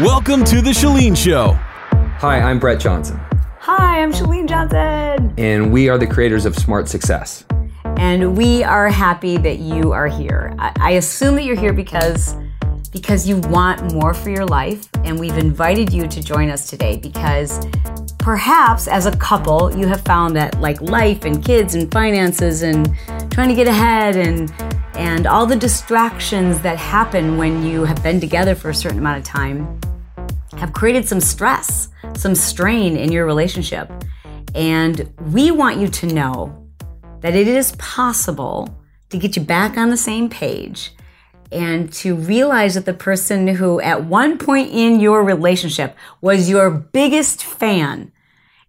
Welcome 0.00 0.44
to 0.44 0.60
The 0.60 0.70
Chalene 0.70 1.16
Show. 1.16 1.54
Hi, 2.20 2.40
I'm 2.40 2.60
Brett 2.60 2.78
Johnson, 2.78 3.18
Hi, 3.58 4.00
I'm 4.00 4.12
Chalene 4.12 4.48
Johnson. 4.48 5.34
and 5.36 5.72
we 5.72 5.88
are 5.88 5.98
the 5.98 6.06
creators 6.06 6.46
of 6.46 6.54
Smart 6.54 6.88
Success. 6.88 7.44
And 7.96 8.36
we 8.36 8.62
are 8.62 8.90
happy 8.90 9.38
that 9.38 9.58
you 9.58 9.90
are 9.90 10.06
here. 10.06 10.54
I, 10.56 10.72
I 10.78 10.90
assume 10.92 11.34
that 11.34 11.42
you're 11.42 11.58
here 11.58 11.72
because 11.72 12.36
because 12.92 13.28
you 13.28 13.38
want 13.38 13.92
more 13.92 14.14
for 14.14 14.30
your 14.30 14.46
life, 14.46 14.88
and 15.04 15.18
we've 15.18 15.36
invited 15.36 15.92
you 15.92 16.06
to 16.06 16.22
join 16.22 16.48
us 16.48 16.70
today 16.70 16.96
because 16.96 17.66
perhaps 18.18 18.86
as 18.86 19.06
a 19.06 19.16
couple 19.16 19.76
you 19.76 19.88
have 19.88 20.02
found 20.02 20.36
that 20.36 20.60
like 20.60 20.80
life 20.80 21.24
and 21.24 21.44
kids 21.44 21.74
and 21.74 21.90
finances 21.90 22.62
and 22.62 22.88
trying 23.32 23.48
to 23.48 23.54
get 23.54 23.66
ahead 23.66 24.14
and 24.14 24.52
and 24.94 25.26
all 25.26 25.46
the 25.46 25.56
distractions 25.56 26.60
that 26.60 26.76
happen 26.76 27.36
when 27.36 27.62
you 27.62 27.84
have 27.84 28.02
been 28.02 28.20
together 28.20 28.54
for 28.54 28.70
a 28.70 28.74
certain 28.74 28.98
amount 28.98 29.18
of 29.18 29.24
time 29.24 29.77
have 30.58 30.72
created 30.72 31.06
some 31.06 31.20
stress, 31.20 31.88
some 32.14 32.34
strain 32.34 32.96
in 32.96 33.12
your 33.12 33.24
relationship. 33.24 33.90
And 34.54 35.12
we 35.32 35.50
want 35.50 35.78
you 35.78 35.88
to 35.88 36.06
know 36.06 36.68
that 37.20 37.34
it 37.34 37.46
is 37.46 37.76
possible 37.76 38.68
to 39.10 39.18
get 39.18 39.36
you 39.36 39.42
back 39.42 39.76
on 39.76 39.90
the 39.90 39.96
same 39.96 40.28
page 40.28 40.92
and 41.50 41.92
to 41.92 42.14
realize 42.14 42.74
that 42.74 42.84
the 42.84 42.94
person 42.94 43.46
who 43.48 43.80
at 43.80 44.04
one 44.04 44.36
point 44.36 44.70
in 44.70 45.00
your 45.00 45.22
relationship 45.22 45.96
was 46.20 46.50
your 46.50 46.70
biggest 46.70 47.42
fan, 47.42 48.12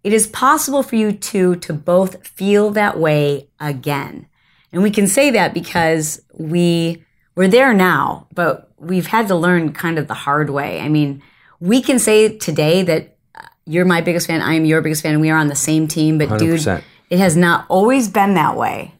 it 0.04 0.14
is 0.14 0.28
possible 0.28 0.84
for 0.84 0.96
you 0.96 1.12
two 1.12 1.56
to 1.58 1.74
both 1.74 2.26
feel 2.26 2.70
that 2.72 2.98
way 3.00 3.50
again. 3.60 4.28
And 4.72 4.84
we 4.84 4.92
can 4.92 5.08
say 5.08 5.32
that 5.32 5.54
because 5.54 6.22
we 6.34 7.04
we're 7.36 7.48
there 7.48 7.74
now, 7.74 8.28
but 8.34 8.72
we've 8.78 9.08
had 9.08 9.28
to 9.30 9.36
learn 9.36 9.74
kind 9.74 9.98
of 9.98 10.08
the 10.08 10.14
hard 10.14 10.50
way. 10.50 10.80
I 10.80 10.90
mean, 10.90 11.22
we 11.60 11.82
can 11.82 12.00
say 12.00 12.38
today 12.38 12.84
that 12.84 13.16
uh, 13.36 13.42
you're 13.66 13.86
my 13.86 14.02
biggest 14.02 14.28
fan, 14.28 14.42
I 14.42 14.54
am 14.54 14.66
your 14.66 14.82
biggest 14.82 15.02
fan, 15.04 15.14
and 15.14 15.22
we 15.22 15.30
are 15.30 15.38
on 15.38 15.48
the 15.48 15.56
same 15.56 15.88
team, 15.88 16.18
but 16.18 16.40
dude, 16.40 16.60
100%. 16.60 16.84
it 17.10 17.20
has 17.20 17.36
not 17.36 17.66
always 17.70 18.08
been 18.10 18.34
that 18.36 18.56
way. 18.58 18.94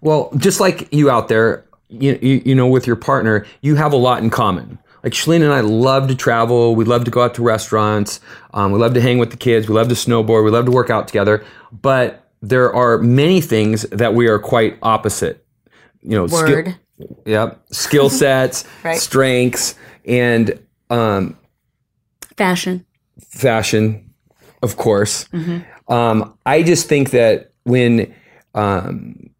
Well, 0.00 0.30
just 0.36 0.60
like 0.60 0.92
you 0.92 1.10
out 1.10 1.28
there, 1.28 1.64
you, 1.88 2.18
you, 2.20 2.42
you 2.44 2.54
know, 2.54 2.66
with 2.66 2.86
your 2.86 2.96
partner, 2.96 3.46
you 3.60 3.76
have 3.76 3.92
a 3.92 3.96
lot 3.96 4.22
in 4.22 4.30
common. 4.30 4.78
Like 5.04 5.12
Chalene 5.12 5.42
and 5.42 5.52
I 5.52 5.60
love 5.60 6.08
to 6.08 6.14
travel. 6.14 6.74
We 6.76 6.84
love 6.84 7.04
to 7.04 7.10
go 7.10 7.22
out 7.22 7.34
to 7.34 7.42
restaurants. 7.42 8.20
Um, 8.54 8.70
we 8.72 8.78
love 8.78 8.94
to 8.94 9.00
hang 9.00 9.18
with 9.18 9.30
the 9.32 9.36
kids. 9.36 9.68
We 9.68 9.74
love 9.74 9.88
to 9.88 9.94
snowboard. 9.94 10.44
We 10.44 10.50
love 10.50 10.64
to 10.66 10.70
work 10.70 10.90
out 10.90 11.08
together. 11.08 11.44
But 11.72 12.24
there 12.40 12.72
are 12.72 12.98
many 12.98 13.40
things 13.40 13.82
that 13.90 14.14
we 14.14 14.28
are 14.28 14.38
quite 14.38 14.78
opposite. 14.82 15.44
You 16.02 16.16
know, 16.16 16.26
skill- 16.28 16.46
Word. 16.46 16.76
yep, 17.26 17.60
skill 17.70 18.10
sets, 18.22 18.64
Right. 18.84 18.96
strengths, 18.98 19.74
and 20.04 20.58
um, 20.90 21.36
Fashion. 22.42 22.84
fashion, 23.28 24.10
of 24.62 24.76
course. 24.76 25.28
Mm-hmm. 25.28 25.92
Um, 25.92 26.36
I 26.46 26.62
just 26.62 26.88
think 26.88 27.10
that 27.10 27.52
when 27.64 28.12
um, 28.54 29.30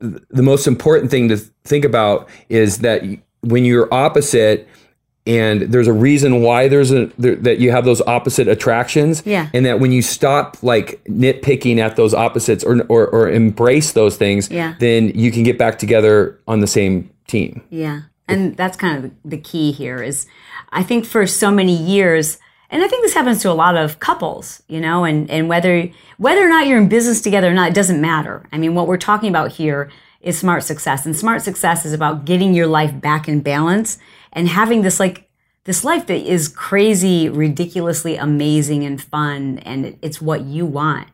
the 0.00 0.42
most 0.42 0.66
important 0.66 1.10
thing 1.10 1.28
to 1.28 1.36
think 1.64 1.84
about 1.84 2.28
is 2.48 2.78
that 2.78 3.02
when 3.42 3.64
you're 3.64 3.92
opposite, 3.92 4.68
and 5.26 5.62
there's 5.62 5.88
a 5.88 5.92
reason 5.92 6.40
why 6.42 6.68
there's 6.68 6.92
a 6.92 7.06
there, 7.18 7.34
that 7.36 7.58
you 7.58 7.70
have 7.72 7.84
those 7.84 8.00
opposite 8.02 8.46
attractions, 8.48 9.22
Yeah. 9.26 9.48
and 9.52 9.66
that 9.66 9.80
when 9.80 9.90
you 9.92 10.02
stop 10.02 10.56
like 10.62 11.02
nitpicking 11.08 11.78
at 11.78 11.96
those 11.96 12.14
opposites 12.14 12.62
or 12.62 12.82
or, 12.88 13.06
or 13.08 13.28
embrace 13.30 13.92
those 13.92 14.16
things, 14.16 14.50
Yeah. 14.50 14.74
then 14.78 15.08
you 15.14 15.30
can 15.32 15.42
get 15.42 15.58
back 15.58 15.78
together 15.78 16.38
on 16.46 16.60
the 16.60 16.66
same 16.68 17.10
team. 17.26 17.62
Yeah. 17.70 18.02
And 18.28 18.56
that's 18.56 18.76
kind 18.76 19.04
of 19.04 19.10
the 19.24 19.38
key 19.38 19.70
here 19.72 20.02
is 20.02 20.26
I 20.70 20.82
think 20.82 21.04
for 21.04 21.26
so 21.26 21.50
many 21.50 21.76
years, 21.76 22.38
and 22.70 22.82
I 22.82 22.88
think 22.88 23.02
this 23.02 23.14
happens 23.14 23.40
to 23.42 23.50
a 23.50 23.54
lot 23.54 23.76
of 23.76 24.00
couples, 24.00 24.62
you 24.68 24.80
know, 24.80 25.04
and, 25.04 25.30
and 25.30 25.48
whether 25.48 25.88
whether 26.18 26.44
or 26.44 26.48
not 26.48 26.66
you're 26.66 26.78
in 26.78 26.88
business 26.88 27.20
together 27.20 27.50
or 27.50 27.54
not, 27.54 27.70
it 27.70 27.74
doesn't 27.74 28.00
matter. 28.00 28.46
I 28.52 28.58
mean, 28.58 28.74
what 28.74 28.88
we're 28.88 28.96
talking 28.96 29.28
about 29.28 29.52
here 29.52 29.90
is 30.20 30.38
smart 30.38 30.64
success. 30.64 31.06
And 31.06 31.16
smart 31.16 31.42
success 31.42 31.84
is 31.84 31.92
about 31.92 32.24
getting 32.24 32.54
your 32.54 32.66
life 32.66 33.00
back 33.00 33.28
in 33.28 33.40
balance 33.40 33.98
and 34.32 34.48
having 34.48 34.82
this 34.82 34.98
like 34.98 35.28
this 35.64 35.84
life 35.84 36.06
that 36.06 36.20
is 36.20 36.48
crazy, 36.48 37.28
ridiculously 37.28 38.16
amazing 38.16 38.84
and 38.84 39.02
fun, 39.02 39.58
and 39.58 39.98
it's 40.00 40.20
what 40.20 40.42
you 40.42 40.64
want. 40.64 41.08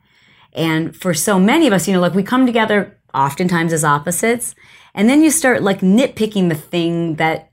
And 0.52 0.94
for 0.94 1.14
so 1.14 1.38
many 1.38 1.66
of 1.66 1.72
us, 1.72 1.88
you 1.88 1.94
know, 1.94 2.00
like 2.00 2.14
we 2.14 2.22
come 2.22 2.44
together 2.44 2.98
oftentimes 3.14 3.72
as 3.72 3.84
opposites, 3.84 4.54
and 4.94 5.08
then 5.08 5.22
you 5.22 5.30
start 5.30 5.62
like 5.62 5.80
nitpicking 5.80 6.48
the 6.48 6.54
thing 6.54 7.16
that 7.16 7.51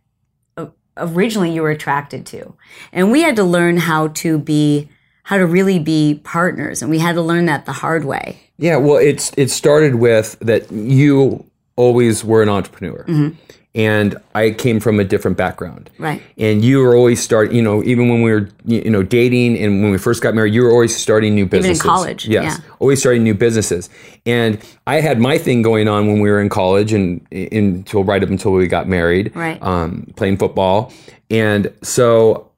originally 0.99 1.51
you 1.51 1.61
were 1.61 1.71
attracted 1.71 2.25
to. 2.27 2.55
And 2.91 3.11
we 3.11 3.21
had 3.21 3.35
to 3.37 3.43
learn 3.43 3.77
how 3.77 4.09
to 4.09 4.37
be, 4.37 4.89
how 5.23 5.37
to 5.37 5.45
really 5.45 5.79
be 5.79 6.21
partners. 6.23 6.81
And 6.81 6.91
we 6.91 6.99
had 6.99 7.15
to 7.15 7.21
learn 7.21 7.45
that 7.45 7.65
the 7.65 7.73
hard 7.73 8.05
way. 8.05 8.39
Yeah, 8.57 8.77
well, 8.77 8.97
it's 8.97 9.31
it 9.37 9.49
started 9.49 9.95
with 9.95 10.37
that 10.39 10.71
you 10.71 11.45
always 11.75 12.25
were 12.25 12.43
an 12.43 12.49
entrepreneur, 12.49 13.05
mm-hmm. 13.07 13.37
And 13.75 14.15
I 14.33 14.49
came 14.51 14.79
from 14.79 14.99
a 14.99 15.03
different 15.03 15.37
background. 15.37 15.91
Right. 15.99 16.21
And 16.37 16.65
you 16.65 16.79
were 16.79 16.95
always 16.95 17.21
starting, 17.21 17.55
you 17.55 17.61
know, 17.61 17.83
even 17.83 18.09
when 18.09 18.23
we 18.23 18.31
were, 18.31 18.49
you 18.65 18.89
know, 18.89 19.03
dating 19.03 19.57
and 19.59 19.83
when 19.83 19.91
we 19.91 19.97
first 19.99 20.23
got 20.23 20.33
married, 20.33 20.53
you 20.55 20.63
were 20.63 20.71
always 20.71 20.95
starting 20.95 21.35
new 21.35 21.45
businesses. 21.45 21.79
Even 21.83 21.89
In 21.91 21.95
college, 21.95 22.27
yes, 22.27 22.57
yeah. 22.59 22.71
always 22.79 22.99
starting 22.99 23.23
new 23.23 23.35
businesses. 23.35 23.89
And 24.25 24.57
I 24.87 25.01
had 25.01 25.19
my 25.19 25.37
thing 25.37 25.61
going 25.61 25.87
on 25.87 26.07
when 26.07 26.19
we 26.19 26.29
were 26.31 26.41
in 26.41 26.49
college 26.49 26.93
and 26.93 27.25
until 27.31 28.03
right 28.03 28.23
up 28.23 28.29
until 28.29 28.53
we 28.53 28.65
got 28.67 28.87
married. 28.87 29.35
Right. 29.35 29.61
Um, 29.61 30.11
playing 30.15 30.37
football, 30.37 30.91
and 31.29 31.71
so 31.83 32.49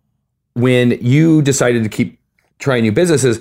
when 0.54 0.92
you 1.02 1.42
decided 1.42 1.84
to 1.84 1.90
keep 1.90 2.20
trying 2.60 2.84
new 2.84 2.92
businesses, 2.92 3.40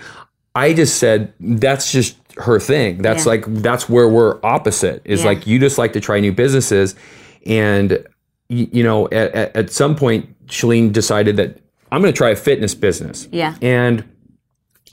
I 0.54 0.72
just 0.72 0.96
said 0.98 1.32
that's 1.38 1.92
just 1.92 2.16
her 2.36 2.58
thing. 2.58 2.98
That's 3.02 3.24
Yeah. 3.26 3.30
like 3.30 3.44
that's 3.46 3.88
where 3.88 4.08
we're 4.08 4.38
opposite. 4.42 5.02
Is 5.04 5.20
Yeah. 5.20 5.26
like 5.26 5.46
you 5.46 5.58
just 5.60 5.78
like 5.78 5.92
to 5.92 6.00
try 6.00 6.18
new 6.20 6.32
businesses, 6.32 6.94
and 7.46 8.06
you, 8.48 8.68
you 8.72 8.82
know 8.82 9.06
at, 9.06 9.56
at, 9.56 9.70
some 9.70 9.96
point 9.96 10.46
Chalene 10.46 10.92
decided 10.92 11.36
that 11.36 11.60
I'm 11.92 12.00
going 12.00 12.12
to 12.12 12.16
try 12.16 12.30
a 12.30 12.36
fitness 12.36 12.74
business. 12.74 13.28
Yeah. 13.30 13.56
and 13.62 14.04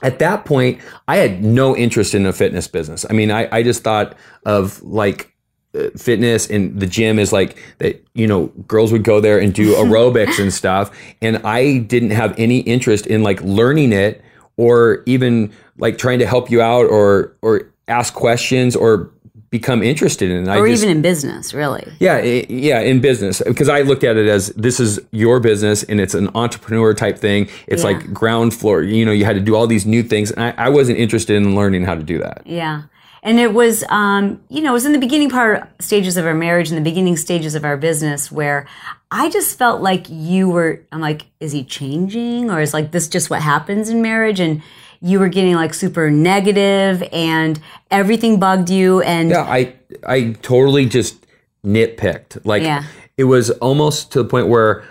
at 0.02 0.18
that 0.20 0.44
point 0.44 0.80
I 1.06 1.16
had 1.16 1.42
no 1.42 1.76
interest 1.76 2.14
in 2.14 2.26
a 2.26 2.32
fitness 2.32 2.68
business. 2.68 3.04
I 3.08 3.12
mean, 3.12 3.30
I, 3.30 3.48
I 3.50 3.62
just 3.62 3.82
thought 3.82 4.16
of 4.44 4.82
like 4.82 5.34
uh, 5.74 5.90
fitness 5.98 6.48
and 6.48 6.80
the 6.80 6.86
gym 6.86 7.18
is 7.18 7.30
like 7.30 7.58
that 7.78 8.02
you 8.14 8.26
know 8.26 8.46
girls 8.66 8.90
would 8.90 9.04
go 9.04 9.20
there 9.20 9.38
and 9.38 9.52
do 9.52 9.74
aerobics 9.82 10.40
and 10.40 10.50
stuff 10.50 10.90
and 11.20 11.36
i 11.44 11.76
didn't 11.76 12.08
have 12.08 12.34
any 12.38 12.60
interest 12.60 13.06
in 13.06 13.22
like 13.22 13.38
learning 13.42 13.92
it 13.92 14.22
or 14.56 15.02
even 15.04 15.52
like 15.76 15.98
trying 15.98 16.18
to 16.20 16.26
help 16.26 16.50
you 16.50 16.62
out 16.62 16.86
or 16.86 17.36
or 17.42 17.70
ask 17.86 18.14
questions 18.14 18.74
or 18.74 19.10
become 19.50 19.82
interested 19.82 20.30
in 20.30 20.48
I 20.48 20.58
Or 20.58 20.68
just, 20.68 20.82
even 20.82 20.96
in 20.96 21.02
business, 21.02 21.54
really. 21.54 21.86
yeah 22.00 22.20
yeah 22.20 22.80
in 22.80 23.00
business 23.00 23.40
because 23.46 23.68
i 23.68 23.80
looked 23.82 24.04
at 24.04 24.16
it 24.16 24.26
as 24.28 24.48
this 24.56 24.78
is 24.78 25.00
your 25.10 25.40
business 25.40 25.82
and 25.84 26.00
it's 26.00 26.14
an 26.14 26.28
entrepreneur 26.34 26.92
type 26.94 27.18
thing 27.18 27.48
it's 27.66 27.82
Yeah. 27.82 27.90
like 27.90 28.12
ground 28.12 28.52
floor 28.54 28.82
you 28.82 29.04
know 29.06 29.12
you 29.12 29.24
had 29.24 29.34
to 29.36 29.40
do 29.40 29.54
all 29.56 29.66
these 29.66 29.86
new 29.86 30.02
things 30.02 30.30
and 30.30 30.42
I, 30.42 30.54
I 30.66 30.68
wasn't 30.68 30.98
interested 30.98 31.34
in 31.36 31.54
learning 31.54 31.84
how 31.84 31.94
to 31.94 32.02
do 32.02 32.18
that 32.18 32.42
Yeah. 32.46 32.82
And 33.20 33.40
it 33.40 33.52
was, 33.52 33.82
um, 33.88 34.40
you 34.48 34.62
know, 34.62 34.70
it 34.70 34.74
was 34.74 34.86
in 34.86 34.92
the 34.92 34.98
beginning 34.98 35.28
part 35.28 35.68
stages 35.82 36.16
of 36.16 36.24
our 36.24 36.34
marriage 36.34 36.68
and 36.70 36.78
the 36.78 36.88
beginning 36.90 37.16
stages 37.16 37.56
of 37.56 37.64
our 37.64 37.76
business 37.76 38.30
where 38.30 38.64
I 39.10 39.28
just 39.28 39.58
felt 39.58 39.82
like 39.82 40.06
you 40.08 40.48
were, 40.48 40.82
I'm 40.92 41.00
like, 41.00 41.26
is 41.40 41.50
he 41.50 41.64
changing 41.64 42.48
or 42.48 42.60
is 42.60 42.72
like 42.72 42.92
this 42.92 43.08
just 43.08 43.28
what 43.28 43.42
happens 43.42 43.88
in 43.88 44.02
marriage? 44.02 44.38
And 44.38 44.62
you 45.00 45.18
were 45.20 45.28
getting 45.28 45.54
like 45.54 45.74
super 45.74 46.10
negative 46.10 47.02
and 47.12 47.60
everything 47.90 48.38
bugged 48.40 48.70
you. 48.70 49.00
And 49.02 49.30
Yeah, 49.30 49.42
I 49.42 49.74
I 50.06 50.36
totally 50.42 50.86
just 50.86 51.26
nitpicked. 51.64 52.44
Like 52.44 52.62
Yeah. 52.62 52.84
it 53.16 53.24
was 53.24 53.50
almost 53.50 54.12
to 54.12 54.22
the 54.22 54.28
point 54.28 54.48
where 54.48 54.84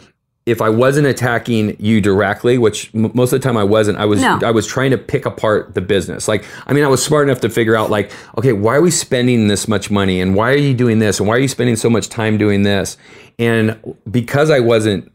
if 0.46 0.62
I 0.62 0.70
wasn't 0.70 1.08
attacking 1.08 1.76
you 1.78 2.00
directly, 2.00 2.58
which 2.58 2.90
m- 2.96 3.12
most 3.14 3.34
of 3.34 3.42
the 3.42 3.44
time 3.46 3.58
I 3.58 3.66
wasn't, 3.66 3.98
I 3.98 4.06
was 4.06 4.22
No. 4.22 4.40
I 4.42 4.52
was 4.52 4.66
trying 4.66 4.92
to 4.92 4.98
pick 4.98 5.26
apart 5.26 5.74
the 5.74 5.82
business. 5.82 6.28
Like 6.30 6.46
I 6.66 6.72
mean, 6.74 6.86
I 6.86 6.88
was 6.88 7.04
smart 7.04 7.28
enough 7.28 7.42
to 7.42 7.50
figure 7.50 7.76
out 7.76 7.90
like, 7.90 8.12
okay, 8.38 8.54
why 8.54 8.76
are 8.76 8.82
we 8.82 8.92
spending 8.92 9.50
this 9.50 9.68
much 9.68 9.92
money, 9.92 10.22
and 10.22 10.36
why 10.36 10.52
are 10.54 10.58
you 10.58 10.74
doing 10.74 11.00
this, 11.00 11.20
and 11.20 11.28
why 11.28 11.36
are 11.36 11.40
you 11.40 11.50
spending 11.50 11.76
so 11.76 11.90
much 11.90 12.08
time 12.08 12.38
doing 12.38 12.64
this? 12.64 12.96
And 13.38 13.78
because 14.10 14.50
I 14.50 14.62
wasn't 14.62 15.12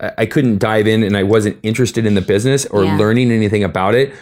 I 0.00 0.26
couldn't 0.26 0.58
dive 0.58 0.86
in 0.86 1.02
and 1.02 1.16
I 1.16 1.22
wasn't 1.22 1.56
interested 1.62 2.04
in 2.06 2.14
the 2.14 2.20
business 2.20 2.66
or 2.66 2.84
Yeah. 2.84 2.98
learning 2.98 3.30
anything 3.32 3.64
about 3.64 3.94
it. 3.94 4.12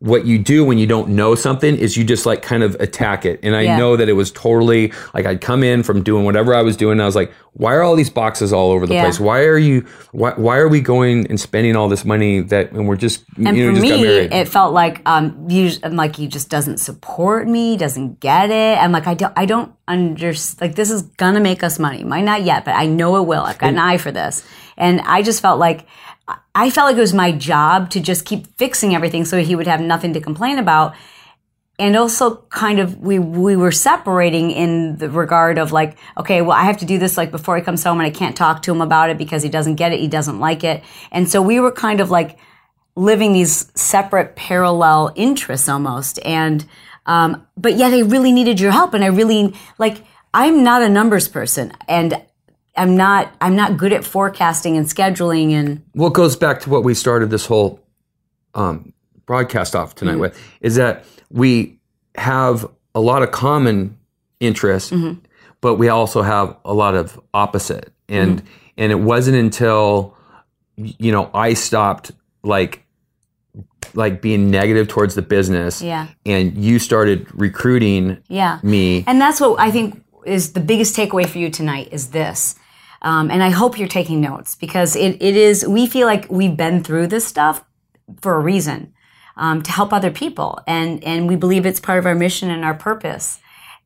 What 0.00 0.26
you 0.26 0.38
do 0.38 0.64
when 0.66 0.76
you 0.76 0.86
don't 0.86 1.08
know 1.10 1.34
something 1.34 1.76
is 1.76 1.96
you 1.96 2.04
just 2.04 2.26
like 2.26 2.42
kind 2.42 2.62
of 2.62 2.74
attack 2.78 3.24
it. 3.24 3.40
And 3.42 3.56
I 3.56 3.62
Yeah. 3.62 3.78
know 3.78 3.96
that 3.96 4.08
it 4.08 4.12
was 4.12 4.30
totally 4.30 4.92
like 5.14 5.24
I'd 5.24 5.40
come 5.40 5.62
in 5.64 5.82
from 5.82 6.02
doing 6.02 6.24
whatever 6.24 6.54
I 6.54 6.60
was 6.62 6.76
doing. 6.76 6.92
And 6.92 7.02
I 7.02 7.06
was 7.06 7.16
like, 7.16 7.32
why 7.54 7.72
are 7.74 7.82
all 7.82 7.96
these 7.96 8.10
boxes 8.10 8.52
all 8.52 8.70
over 8.70 8.86
the 8.86 8.94
Yeah. 8.94 9.02
place? 9.02 9.18
Why 9.18 9.40
are 9.44 9.56
you, 9.56 9.84
why, 10.12 10.32
why 10.36 10.58
are 10.58 10.68
we 10.68 10.80
going 10.80 11.26
and 11.30 11.40
spending 11.40 11.74
all 11.74 11.88
this 11.88 12.04
money 12.04 12.40
that, 12.40 12.72
and 12.72 12.86
we're 12.86 12.96
just, 12.96 13.24
And 13.44 13.56
you 13.56 13.72
know, 13.72 13.76
for 13.76 13.80
me, 13.82 14.02
married? 14.02 14.32
it 14.34 14.48
felt 14.48 14.74
like 14.74 15.00
um, 15.06 15.46
you, 15.48 15.70
I'm 15.82 15.96
like 15.96 16.16
he 16.16 16.26
just 16.26 16.50
doesn't 16.50 16.78
support 16.78 17.48
me, 17.48 17.76
doesn't 17.76 18.20
get 18.20 18.50
it. 18.50 18.78
I'm 18.82 18.92
like 18.92 19.06
I 19.06 19.14
don't, 19.14 19.32
I 19.36 19.46
don't 19.46 19.72
understand. 19.88 20.60
Like 20.60 20.74
this 20.76 20.90
is 20.90 21.02
gonna 21.02 21.40
make 21.40 21.62
us 21.62 21.78
money. 21.78 22.04
Might 22.04 22.24
not 22.24 22.42
yet, 22.42 22.64
but 22.64 22.74
I 22.76 22.86
know 22.86 23.16
it 23.16 23.26
will. 23.26 23.42
I've 23.42 23.58
got 23.58 23.70
an 23.70 23.78
eye 23.78 23.96
for 23.96 24.12
this. 24.12 24.42
And 24.76 25.00
I 25.02 25.22
just 25.22 25.40
felt 25.40 25.58
like 25.58 25.86
I 26.54 26.70
felt 26.70 26.88
like 26.88 26.96
it 26.96 27.00
was 27.00 27.14
my 27.14 27.32
job 27.32 27.90
to 27.90 28.00
just 28.00 28.24
keep 28.24 28.46
fixing 28.56 28.94
everything 28.94 29.24
so 29.24 29.38
he 29.38 29.54
would 29.54 29.66
have 29.66 29.80
nothing 29.80 30.14
to 30.14 30.20
complain 30.20 30.58
about. 30.58 30.94
And 31.78 31.96
also 31.96 32.36
kind 32.50 32.78
of 32.78 33.00
we 33.00 33.18
we 33.18 33.56
were 33.56 33.72
separating 33.72 34.52
in 34.52 34.96
the 34.96 35.10
regard 35.10 35.58
of 35.58 35.72
like, 35.72 35.98
okay, 36.16 36.40
well 36.40 36.56
I 36.56 36.62
have 36.64 36.78
to 36.78 36.86
do 36.86 36.98
this 36.98 37.16
like 37.16 37.30
before 37.30 37.56
he 37.56 37.62
comes 37.62 37.82
home 37.82 37.98
and 37.98 38.06
I 38.06 38.10
can't 38.10 38.36
talk 38.36 38.62
to 38.62 38.72
him 38.72 38.80
about 38.80 39.10
it 39.10 39.18
because 39.18 39.42
he 39.42 39.48
doesn't 39.48 39.74
get 39.74 39.92
it, 39.92 39.98
he 39.98 40.08
doesn't 40.08 40.38
like 40.38 40.62
it. 40.62 40.84
And 41.10 41.28
so 41.28 41.42
we 41.42 41.58
were 41.60 41.72
kind 41.72 42.00
of 42.00 42.10
like 42.10 42.38
living 42.96 43.32
these 43.32 43.72
separate 43.74 44.36
parallel 44.36 45.12
interests 45.16 45.68
almost. 45.68 46.20
And 46.24 46.64
um, 47.06 47.46
but 47.56 47.74
yet 47.74 47.92
I 47.92 48.00
really 48.00 48.32
needed 48.32 48.60
your 48.60 48.70
help 48.70 48.94
and 48.94 49.04
I 49.04 49.08
really 49.08 49.54
like 49.78 50.04
I'm 50.32 50.62
not 50.62 50.82
a 50.82 50.88
numbers 50.88 51.28
person 51.28 51.72
and 51.88 52.22
I'm 52.76 52.96
not 52.96 53.34
I'm 53.40 53.56
not 53.56 53.76
good 53.76 53.92
at 53.92 54.04
forecasting 54.04 54.76
and 54.76 54.86
scheduling 54.86 55.52
and 55.52 55.82
Well, 55.94 56.10
goes 56.10 56.36
back 56.36 56.60
to 56.60 56.70
what 56.70 56.84
we 56.84 56.94
started 56.94 57.30
this 57.30 57.46
whole 57.46 57.80
um, 58.54 58.92
broadcast 59.26 59.74
off 59.74 59.94
tonight 59.94 60.12
mm-hmm. 60.12 60.20
with 60.22 60.40
is 60.60 60.76
that 60.76 61.04
we 61.30 61.78
have 62.16 62.68
a 62.94 63.00
lot 63.00 63.22
of 63.22 63.30
common 63.30 63.98
interests, 64.40 64.90
mm-hmm. 64.90 65.18
but 65.60 65.76
we 65.76 65.88
also 65.88 66.22
have 66.22 66.56
a 66.64 66.74
lot 66.74 66.94
of 66.94 67.20
opposite. 67.32 67.92
And 68.08 68.38
mm-hmm. 68.38 68.48
and 68.78 68.92
it 68.92 69.00
wasn't 69.00 69.36
until 69.36 70.16
you 70.76 71.12
know 71.12 71.30
I 71.32 71.54
stopped 71.54 72.12
like 72.42 72.84
like 73.94 74.20
being 74.20 74.50
negative 74.50 74.88
towards 74.88 75.14
the 75.14 75.22
business 75.22 75.80
Yeah. 75.80 76.08
and 76.26 76.56
you 76.56 76.80
started 76.80 77.28
recruiting 77.32 78.18
yeah. 78.28 78.58
me 78.62 79.04
And 79.06 79.20
that's 79.20 79.40
what 79.40 79.60
I 79.60 79.70
think 79.70 80.02
is 80.26 80.52
the 80.52 80.60
biggest 80.60 80.96
takeaway 80.96 81.28
for 81.28 81.38
you 81.38 81.50
tonight 81.50 81.88
is 81.92 82.08
this. 82.10 82.56
Um, 83.04 83.30
and 83.30 83.42
I 83.42 83.50
hope 83.50 83.78
you're 83.78 83.86
taking 83.86 84.20
notes 84.20 84.56
because 84.56 84.96
it, 84.96 85.22
it 85.22 85.36
is, 85.36 85.64
we 85.68 85.86
feel 85.86 86.06
like 86.06 86.26
we've 86.30 86.56
been 86.56 86.82
through 86.82 87.08
this 87.08 87.26
stuff 87.26 87.62
for 88.20 88.34
a 88.34 88.40
reason 88.40 88.94
um, 89.36 89.62
to 89.62 89.70
help 89.70 89.92
other 89.92 90.10
people. 90.10 90.58
And, 90.66 91.04
and 91.04 91.28
we 91.28 91.36
believe 91.36 91.66
it's 91.66 91.80
part 91.80 91.98
of 91.98 92.06
our 92.06 92.14
mission 92.14 92.50
and 92.50 92.64
our 92.64 92.74
purpose. 92.74 93.38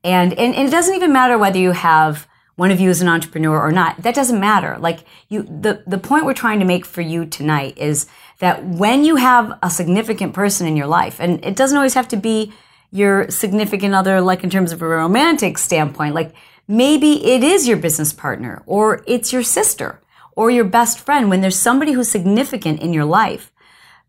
And, 0.05 0.33
and, 0.33 0.55
and 0.55 0.67
it 0.67 0.71
doesn't 0.71 0.95
even 0.95 1.11
matter 1.11 1.37
whether 1.37 1.59
you 1.59 1.71
have 1.73 2.27
one 2.55 2.71
of 2.71 2.79
you 2.79 2.89
is 2.89 3.01
an 3.01 3.07
entrepreneur 3.07 3.59
or 3.59 3.71
not. 3.71 4.01
That 4.03 4.15
doesn't 4.15 4.39
matter. 4.39 4.77
Like 4.79 4.99
you, 5.29 5.43
the, 5.43 5.83
the 5.85 5.97
point 5.97 6.25
we're 6.25 6.33
trying 6.33 6.59
to 6.59 6.65
make 6.65 6.85
for 6.85 7.01
you 7.01 7.25
tonight 7.25 7.77
is 7.77 8.07
that 8.39 8.65
when 8.65 9.05
you 9.05 9.17
have 9.17 9.57
a 9.61 9.69
significant 9.69 10.33
person 10.33 10.67
in 10.67 10.77
your 10.77 10.87
life, 10.87 11.19
and 11.19 11.43
it 11.45 11.55
doesn't 11.55 11.77
always 11.77 11.93
have 11.93 12.07
to 12.09 12.17
be 12.17 12.53
your 12.91 13.29
significant 13.29 13.93
other, 13.93 14.19
like 14.19 14.43
in 14.43 14.49
terms 14.49 14.71
of 14.71 14.81
a 14.81 14.87
romantic 14.87 15.57
standpoint, 15.57 16.15
like 16.15 16.33
maybe 16.69 17.25
it 17.25 17.43
is 17.43 17.67
your 17.67 17.77
business 17.77 18.13
partner 18.13 18.61
or 18.67 19.03
it's 19.07 19.33
your 19.33 19.41
sister 19.41 19.99
or 20.35 20.51
your 20.51 20.63
best 20.63 20.99
friend. 20.99 21.29
When 21.29 21.41
there's 21.41 21.59
somebody 21.59 21.93
who's 21.93 22.09
significant 22.09 22.79
in 22.79 22.93
your 22.93 23.05
life, 23.05 23.51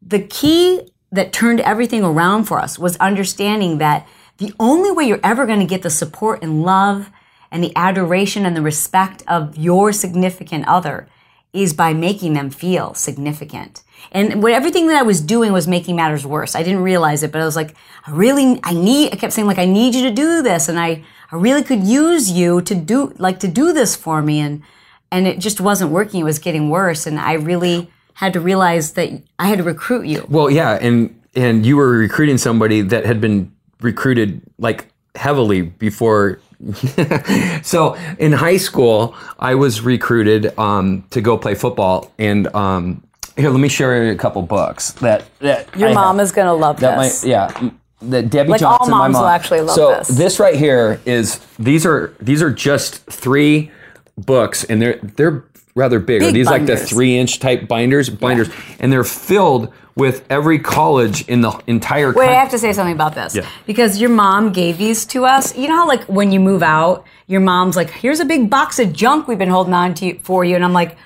the 0.01 0.21
key 0.21 0.93
that 1.11 1.33
turned 1.33 1.61
everything 1.61 2.05
around 2.05 2.45
for 2.45 2.61
us 2.61 2.79
was 2.79 2.97
understanding 2.99 3.79
that 3.79 4.07
the 4.37 4.53
only 4.61 4.93
way 4.93 5.05
you're 5.05 5.21
ever 5.25 5.47
going 5.47 5.59
to 5.59 5.67
get 5.67 5.83
the 5.83 5.91
support 5.91 6.43
and 6.43 6.63
love 6.63 7.11
and 7.51 7.65
the 7.65 7.73
adoration 7.75 8.45
and 8.45 8.55
the 8.55 8.63
respect 8.63 9.23
of 9.27 9.57
your 9.57 9.91
significant 9.93 10.69
other 10.69 11.09
is 11.53 11.73
by 11.73 11.93
making 11.93 12.35
them 12.35 12.51
feel 12.51 12.95
significant. 12.95 13.83
And 14.13 14.43
what 14.43 14.53
everything 14.53 14.87
that 14.87 14.97
I 14.97 15.03
was 15.03 15.21
doing 15.21 15.53
was 15.53 15.67
making 15.67 15.97
matters 15.97 16.25
worse. 16.25 16.55
I 16.55 16.63
didn't 16.63 16.83
realize 16.83 17.23
it, 17.23 17.33
but 17.33 17.41
I 17.41 17.45
was 17.45 17.57
like, 17.57 17.75
I 18.07 18.13
really, 18.13 18.61
I 18.63 18.73
need, 18.73 19.13
I 19.13 19.17
kept 19.17 19.33
saying 19.33 19.49
like, 19.49 19.59
I 19.59 19.65
need 19.65 19.95
you 19.95 20.09
to 20.09 20.15
do 20.15 20.43
this. 20.43 20.69
And 20.69 20.79
I, 20.79 21.05
I 21.33 21.37
really 21.37 21.63
could 21.63 21.85
use 21.85 22.31
you 22.31 22.61
to 22.63 22.75
do, 22.75 23.15
like 23.19 23.39
to 23.41 23.49
do 23.49 23.73
this 23.73 23.95
for 23.97 24.21
me. 24.23 24.41
And, 24.41 24.63
and 25.11 25.27
it 25.27 25.39
just 25.39 25.61
wasn't 25.61 25.91
working. 25.91 26.21
It 26.21 26.25
was 26.25 26.39
getting 26.39 26.71
worse. 26.71 27.07
And 27.07 27.19
I 27.19 27.35
really 27.35 27.91
had 28.15 28.33
to 28.35 28.41
realize 28.41 28.93
that 28.93 29.11
I 29.39 29.47
had 29.49 29.59
to 29.59 29.65
recruit 29.65 30.07
you. 30.07 30.27
Well, 30.29 30.51
yeah, 30.51 30.79
and 30.81 31.17
and 31.35 31.65
you 31.65 31.77
were 31.77 31.91
recruiting 31.91 32.37
somebody 32.39 32.83
that 32.83 33.07
had 33.07 33.21
been 33.21 33.51
recruited 33.81 34.43
like 34.59 34.89
heavily 35.15 35.63
before. 35.63 36.41
so 37.63 37.95
in 38.19 38.33
high 38.33 38.59
school, 38.59 39.15
I 39.39 39.55
was 39.55 39.81
recruited 39.81 40.57
um, 40.59 41.05
to 41.11 41.21
go 41.23 41.39
play 41.39 41.55
football, 41.55 42.13
and 42.19 42.55
um, 42.55 43.03
here, 43.37 43.49
let 43.49 43.61
me 43.61 43.69
share 43.69 44.11
a 44.11 44.17
couple 44.17 44.43
books 44.43 44.93
that 45.01 45.25
that 45.39 45.75
Your 45.77 45.89
I 45.89 45.95
mom 45.95 46.17
have. 46.17 46.25
is 46.25 46.33
going 46.33 46.47
to 46.47 46.53
love 46.53 46.81
That 46.81 46.99
my 46.99 47.11
yeah, 47.25 47.51
m- 47.57 47.80
that 48.03 48.31
Debbie 48.31 48.51
Like, 48.51 48.63
all 48.63 48.79
Johnson, 48.79 48.91
my 48.91 48.99
moms 48.99 49.17
will 49.17 49.27
actually 49.27 49.61
love 49.61 49.77
so 49.77 50.15
this. 50.15 50.41
right 50.41 50.57
here 50.57 51.01
is 51.05 51.41
these 51.59 51.85
are 51.85 52.15
these 52.21 52.43
are 52.43 52.51
just 52.51 53.05
three 53.07 53.71
books, 54.17 54.65
and 54.65 54.81
they're 54.81 54.99
they're 55.03 55.45
rather 55.75 56.01
big. 56.01 56.23
Are 56.23 56.33
these 56.33 56.47
like 56.47 56.67
the 56.67 56.77
three 56.77 57.19
inch 57.19 57.39
type 57.39 57.69
binders? 57.69 58.09
Binders, 58.09 58.51
and 58.79 58.93
they're 58.93 59.05
filled 59.05 59.73
with 59.97 60.25
every 60.31 60.59
college 60.59 61.29
in 61.29 61.43
the 61.43 61.51
entire. 61.67 62.13
Wait, 62.13 62.29
I 62.29 62.35
have 62.35 62.51
to 62.51 62.59
say 62.59 62.73
something 62.73 62.95
about 62.95 63.15
this. 63.15 63.35
Yeah. 63.35 63.49
Because 63.67 64.01
your 64.01 64.11
mom 64.11 64.53
gave 64.53 64.79
these 64.79 65.05
to 65.07 65.25
us. 65.27 65.57
You 65.57 65.69
know 65.69 65.77
how, 65.77 65.89
like, 65.89 66.05
when 66.05 66.33
you 66.33 66.41
move 66.41 66.63
out, 66.63 67.05
your 67.27 67.41
mom's 67.41 67.77
like, 67.77 67.91
here's 67.91 68.21
a 68.21 68.25
big 68.25 68.49
box 68.49 68.79
of 68.79 68.93
junk 68.93 69.29
we've 69.29 69.39
been 69.39 69.51
holding 69.51 69.75
on 69.75 69.95
to 69.95 70.19
for 70.21 70.45
you. 70.45 70.57
And 70.57 70.65
I'm 70.65 70.73
like, 70.73 70.97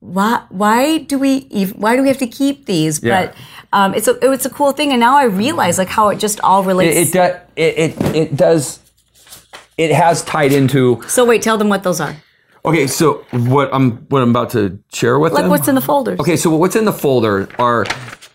why, 0.00 0.44
why 0.48 0.98
do 0.98 1.18
we, 1.18 1.46
ev- 1.52 1.76
why 1.76 1.94
do 1.94 2.02
we 2.02 2.08
have 2.08 2.18
to 2.18 2.26
keep 2.26 2.66
these? 2.66 3.02
Yeah. 3.02 3.26
But, 3.26 3.36
um, 3.72 3.94
it's 3.94 4.08
a, 4.08 4.18
it's 4.32 4.46
a 4.46 4.50
cool 4.50 4.72
thing. 4.72 4.90
And 4.90 5.00
now 5.00 5.16
I 5.16 5.24
realize, 5.24 5.78
like, 5.78 5.88
how 5.88 6.08
it 6.08 6.18
just 6.18 6.40
all 6.40 6.64
relates. 6.64 6.96
It, 6.96 7.08
it, 7.08 7.12
do, 7.12 7.40
it, 7.56 7.78
it 7.78 8.16
it 8.16 8.36
does. 8.36 8.80
It 9.78 9.92
has 9.92 10.22
tied 10.24 10.52
into. 10.52 11.02
so 11.08 11.24
wait, 11.24 11.42
tell 11.42 11.56
them 11.56 11.68
what 11.68 11.82
those 11.82 12.00
are. 12.00 12.16
Okay, 12.64 12.86
so 12.86 13.24
what 13.32 13.72
I'm 13.72 13.98
what 14.08 14.22
I'm 14.22 14.30
about 14.30 14.50
to 14.50 14.78
share 14.92 15.18
with 15.18 15.32
Like, 15.32 15.44
them. 15.44 15.50
what's 15.50 15.68
in 15.68 15.74
the 15.74 15.80
folders? 15.80 16.20
Okay, 16.20 16.36
so 16.36 16.54
what's 16.54 16.76
in 16.76 16.84
the 16.84 16.92
folder 16.92 17.48
are 17.58 17.86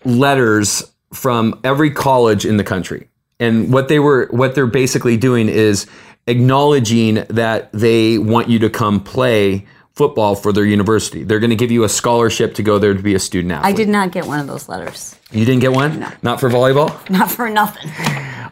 letters 0.04 0.82
from 1.12 1.60
every 1.62 1.90
college 1.90 2.44
in 2.44 2.56
the 2.56 2.64
country. 2.64 3.08
And 3.38 3.72
what 3.72 3.86
they 3.88 4.00
were 4.00 4.26
what 4.30 4.54
they're 4.54 4.66
basically 4.66 5.16
doing 5.16 5.48
is 5.48 5.86
acknowledging 6.26 7.24
that 7.28 7.70
they 7.72 8.18
want 8.18 8.48
you 8.48 8.58
to 8.58 8.70
come 8.70 8.98
play 9.00 9.66
football 9.96 10.34
for 10.34 10.52
their 10.52 10.64
university. 10.64 11.24
They're 11.24 11.40
going 11.40 11.50
to 11.50 11.56
give 11.56 11.70
you 11.70 11.82
a 11.84 11.88
scholarship 11.88 12.54
to 12.56 12.62
go 12.62 12.78
there 12.78 12.92
to 12.94 13.02
be 13.02 13.14
a 13.14 13.18
student 13.18 13.52
athlete. 13.52 13.74
I 13.74 13.76
did 13.76 13.88
not 13.88 14.12
get 14.12 14.26
one 14.26 14.38
of 14.38 14.46
those 14.46 14.68
letters. 14.68 15.16
You 15.32 15.44
didn't 15.46 15.62
get 15.62 15.72
one? 15.72 15.98
No. 16.00 16.12
Not 16.22 16.38
for 16.38 16.50
volleyball? 16.50 17.08
Not 17.10 17.30
for 17.30 17.48
nothing. 17.48 17.90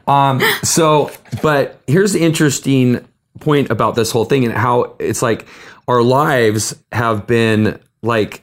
Um, 0.07 0.41
So, 0.63 1.11
but 1.43 1.81
here's 1.87 2.13
the 2.15 2.21
interesting 2.21 3.07
point 3.41 3.71
about 3.71 3.95
this 3.95 4.11
whole 4.11 4.25
thing 4.25 4.45
and 4.45 4.55
how 4.55 4.97
it's 4.99 5.21
like 5.23 5.47
our 5.87 6.03
lives 6.03 6.75
have 6.93 7.27
been 7.27 7.79
like, 8.03 8.43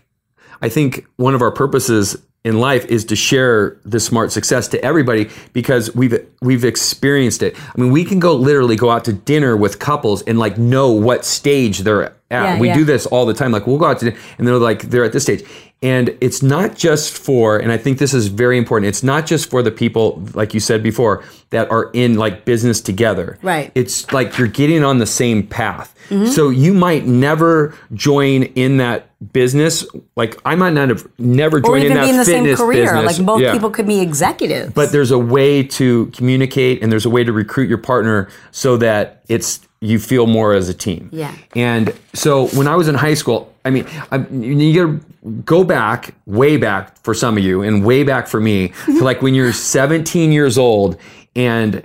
I 0.62 0.70
think 0.70 1.06
one 1.16 1.34
of 1.34 1.42
our 1.42 1.52
purposes 1.52 2.16
in 2.44 2.60
life 2.60 2.86
is 2.86 3.06
to 3.06 3.16
share 3.16 3.78
this 3.86 4.06
smart 4.06 4.32
success 4.32 4.68
to 4.70 4.84
everybody 4.84 5.30
because 5.54 5.94
we've 5.94 6.28
we've 6.42 6.66
experienced 6.66 7.44
it. 7.44 7.56
I 7.58 7.80
mean, 7.80 7.92
we 7.92 8.04
can 8.04 8.20
go 8.20 8.36
literally 8.36 8.76
go 8.76 8.90
out 8.90 9.06
to 9.06 9.14
dinner 9.14 9.56
with 9.56 9.80
couples 9.80 10.24
and 10.24 10.40
like 10.40 10.58
know 10.58 10.92
what 10.92 11.24
stage 11.24 11.80
they're 11.80 12.04
at. 12.04 12.16
Yeah, 12.32 12.60
we 12.60 12.70
yeah. 12.70 12.76
do 12.76 12.86
this 12.86 13.06
all 13.06 13.26
the 13.26 13.34
time. 13.34 13.52
Like 13.52 13.68
we'll 13.68 13.78
go 13.78 13.86
out 13.86 14.00
to 14.00 14.06
dinner 14.06 14.18
and 14.38 14.48
they're 14.48 14.58
like 14.58 14.84
they're 14.84 15.04
at 15.04 15.14
this 15.14 15.24
stage. 15.24 15.44
And 15.84 16.16
it's 16.22 16.44
not 16.44 16.76
just 16.76 17.18
for, 17.18 17.58
and 17.58 17.72
I 17.72 17.78
think 17.78 17.98
this 17.98 18.14
is 18.14 18.28
very 18.28 18.60
important. 18.60 18.88
It's 18.90 19.02
not 19.02 19.26
just 19.26 19.50
for 19.50 19.64
the 19.64 19.72
people, 19.72 20.24
like 20.36 20.54
you 20.54 20.60
said 20.60 20.84
before, 20.84 21.24
that 21.50 21.72
are 21.72 21.90
in 21.94 22.16
like 22.16 22.46
business 22.46 22.80
together. 22.82 23.40
Right. 23.42 23.72
It's 23.74 24.12
like 24.14 24.38
you're 24.38 24.48
getting 24.48 24.84
on 24.84 25.00
the 25.00 25.08
same 25.08 25.46
path. 25.48 25.96
Mm-hmm. 26.10 26.28
So 26.28 26.50
you 26.50 26.76
might 26.76 27.08
never 27.08 27.74
join 27.94 28.44
in 28.44 28.78
that 28.78 29.10
business. 29.34 29.84
Like 30.16 30.40
I 30.46 30.54
might 30.54 30.74
not 30.74 30.90
have 30.90 31.08
never 31.18 31.60
joined 31.60 31.86
in 31.86 31.92
even 31.94 31.98
that 31.98 32.04
be 32.04 32.10
in 32.12 32.18
the 32.18 32.26
same 32.26 32.56
career. 32.56 32.84
business. 32.86 33.18
Like, 33.18 33.26
both 33.26 33.42
Yeah. 33.42 33.52
people 33.52 33.72
could 33.72 33.88
be 33.88 34.02
executives. 34.02 34.74
But 34.74 34.92
there's 34.92 35.12
a 35.12 35.20
way 35.20 35.64
to 35.64 36.08
communicate 36.08 36.84
and 36.84 36.92
there's 36.92 37.08
a 37.08 37.10
way 37.10 37.24
to 37.24 37.34
recruit 37.34 37.68
your 37.68 37.80
partner 37.80 38.30
so 38.52 38.78
that 38.78 39.24
it's 39.28 39.62
you 39.80 39.98
feel 39.98 40.28
more 40.28 40.54
as 40.54 40.70
a 40.70 40.76
team. 40.76 41.10
Yeah. 41.12 41.34
And 41.56 41.92
so 42.14 42.50
when 42.50 42.68
I 42.68 42.76
was 42.76 42.88
in 42.88 42.94
high 42.94 43.16
school, 43.16 43.52
I 43.66 43.72
mean, 43.72 43.88
I, 44.12 44.18
you 44.30 44.74
to 44.74 45.06
go 45.46 45.64
back, 45.64 46.16
way 46.26 46.58
back 46.58 46.98
for 47.04 47.14
some 47.14 47.38
of 47.38 47.44
you, 47.44 47.62
and 47.62 47.86
way 47.86 48.04
back 48.04 48.28
for 48.28 48.40
me 48.40 48.74
to 48.86 49.04
like 49.04 49.22
when 49.22 49.34
you're 49.34 49.54
17 49.54 50.32
years 50.32 50.58
old, 50.58 50.98
and 51.36 51.84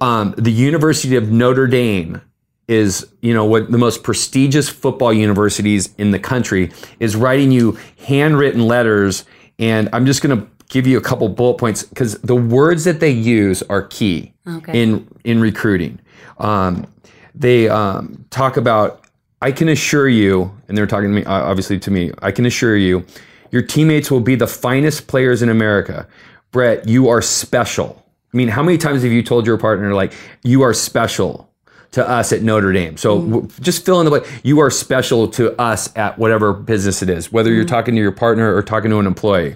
um, 0.00 0.34
the 0.38 0.52
University 0.52 1.16
of 1.16 1.30
Notre 1.30 1.66
Dame 1.66 2.20
is 2.66 3.06
you 3.20 3.34
know 3.34 3.44
what 3.44 3.70
the 3.70 3.76
most 3.76 4.02
prestigious 4.02 4.68
football 4.70 5.12
universities 5.12 5.94
in 5.98 6.12
the 6.12 6.18
country 6.18 6.70
is 6.98 7.14
writing 7.14 7.50
you 7.52 7.76
handwritten 8.06 8.66
letters 8.66 9.26
and 9.58 9.86
i'm 9.92 10.06
just 10.06 10.22
going 10.22 10.34
to 10.40 10.48
give 10.70 10.86
you 10.86 10.96
a 10.96 11.00
couple 11.02 11.28
bullet 11.28 11.58
points 11.58 11.82
because 11.82 12.14
the 12.22 12.34
words 12.34 12.84
that 12.84 13.00
they 13.00 13.10
use 13.10 13.62
are 13.64 13.82
key 13.82 14.32
Okay. 14.48 14.82
in 14.82 15.06
in 15.24 15.42
recruiting 15.42 16.00
um, 16.38 16.86
they 17.34 17.68
um, 17.68 18.24
talk 18.30 18.56
about 18.56 19.03
i 19.44 19.52
can 19.52 19.68
assure 19.68 20.08
you 20.08 20.50
and 20.68 20.76
they're 20.76 20.86
talking 20.86 21.10
to 21.10 21.14
me 21.14 21.24
obviously 21.24 21.78
to 21.78 21.90
me 21.90 22.10
i 22.22 22.30
can 22.30 22.46
assure 22.46 22.76
you 22.76 23.04
your 23.50 23.62
teammates 23.62 24.10
will 24.10 24.20
be 24.20 24.34
the 24.34 24.46
finest 24.46 25.06
players 25.06 25.42
in 25.42 25.48
america 25.48 26.06
brett 26.50 26.88
you 26.88 27.08
are 27.08 27.22
special 27.22 28.04
i 28.32 28.36
mean 28.36 28.48
how 28.48 28.62
many 28.62 28.78
times 28.78 29.02
have 29.02 29.12
you 29.12 29.22
told 29.22 29.46
your 29.46 29.58
partner 29.58 29.94
like 29.94 30.12
you 30.42 30.62
are 30.62 30.74
special 30.74 31.48
to 31.94 32.08
us 32.08 32.32
at 32.32 32.42
Notre 32.42 32.72
Dame. 32.72 32.96
So 32.96 33.20
mm. 33.20 33.30
w- 33.30 33.48
just 33.60 33.86
fill 33.86 34.00
in 34.00 34.04
the 34.04 34.10
blank. 34.10 34.26
You 34.42 34.58
are 34.58 34.68
special 34.68 35.28
to 35.28 35.56
us 35.60 35.96
at 35.96 36.18
whatever 36.18 36.52
business 36.52 37.02
it 37.02 37.08
is, 37.08 37.30
whether 37.30 37.52
you're 37.52 37.64
mm. 37.64 37.68
talking 37.68 37.94
to 37.94 38.00
your 38.00 38.10
partner 38.10 38.52
or 38.52 38.64
talking 38.64 38.90
to 38.90 38.98
an 38.98 39.06
employee. 39.06 39.54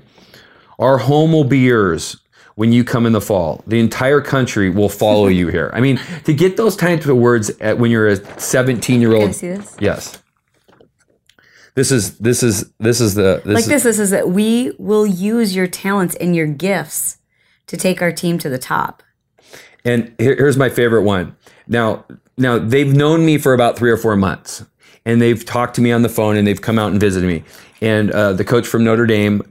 Our 0.78 0.98
home 0.98 1.32
will 1.32 1.42
be 1.42 1.58
yours 1.58 2.16
when 2.58 2.72
you 2.72 2.82
come 2.82 3.06
in 3.06 3.12
the 3.12 3.20
fall. 3.20 3.62
The 3.68 3.78
entire 3.78 4.20
country 4.20 4.68
will 4.68 4.88
follow 4.88 5.28
you 5.28 5.46
here. 5.46 5.70
I 5.74 5.80
mean, 5.80 6.00
to 6.24 6.34
get 6.34 6.56
those 6.56 6.74
types 6.74 7.06
of 7.06 7.16
words 7.16 7.50
at, 7.60 7.78
when 7.78 7.92
you're 7.92 8.08
a 8.08 8.40
17 8.40 9.00
year 9.00 9.12
Can 9.12 9.20
I 9.20 9.24
old. 9.26 9.34
see 9.36 9.46
this? 9.46 9.76
Yes. 9.78 10.20
This 11.76 11.92
is 11.92 12.18
this 12.18 12.42
is 12.42 12.68
this 12.80 13.00
is 13.00 13.14
the 13.14 13.42
this 13.44 13.54
Like 13.54 13.62
is, 13.62 13.68
this, 13.68 13.82
this 13.84 13.98
is 14.00 14.10
that 14.10 14.30
we 14.30 14.72
will 14.76 15.06
use 15.06 15.54
your 15.54 15.68
talents 15.68 16.16
and 16.16 16.34
your 16.34 16.48
gifts 16.48 17.18
to 17.68 17.76
take 17.76 18.02
our 18.02 18.10
team 18.10 18.38
to 18.38 18.48
the 18.48 18.58
top. 18.58 19.04
And 19.84 20.12
here, 20.18 20.34
here's 20.34 20.56
my 20.56 20.68
favorite 20.68 21.02
one. 21.02 21.36
Now, 21.68 22.06
now 22.36 22.58
they've 22.58 22.92
known 22.92 23.24
me 23.24 23.38
for 23.38 23.54
about 23.54 23.78
three 23.78 23.92
or 23.92 23.96
four 23.96 24.16
months, 24.16 24.64
and 25.04 25.22
they've 25.22 25.44
talked 25.44 25.76
to 25.76 25.80
me 25.80 25.92
on 25.92 26.02
the 26.02 26.08
phone, 26.08 26.36
and 26.36 26.44
they've 26.44 26.60
come 26.60 26.76
out 26.76 26.90
and 26.90 26.98
visited 26.98 27.28
me. 27.28 27.44
And 27.80 28.10
uh, 28.10 28.32
the 28.32 28.44
coach 28.44 28.66
from 28.66 28.82
Notre 28.82 29.06
Dame 29.06 29.42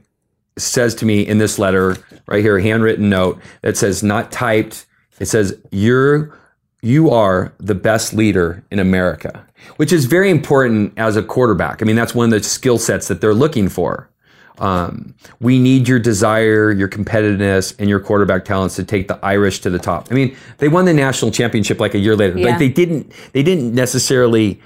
says 0.60 0.94
to 0.96 1.06
me 1.06 1.26
in 1.26 1.38
this 1.38 1.58
letter 1.58 1.96
right 2.26 2.42
here, 2.42 2.56
a 2.56 2.62
handwritten 2.62 3.08
note 3.08 3.40
that 3.62 3.76
says, 3.76 4.02
not 4.02 4.30
typed. 4.32 4.86
It 5.18 5.26
says, 5.26 5.58
"You're 5.70 6.36
you 6.80 7.10
are 7.10 7.52
the 7.58 7.74
best 7.74 8.14
leader 8.14 8.64
in 8.70 8.78
America," 8.78 9.44
which 9.76 9.92
is 9.92 10.04
very 10.04 10.30
important 10.30 10.92
as 10.96 11.16
a 11.16 11.22
quarterback. 11.22 11.82
I 11.82 11.84
mean, 11.84 11.96
that's 11.96 12.14
one 12.14 12.26
of 12.26 12.30
the 12.30 12.48
skill 12.48 12.78
sets 12.78 13.08
that 13.08 13.20
they're 13.20 13.34
looking 13.34 13.68
for. 13.68 14.08
Um, 14.60 15.14
we 15.40 15.58
need 15.58 15.88
your 15.88 15.98
desire, 15.98 16.70
your 16.70 16.88
competitiveness, 16.88 17.74
and 17.78 17.88
your 17.88 18.00
quarterback 18.00 18.44
talents 18.44 18.76
to 18.76 18.84
take 18.84 19.08
the 19.08 19.18
Irish 19.24 19.60
to 19.60 19.70
the 19.70 19.78
top. 19.78 20.08
I 20.10 20.14
mean, 20.14 20.36
they 20.58 20.68
won 20.68 20.84
the 20.84 20.94
national 20.94 21.30
championship 21.30 21.80
like 21.80 21.94
a 21.94 21.98
year 21.98 22.16
later. 22.16 22.38
Yeah. 22.38 22.48
Like 22.48 22.58
they 22.58 22.68
didn't, 22.68 23.12
they 23.32 23.42
didn't 23.42 23.74
necessarily 23.74 24.60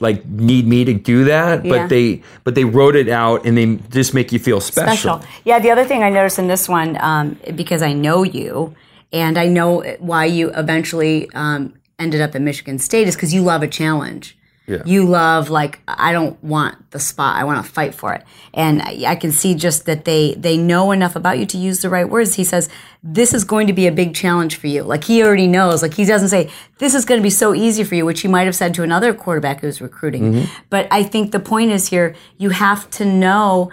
like 0.00 0.24
need 0.26 0.66
me 0.66 0.84
to 0.84 0.94
do 0.94 1.24
that, 1.24 1.64
Yeah. 1.64 1.72
but 1.82 1.88
they, 1.88 2.22
but 2.44 2.54
they 2.54 2.64
wrote 2.64 2.94
it 2.94 3.08
out 3.08 3.44
and 3.44 3.56
they 3.58 3.76
just 3.90 4.14
make 4.14 4.30
you 4.30 4.38
feel 4.38 4.60
special. 4.60 5.18
special. 5.18 5.28
Yeah, 5.44 5.58
the 5.58 5.70
other 5.70 5.84
thing 5.84 6.02
I 6.02 6.10
noticed 6.10 6.38
in 6.38 6.46
this 6.46 6.68
one, 6.68 6.96
um, 7.00 7.38
because 7.56 7.82
I 7.82 7.92
know 7.92 8.22
you 8.22 8.74
and 9.12 9.36
I 9.36 9.46
know 9.46 9.82
why 9.98 10.26
you 10.26 10.50
eventually 10.50 11.28
um, 11.34 11.74
ended 11.98 12.20
up 12.20 12.34
at 12.34 12.42
Michigan 12.42 12.78
State 12.78 13.08
is 13.08 13.16
because 13.16 13.34
you 13.34 13.42
love 13.42 13.62
a 13.62 13.68
challenge. 13.68 14.37
Yeah. 14.68 14.82
You 14.84 15.06
love 15.06 15.48
like 15.48 15.80
I 15.88 16.12
don't 16.12 16.42
want 16.44 16.90
the 16.90 16.98
spot. 16.98 17.36
I 17.36 17.44
want 17.44 17.64
to 17.64 17.72
fight 17.72 17.94
for 17.94 18.12
it, 18.12 18.22
and 18.52 18.82
I, 18.82 19.04
I 19.06 19.16
can 19.16 19.32
see 19.32 19.54
just 19.54 19.86
that 19.86 20.04
they 20.04 20.34
they 20.34 20.58
know 20.58 20.90
enough 20.90 21.16
about 21.16 21.38
you 21.38 21.46
to 21.46 21.56
use 21.56 21.80
the 21.80 21.88
right 21.88 22.08
words. 22.08 22.34
He 22.34 22.44
says 22.44 22.68
this 23.02 23.32
is 23.32 23.44
going 23.44 23.66
to 23.68 23.72
be 23.72 23.86
a 23.86 23.92
big 23.92 24.14
challenge 24.14 24.56
for 24.56 24.66
you. 24.66 24.82
Like 24.82 25.04
he 25.04 25.24
already 25.24 25.46
knows. 25.46 25.80
Like 25.80 25.94
he 25.94 26.04
doesn't 26.04 26.28
say 26.28 26.50
this 26.78 26.94
is 26.94 27.06
going 27.06 27.18
to 27.18 27.22
be 27.22 27.30
so 27.30 27.54
easy 27.54 27.82
for 27.82 27.94
you, 27.94 28.04
which 28.04 28.20
he 28.20 28.28
might 28.28 28.44
have 28.44 28.54
said 28.54 28.74
to 28.74 28.82
another 28.82 29.14
quarterback 29.14 29.60
who's 29.60 29.80
recruiting. 29.80 30.34
Mm-hmm. 30.34 30.62
But 30.68 30.86
I 30.90 31.02
think 31.02 31.32
the 31.32 31.40
point 31.40 31.70
is 31.70 31.88
here 31.88 32.14
you 32.36 32.50
have 32.50 32.90
to 32.90 33.06
know 33.06 33.70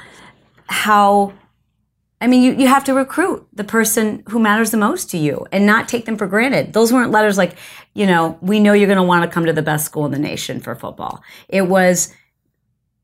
how 0.67 1.33
I 2.25 2.27
mean, 2.27 2.41
you, 2.41 2.53
you 2.53 2.67
have 2.67 2.83
to 2.85 2.95
recruit 2.95 3.47
the 3.53 3.63
person 3.63 4.23
who 4.29 4.39
matters 4.39 4.71
the 4.71 4.77
most 4.77 5.11
to 5.11 5.17
you 5.19 5.45
and 5.51 5.63
not 5.63 5.87
take 5.87 6.05
them 6.05 6.17
for 6.17 6.25
granted. 6.25 6.73
Those 6.73 6.91
weren't 6.91 7.11
letters 7.11 7.37
like, 7.37 7.55
you 7.93 8.07
know, 8.07 8.39
we 8.41 8.59
know 8.59 8.73
you're 8.73 8.87
going 8.87 8.97
to 8.97 9.03
want 9.03 9.23
to 9.23 9.31
come 9.31 9.45
to 9.45 9.53
the 9.53 9.61
best 9.61 9.85
school 9.85 10.07
in 10.07 10.11
the 10.11 10.17
nation 10.17 10.59
for 10.59 10.73
football. 10.73 11.21
It 11.49 11.67
was, 11.67 12.11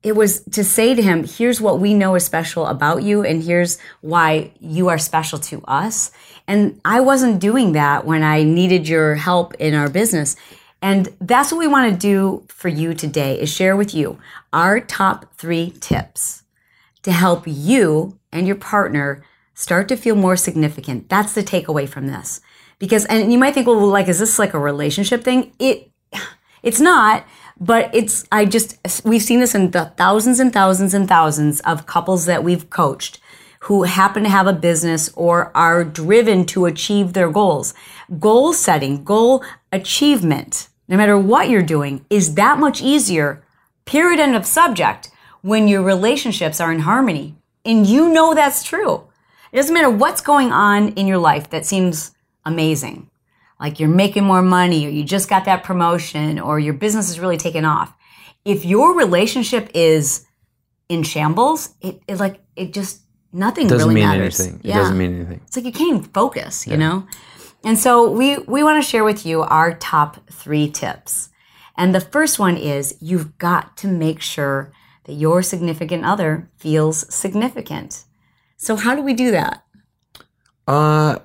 it 0.01 0.15
was 0.15 0.41
to 0.45 0.63
say 0.63 0.95
to 0.95 1.03
him, 1.03 1.23
here's 1.23 1.61
what 1.61 1.79
we 1.79 1.93
know 1.93 2.15
is 2.15 2.25
special 2.25 2.65
about 2.65 3.03
you 3.03 3.23
and 3.23 3.43
here's 3.43 3.77
why 4.01 4.53
you 4.59 4.87
are 4.87 4.97
special 4.97 5.37
to 5.37 5.61
us. 5.65 6.09
And 6.47 6.81
I 6.83 7.01
wasn't 7.01 7.39
doing 7.39 7.73
that 7.73 8.07
when 8.07 8.23
I 8.23 8.41
needed 8.41 8.87
your 8.87 9.13
help 9.13 9.53
in 9.59 9.75
our 9.75 9.87
business. 9.87 10.35
And 10.81 11.15
that's 11.21 11.51
what 11.51 11.59
we 11.59 11.67
want 11.67 11.91
to 11.91 11.95
do 11.95 12.43
for 12.47 12.69
you 12.69 12.95
today 12.95 13.39
is 13.39 13.53
share 13.53 13.75
with 13.75 13.93
you 13.93 14.17
our 14.51 14.79
top 14.79 15.35
three 15.35 15.75
tips 15.79 16.40
to 17.03 17.11
help 17.11 17.43
you 17.45 18.19
and 18.31 18.47
your 18.47 18.55
partner 18.55 19.23
start 19.53 19.87
to 19.89 19.97
feel 19.97 20.15
more 20.15 20.35
significant. 20.35 21.09
That's 21.09 21.33
the 21.33 21.43
takeaway 21.43 21.87
from 21.87 22.07
this. 22.07 22.41
Because, 22.79 23.05
and 23.05 23.31
you 23.31 23.37
might 23.37 23.53
think, 23.53 23.67
well, 23.67 23.85
like, 23.87 24.07
is 24.07 24.19
this 24.19 24.39
like 24.39 24.53
a 24.53 24.59
relationship 24.59 25.23
thing? 25.23 25.53
It, 25.59 25.91
it's 26.63 26.79
not, 26.79 27.25
but 27.59 27.93
it's, 27.93 28.25
I 28.31 28.45
just, 28.45 28.77
we've 29.05 29.21
seen 29.21 29.39
this 29.39 29.53
in 29.53 29.71
the 29.71 29.93
thousands 29.97 30.39
and 30.39 30.51
thousands 30.51 30.93
and 30.93 31.07
thousands 31.07 31.59
of 31.61 31.85
couples 31.85 32.25
that 32.25 32.43
we've 32.43 32.69
coached 32.69 33.19
who 33.65 33.83
happen 33.83 34.23
to 34.23 34.29
have 34.29 34.47
a 34.47 34.53
business 34.53 35.11
or 35.15 35.55
are 35.55 35.83
driven 35.83 36.45
to 36.47 36.65
achieve 36.65 37.13
their 37.13 37.29
goals. 37.29 37.75
Goal 38.19 38.53
setting, 38.53 39.03
goal 39.03 39.43
achievement, 39.71 40.67
no 40.87 40.97
matter 40.97 41.17
what 41.17 41.49
you're 41.49 41.61
doing, 41.61 42.03
is 42.09 42.33
that 42.35 42.57
much 42.57 42.81
easier, 42.81 43.43
period, 43.85 44.19
end 44.19 44.35
of 44.35 44.47
subject, 44.47 45.11
when 45.41 45.67
your 45.67 45.81
relationships 45.81 46.59
are 46.59 46.71
in 46.71 46.79
harmony. 46.79 47.35
And 47.65 47.85
you 47.85 48.09
know 48.09 48.33
that's 48.33 48.63
true. 48.63 49.07
It 49.51 49.57
doesn't 49.57 49.73
matter 49.73 49.89
what's 49.89 50.21
going 50.21 50.51
on 50.51 50.89
in 50.89 51.07
your 51.07 51.17
life 51.17 51.49
that 51.49 51.65
seems 51.65 52.11
amazing. 52.45 53.09
Like 53.59 53.79
you're 53.79 53.89
making 53.89 54.23
more 54.23 54.41
money 54.41 54.85
or 54.85 54.89
you 54.89 55.03
just 55.03 55.29
got 55.29 55.45
that 55.45 55.63
promotion 55.63 56.39
or 56.39 56.59
your 56.59 56.73
business 56.73 57.09
is 57.09 57.19
really 57.19 57.37
taking 57.37 57.65
off. 57.65 57.93
If 58.43 58.65
your 58.65 58.95
relationship 58.97 59.69
is 59.75 60.25
in 60.89 61.03
shambles, 61.03 61.75
it, 61.81 62.01
it 62.07 62.17
like 62.17 62.39
it 62.55 62.73
just 62.73 63.01
nothing 63.31 63.67
Doesn't 63.67 63.87
really 63.87 64.01
mean 64.01 64.07
matters. 64.09 64.39
anything. 64.39 64.61
It 64.63 64.73
doesn't 64.73 64.97
mean 64.97 65.15
anything. 65.15 65.41
It's 65.45 65.55
like 65.55 65.65
you 65.65 65.71
can't 65.71 65.89
even 65.97 66.03
focus, 66.11 66.65
you 66.65 66.75
know? 66.77 67.05
And 67.63 67.77
so 67.77 68.09
we, 68.09 68.39
we 68.39 68.63
want 68.63 68.83
to 68.83 68.89
share 68.89 69.03
with 69.03 69.25
you 69.25 69.43
our 69.43 69.75
top 69.75 70.17
three 70.31 70.69
tips. 70.69 71.29
And 71.77 71.93
the 71.93 72.01
first 72.01 72.39
one 72.39 72.57
is 72.57 72.97
you've 72.99 73.37
got 73.37 73.77
to 73.77 73.87
make 73.87 74.21
sure 74.21 74.71
that 75.05 75.13
your 75.13 75.41
significant 75.41 76.05
other 76.05 76.49
feels 76.57 77.13
significant. 77.13 78.05
So 78.57 78.75
how 78.75 78.95
do 78.95 79.01
we 79.01 79.13
do 79.13 79.31
that? 79.31 79.63
Uh, 80.67 81.17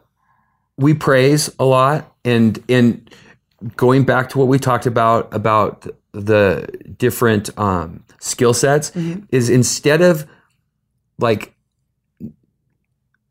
we 0.76 0.94
praise 0.94 1.54
a 1.58 1.64
lot, 1.64 2.14
and 2.24 2.62
and 2.68 3.10
going 3.76 4.04
back 4.04 4.28
to 4.30 4.38
what 4.38 4.48
we 4.48 4.58
talked 4.58 4.86
about 4.86 5.32
about 5.32 5.86
the 6.12 6.66
different 6.98 7.56
um, 7.58 8.04
skill 8.20 8.54
sets 8.54 8.94
is 9.30 9.50
instead 9.50 10.00
of 10.00 10.26
like 11.18 11.54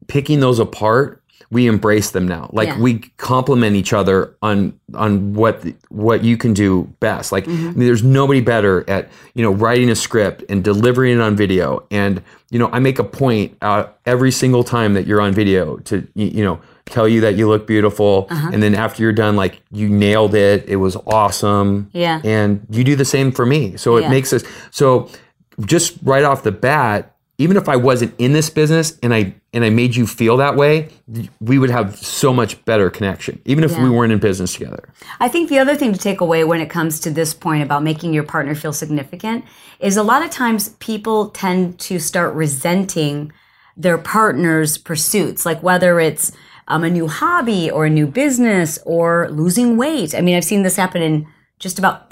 picking 0.08 0.40
those 0.40 0.60
apart, 0.60 1.24
we 1.52 1.68
embrace 1.68 2.12
them 2.12 2.28
now. 2.28 2.50
Like 2.54 2.70
Yeah. 2.70 2.80
we 2.80 3.00
complement 3.18 3.76
each 3.76 3.94
other 3.94 4.36
on 4.42 4.80
on 4.94 5.34
what 5.34 5.62
the, 5.62 5.76
what 5.90 6.24
you 6.24 6.38
can 6.38 6.54
do 6.54 6.84
best. 7.00 7.32
Like 7.32 7.48
I 7.48 7.52
mean, 7.52 7.80
there's 7.80 8.04
nobody 8.04 8.42
better 8.42 8.84
at 8.90 9.10
you 9.34 9.44
know 9.44 9.52
writing 9.52 9.90
a 9.90 9.96
script 9.96 10.44
and 10.50 10.64
delivering 10.64 11.16
it 11.18 11.22
on 11.22 11.36
video. 11.36 11.86
And 11.92 12.22
you 12.50 12.60
know 12.60 12.70
I 12.72 12.80
make 12.80 13.00
a 13.00 13.04
point 13.04 13.58
uh, 13.62 13.88
every 14.06 14.32
single 14.32 14.64
time 14.64 14.94
that 14.96 15.06
you're 15.08 15.22
on 15.22 15.34
video 15.34 15.78
to 15.78 16.08
you, 16.16 16.44
know 16.44 16.60
tell 16.86 17.08
you 17.08 17.22
that 17.22 17.36
you 17.36 17.48
look 17.48 17.66
beautiful, 17.66 18.28
and 18.30 18.62
then 18.62 18.76
after 18.76 19.02
you're 19.02 19.12
done, 19.12 19.36
like 19.36 19.60
you 19.72 19.90
nailed 19.90 20.36
it. 20.36 20.66
It 20.68 20.76
was 20.76 20.96
awesome. 21.08 21.90
Yeah. 21.94 22.22
And 22.24 22.66
you 22.70 22.84
do 22.84 22.96
the 22.96 23.06
same 23.06 23.32
for 23.32 23.44
me. 23.46 23.76
So 23.78 23.98
Yeah. 23.98 24.06
it 24.06 24.10
makes 24.10 24.32
us 24.34 24.44
so 24.72 25.10
just 25.66 25.98
right 26.04 26.24
off 26.24 26.44
the 26.44 26.52
bat, 26.52 27.15
even 27.38 27.58
if 27.58 27.68
I 27.68 27.76
wasn't 27.76 28.14
in 28.18 28.34
this 28.34 28.50
business 28.50 28.98
and 29.04 29.14
I 29.14 29.36
and 29.54 29.64
I 29.64 29.70
made 29.70 29.96
you 29.96 30.08
feel 30.08 30.38
that 30.38 30.56
way, 30.56 30.90
we 31.40 31.58
would 31.60 31.70
have 31.70 31.98
so 31.98 32.34
much 32.34 32.64
better 32.66 32.90
connection, 32.90 33.42
even 33.46 33.64
if 33.64 33.78
we 33.78 33.90
weren't 33.90 34.12
in 34.12 34.20
business 34.20 34.54
together. 34.54 34.90
I 35.20 35.28
think 35.28 35.50
the 35.50 35.60
other 35.60 35.76
thing 35.76 35.94
to 35.94 36.00
take 36.00 36.22
away 36.22 36.44
when 36.44 36.62
it 36.62 36.70
comes 36.70 37.00
to 37.02 37.12
this 37.12 37.34
point 37.34 37.64
about 37.64 37.84
making 37.84 38.14
your 38.14 38.24
partner 38.24 38.56
feel 38.56 38.74
significant 38.74 39.46
is 39.80 39.98
a 39.98 40.04
lot 40.04 40.24
of 40.24 40.30
times 40.30 40.70
people 40.80 41.30
tend 41.30 41.80
to 41.80 42.00
start 42.00 42.34
resenting 42.36 43.32
their 43.78 43.98
partner's 43.98 44.78
pursuits, 44.78 45.46
like 45.46 45.62
whether 45.62 46.00
it's 46.00 46.32
um, 46.68 46.84
a 46.84 46.90
new 46.90 47.08
hobby 47.08 47.70
or 47.70 47.86
a 47.86 47.90
new 47.90 48.08
business 48.08 48.80
or 48.86 49.30
losing 49.30 49.78
weight. 49.78 50.16
I 50.16 50.22
mean, 50.22 50.36
I've 50.36 50.46
seen 50.46 50.64
this 50.64 50.78
happen 50.78 51.02
in 51.02 51.28
just 51.60 51.80
about 51.80 52.08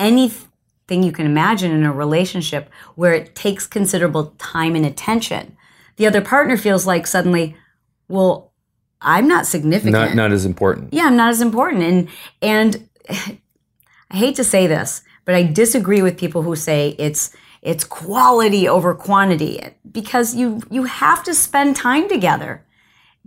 anything 0.93 1.03
you 1.03 1.11
can 1.11 1.25
imagine 1.25 1.71
in 1.71 1.83
a 1.83 1.91
relationship 1.91 2.69
where 2.95 3.13
it 3.13 3.35
takes 3.35 3.67
considerable 3.67 4.33
time 4.37 4.75
and 4.75 4.85
attention. 4.85 5.57
The 5.97 6.07
other 6.07 6.21
partner 6.21 6.57
feels 6.57 6.85
like 6.85 7.07
suddenly, 7.07 7.55
well, 8.07 8.53
I'm 9.01 9.27
not 9.27 9.45
significant 9.45 9.93
Not 9.93 10.15
not 10.15 10.31
as 10.31 10.45
important. 10.45 10.93
yeah, 10.93 11.07
I'm 11.07 11.17
not 11.17 11.29
as 11.29 11.41
important. 11.41 11.83
And 11.83 12.07
and 12.41 12.89
I 13.09 14.17
hate 14.17 14.35
to 14.35 14.43
say 14.43 14.67
this, 14.67 15.01
but 15.25 15.35
I 15.35 15.43
disagree 15.43 16.01
with 16.01 16.17
people 16.17 16.43
who 16.43 16.55
say 16.55 16.95
it's 16.99 17.35
it's 17.61 17.83
quality 17.83 18.67
over 18.67 18.93
quantity 18.93 19.59
because 19.91 20.35
you 20.35 20.61
you 20.69 20.83
have 20.85 21.23
to 21.23 21.33
spend 21.33 21.75
time 21.75 22.07
together. 22.07 22.63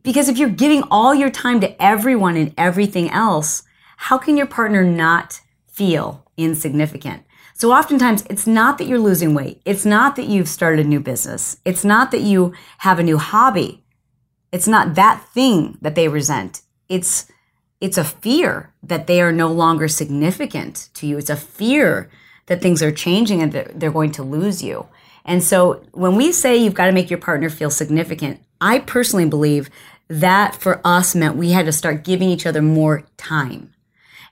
Because 0.02 0.28
if 0.28 0.38
you're 0.38 0.62
giving 0.64 0.84
all 0.90 1.14
your 1.14 1.30
time 1.30 1.60
to 1.60 1.82
everyone 1.82 2.36
and 2.36 2.54
everything 2.56 3.10
else, 3.10 3.64
how 3.96 4.18
can 4.18 4.36
your 4.36 4.46
partner 4.46 4.84
not 4.84 5.40
feel 5.66 6.24
insignificant? 6.36 7.25
So 7.58 7.72
oftentimes 7.72 8.22
it's 8.28 8.46
not 8.46 8.76
that 8.76 8.86
you're 8.86 8.98
losing 8.98 9.32
weight. 9.32 9.62
It's 9.64 9.86
not 9.86 10.14
that 10.16 10.26
you've 10.26 10.48
started 10.48 10.84
a 10.84 10.88
new 10.88 11.00
business. 11.00 11.56
It's 11.64 11.86
not 11.86 12.10
that 12.10 12.20
you 12.20 12.52
have 12.78 12.98
a 12.98 13.02
new 13.02 13.16
hobby. 13.16 13.82
It's 14.52 14.68
not 14.68 14.94
that 14.96 15.26
thing 15.32 15.78
that 15.80 15.94
they 15.94 16.06
resent. 16.06 16.60
It's 16.90 17.32
it's 17.80 17.96
a 17.96 18.04
fear 18.04 18.74
that 18.82 19.06
they 19.06 19.22
are 19.22 19.32
no 19.32 19.48
longer 19.48 19.88
significant 19.88 20.90
to 20.94 21.06
you. 21.06 21.16
It's 21.16 21.30
a 21.30 21.36
fear 21.36 22.10
that 22.44 22.60
things 22.60 22.82
are 22.82 22.92
changing 22.92 23.40
and 23.40 23.52
that 23.52 23.80
they're 23.80 23.90
going 23.90 24.12
to 24.12 24.22
lose 24.22 24.62
you. 24.62 24.86
And 25.24 25.42
so 25.42 25.82
when 25.92 26.14
we 26.14 26.32
say 26.32 26.58
you've 26.58 26.74
got 26.74 26.86
to 26.86 26.92
make 26.92 27.08
your 27.08 27.18
partner 27.18 27.48
feel 27.48 27.70
significant, 27.70 28.40
I 28.60 28.80
personally 28.80 29.26
believe 29.26 29.70
that 30.08 30.54
for 30.54 30.82
us 30.84 31.14
meant 31.14 31.36
we 31.36 31.52
had 31.52 31.64
to 31.66 31.72
start 31.72 32.04
giving 32.04 32.28
each 32.28 32.44
other 32.44 32.60
more 32.60 33.06
time 33.16 33.72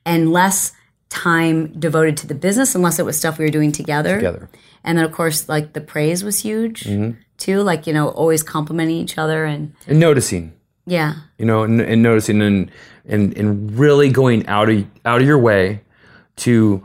and 0.05 0.31
less 0.31 0.73
time 1.09 1.79
devoted 1.79 2.17
to 2.19 2.27
the 2.27 2.35
business 2.35 2.75
unless 2.75 2.99
it 2.99 3.05
was 3.05 3.17
stuff 3.19 3.39
we 3.39 3.45
were 3.45 3.51
doing 3.51 3.73
together. 3.73 4.17
Together. 4.17 4.49
And 4.83 4.99
then 4.99 5.05
of 5.05 5.13
course 5.13 5.49
like 5.49 5.73
the 5.73 5.81
praise 5.81 6.25
was 6.25 6.41
huge 6.41 6.89
too, 7.37 7.63
like, 7.63 7.87
you 7.87 7.93
know, 7.93 8.09
always 8.09 8.43
complimenting 8.43 8.97
each 8.97 9.19
other 9.19 9.45
and 9.45 9.75
And 9.87 9.99
noticing. 10.01 10.53
yeah. 10.87 11.15
you 11.39 11.45
know, 11.45 11.63
and, 11.63 11.81
and 11.81 12.03
noticing 12.03 12.41
and, 12.43 12.71
and 13.07 13.37
and 13.37 13.77
really 13.79 14.09
going 14.11 14.47
out 14.47 14.69
of 14.71 14.85
out 15.05 15.21
of 15.21 15.27
your 15.27 15.39
way 15.39 15.81
to 16.37 16.85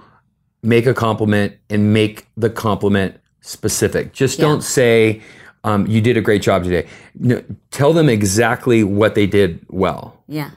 make 0.61 0.85
a 0.85 0.93
compliment 0.93 1.55
and 1.69 1.93
make 1.93 2.27
the 2.35 2.49
compliment 2.49 3.19
specific. 3.41 4.11
Just 4.13 4.37
don't 4.39 4.61
say 4.61 5.21
um, 5.63 5.87
you 5.87 6.01
did 6.01 6.17
a 6.17 6.21
great 6.21 6.41
job 6.41 6.63
today. 6.63 6.87
No, 7.15 7.41
tell 7.71 7.93
them 7.93 8.09
exactly 8.09 8.83
what 8.83 9.15
they 9.15 9.25
did 9.27 9.65
well. 9.69 10.21
Yeah. 10.27 10.51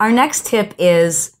Our 0.00 0.10
next 0.10 0.46
tip 0.46 0.74
is 0.78 1.36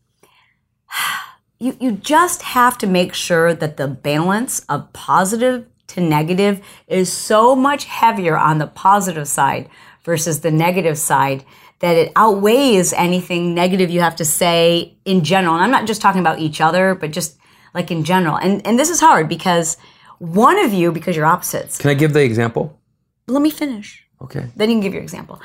you, 1.58 1.76
you 1.80 1.92
just 1.92 2.42
have 2.42 2.76
to 2.78 2.86
make 2.86 3.14
sure 3.14 3.54
that 3.54 3.76
the 3.76 3.88
balance 3.88 4.60
of 4.68 4.92
positive 4.92 5.66
to 5.88 6.00
negative 6.00 6.60
is 6.88 7.12
so 7.12 7.54
much 7.54 7.84
heavier 7.84 8.36
on 8.36 8.58
the 8.58 8.66
positive 8.66 9.28
side 9.28 9.68
versus 10.04 10.40
the 10.40 10.50
negative 10.50 10.98
side 10.98 11.44
that 11.80 11.96
it 11.96 12.12
outweighs 12.16 12.92
anything 12.92 13.54
negative 13.54 13.90
you 13.90 14.00
have 14.00 14.16
to 14.16 14.24
say 14.24 14.94
in 15.04 15.24
general. 15.24 15.54
And 15.54 15.64
I'm 15.64 15.70
not 15.70 15.86
just 15.86 16.00
talking 16.00 16.20
about 16.20 16.38
each 16.38 16.60
other, 16.60 16.94
but 16.94 17.10
just 17.10 17.38
like 17.74 17.90
in 17.90 18.04
general. 18.04 18.36
And 18.36 18.64
and 18.66 18.78
this 18.78 18.90
is 18.90 19.00
hard 19.00 19.28
because 19.28 19.76
one 20.18 20.58
of 20.64 20.72
you, 20.72 20.92
because 20.92 21.16
you're 21.16 21.26
opposites. 21.26 21.78
Can 21.78 21.90
I 21.90 21.94
give 21.94 22.12
the 22.12 22.22
example? 22.22 22.78
Let 23.26 23.42
me 23.42 23.50
finish. 23.50 24.06
Okay. 24.20 24.46
Then 24.56 24.70
you 24.70 24.76
can 24.76 24.80
give 24.80 24.94
your 24.94 25.02
example. 25.02 25.40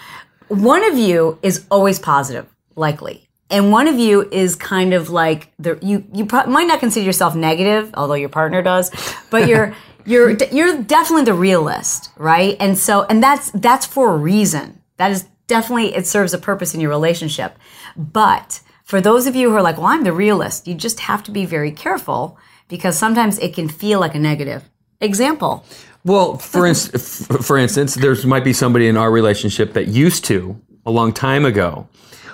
One 0.48 0.84
of 0.84 0.98
you 0.98 1.40
is 1.42 1.66
always 1.72 2.00
positive, 2.00 2.46
likely. 2.76 3.27
And 3.50 3.72
one 3.72 3.88
of 3.88 3.98
you 3.98 4.28
is 4.30 4.56
kind 4.56 4.94
of 4.94 5.10
like 5.10 5.52
the 5.58 5.80
you 5.82 6.06
you 6.14 6.26
pro- 6.26 6.46
might 6.48 6.68
not 6.68 6.80
consider 6.80 7.06
yourself 7.06 7.36
negative, 7.36 7.92
although 7.94 8.16
your 8.16 8.30
partner 8.30 8.62
does, 8.62 8.92
but 9.30 9.48
you're 9.48 9.74
you're 10.06 10.32
you're 10.52 10.82
definitely 10.82 11.26
the 11.26 11.34
realist, 11.34 12.10
right? 12.18 12.58
And 12.60 12.78
so 12.78 13.04
and 13.04 13.24
that's 13.24 13.52
that's 13.52 13.86
for 13.86 14.14
a 14.14 14.18
reason. 14.18 14.82
That 14.98 15.12
is 15.12 15.28
definitely 15.48 15.96
it 15.96 16.06
serves 16.06 16.34
a 16.34 16.38
purpose 16.38 16.74
in 16.74 16.82
your 16.82 16.90
relationship. 16.90 17.58
But 17.96 18.62
for 18.84 19.00
those 19.00 19.28
of 19.28 19.36
you 19.36 19.50
who 19.50 19.56
are 19.56 19.62
like, 19.62 19.78
"Well, 19.78 19.88
I'm 19.88 20.04
the 20.04 20.14
realist." 20.14 20.68
You 20.68 20.76
just 20.76 21.02
have 21.02 21.24
to 21.24 21.32
be 21.32 21.46
very 21.46 21.72
careful 21.72 22.38
because 22.68 22.98
sometimes 22.98 23.40
it 23.40 23.54
can 23.54 23.70
feel 23.70 24.00
like 24.00 24.16
a 24.16 24.20
negative. 24.20 24.70
Example. 25.00 25.66
Well, 26.04 26.38
for 26.38 26.66
instance, 26.66 27.28
for 27.46 27.58
instance, 27.58 27.96
there 27.96 28.16
might 28.26 28.44
be 28.44 28.54
somebody 28.54 28.88
in 28.88 28.98
our 28.98 29.12
relationship 29.12 29.74
that 29.74 29.88
used 29.88 30.26
to 30.26 30.60
a 30.86 30.92
long 30.92 31.12
time 31.12 31.46
ago, 31.46 31.88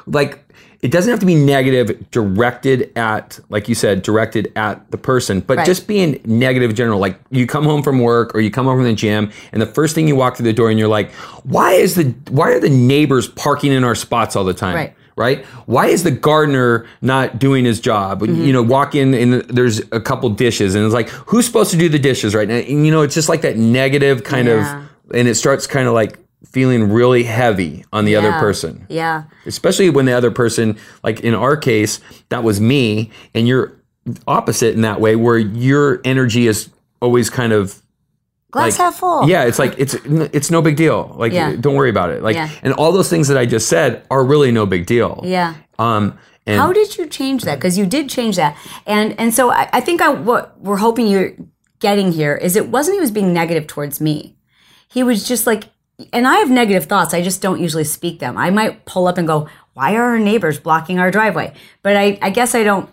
like 0.05 0.42
it 0.83 0.91
doesn't 0.91 1.09
have 1.09 1.21
to 1.21 1.25
be 1.25 1.33
negative 1.33 2.11
directed 2.11 2.91
at, 2.97 3.39
like 3.49 3.69
you 3.69 3.73
said, 3.73 4.01
directed 4.03 4.51
at 4.57 4.91
the 4.91 4.97
person, 4.97 5.39
but 5.39 5.57
Right. 5.57 5.65
just 5.65 5.87
being 5.87 6.19
negative 6.25 6.71
in 6.71 6.75
general. 6.75 6.99
Like 6.99 7.17
you 7.31 7.47
come 7.47 7.63
home 7.63 7.81
from 7.81 7.99
work 7.99 8.35
or 8.35 8.41
you 8.41 8.51
come 8.51 8.65
home 8.65 8.77
from 8.77 8.83
the 8.85 8.93
gym, 8.93 9.31
and 9.53 9.61
the 9.61 9.65
first 9.65 9.95
thing 9.95 10.07
you 10.09 10.15
walk 10.17 10.35
through 10.37 10.43
the 10.43 10.53
door 10.53 10.69
and 10.69 10.77
you're 10.77 10.89
like, 10.89 11.11
"Why 11.43 11.71
is 11.71 11.95
the 11.95 12.13
why 12.29 12.51
are 12.51 12.59
the 12.59 12.69
neighbors 12.69 13.27
parking 13.29 13.71
in 13.71 13.83
our 13.85 13.95
spots 13.95 14.35
all 14.35 14.43
the 14.43 14.53
time?" 14.53 14.75
Right. 14.75 14.93
right? 15.15 15.45
Why 15.67 15.85
is 15.87 16.01
the 16.03 16.11
gardener 16.11 16.85
not 17.01 17.37
doing 17.39 17.65
his 17.65 17.79
job? 17.79 18.21
Mm-hmm. 18.21 18.43
You 18.43 18.51
know, 18.51 18.63
walk 18.63 18.93
in 18.95 19.13
and 19.13 19.33
there's 19.43 19.79
a 19.91 19.99
couple 20.01 20.29
dishes, 20.31 20.75
and 20.75 20.83
it's 20.83 20.93
like, 20.93 21.07
who's 21.27 21.45
supposed 21.45 21.71
to 21.71 21.77
do 21.77 21.87
the 21.87 21.99
dishes 21.99 22.33
right 22.35 22.47
now? 22.47 22.55
And 22.55 22.85
you 22.85 22.91
know, 22.91 23.03
it's 23.03 23.15
just 23.15 23.29
like 23.29 23.41
that 23.41 23.55
negative 23.55 24.23
kind 24.23 24.47
Yeah. 24.47 24.81
of, 24.81 24.89
and 25.15 25.27
it 25.27 25.35
starts 25.35 25.65
kind 25.67 25.87
of 25.87 25.93
like 25.93 26.17
feeling 26.45 26.91
really 26.91 27.23
heavy 27.23 27.83
on 27.93 28.05
the 28.05 28.15
other 28.15 28.31
person, 28.33 28.85
Yeah. 28.89 29.23
especially 29.45 29.89
when 29.89 30.05
the 30.05 30.13
other 30.13 30.31
person, 30.31 30.77
like 31.03 31.21
in 31.21 31.33
our 31.33 31.57
case, 31.57 31.99
that 32.29 32.43
was 32.43 32.59
me, 32.61 33.11
and 33.33 33.47
you're 33.47 33.73
opposite 34.27 34.73
in 34.75 34.81
that 34.81 34.99
way, 35.01 35.15
where 35.15 35.37
your 35.37 36.01
energy 36.03 36.47
is 36.47 36.69
always 37.01 37.29
kind 37.29 37.53
of 37.53 37.81
Glass 38.51 38.73
like, 38.73 38.77
half 38.77 38.95
full. 38.99 39.27
Yeah, 39.27 39.45
it's 39.45 39.57
like 39.57 39.73
it's 39.79 39.95
it's 40.05 40.51
no 40.51 40.61
big 40.61 40.75
deal. 40.75 41.15
Like 41.17 41.31
Yeah. 41.33 41.55
don't 41.59 41.73
worry 41.73 41.89
about 41.89 42.11
it. 42.11 42.21
Like 42.21 42.35
Yeah. 42.35 42.49
and 42.61 42.71
all 42.73 42.91
those 42.91 43.09
things 43.09 43.27
that 43.29 43.37
I 43.37 43.47
just 43.47 43.67
said 43.67 44.03
are 44.11 44.23
really 44.23 44.51
no 44.51 44.67
big 44.67 44.85
deal. 44.85 45.21
Yeah. 45.23 45.55
Um 45.79 46.19
and 46.45 46.59
How 46.61 46.71
did 46.71 46.95
you 46.97 47.07
change 47.07 47.43
that? 47.45 47.55
Because 47.57 47.79
you 47.79 47.87
did 47.87 48.09
change 48.09 48.35
that, 48.35 48.55
and 48.85 49.19
and 49.19 49.33
so 49.33 49.49
I, 49.49 49.69
I 49.73 49.79
think 49.81 50.01
I, 50.01 50.09
what 50.09 50.59
we're 50.61 50.77
hoping 50.77 51.07
you're 51.07 51.31
getting 51.79 52.11
here 52.11 52.35
is 52.35 52.55
it 52.55 52.67
wasn't 52.69 52.95
he 52.95 53.01
was 53.01 53.09
being 53.11 53.33
negative 53.33 53.65
towards 53.65 53.99
me. 53.99 54.35
He 54.87 55.01
was 55.03 55.27
just 55.27 55.47
like, 55.47 55.63
and 56.11 56.27
I 56.27 56.37
have 56.37 56.49
negative 56.49 56.85
thoughts. 56.85 57.13
I 57.13 57.21
just 57.21 57.41
don't 57.41 57.59
usually 57.59 57.83
speak 57.83 58.19
them. 58.19 58.37
I 58.37 58.49
might 58.49 58.85
pull 58.85 59.07
up 59.07 59.17
and 59.17 59.27
go, 59.27 59.47
"Why 59.73 59.95
are 59.95 60.03
our 60.03 60.19
neighbors 60.19 60.59
blocking 60.59 60.99
our 60.99 61.11
driveway?" 61.11 61.53
But 61.81 61.95
I, 61.95 62.17
I 62.21 62.29
guess 62.29 62.55
I 62.55 62.63
don't. 62.63 62.89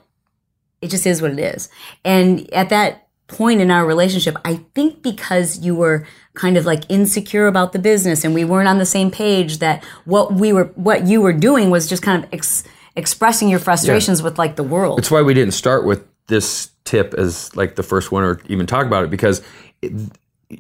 It 0.82 0.88
just 0.88 1.06
is 1.06 1.20
what 1.20 1.30
it 1.30 1.38
is. 1.38 1.68
And 2.04 2.52
at 2.52 2.68
that 2.70 3.08
point 3.26 3.60
in 3.60 3.70
our 3.70 3.86
relationship, 3.86 4.36
I 4.44 4.60
think 4.74 5.02
because 5.02 5.60
you 5.60 5.74
were 5.74 6.06
kind 6.34 6.56
of 6.56 6.66
like 6.66 6.84
insecure 6.88 7.46
about 7.46 7.72
the 7.72 7.78
business 7.78 8.24
and 8.24 8.34
we 8.34 8.44
weren't 8.44 8.68
on 8.68 8.78
the 8.78 8.86
same 8.86 9.10
page 9.10 9.58
that 9.58 9.84
what 10.04 10.34
we 10.34 10.52
were 10.52 10.64
what 10.74 11.06
you 11.06 11.20
were 11.20 11.32
doing 11.32 11.70
was 11.70 11.88
just 11.88 12.02
kind 12.02 12.24
of 12.24 12.32
ex- 12.32 12.64
expressing 12.96 13.48
your 13.48 13.58
frustrations 13.58 14.22
with 14.22 14.38
like 14.38 14.56
the 14.56 14.62
world. 14.62 14.98
It's 14.98 15.10
why 15.10 15.22
we 15.22 15.34
didn't 15.34 15.54
start 15.54 15.84
with 15.84 16.06
this 16.26 16.70
tip 16.84 17.14
as 17.14 17.54
like 17.56 17.76
the 17.76 17.82
first 17.82 18.12
one 18.12 18.22
or 18.24 18.40
even 18.48 18.66
talk 18.66 18.86
about 18.86 19.04
it 19.04 19.10
because 19.10 19.42
it, 19.82 19.92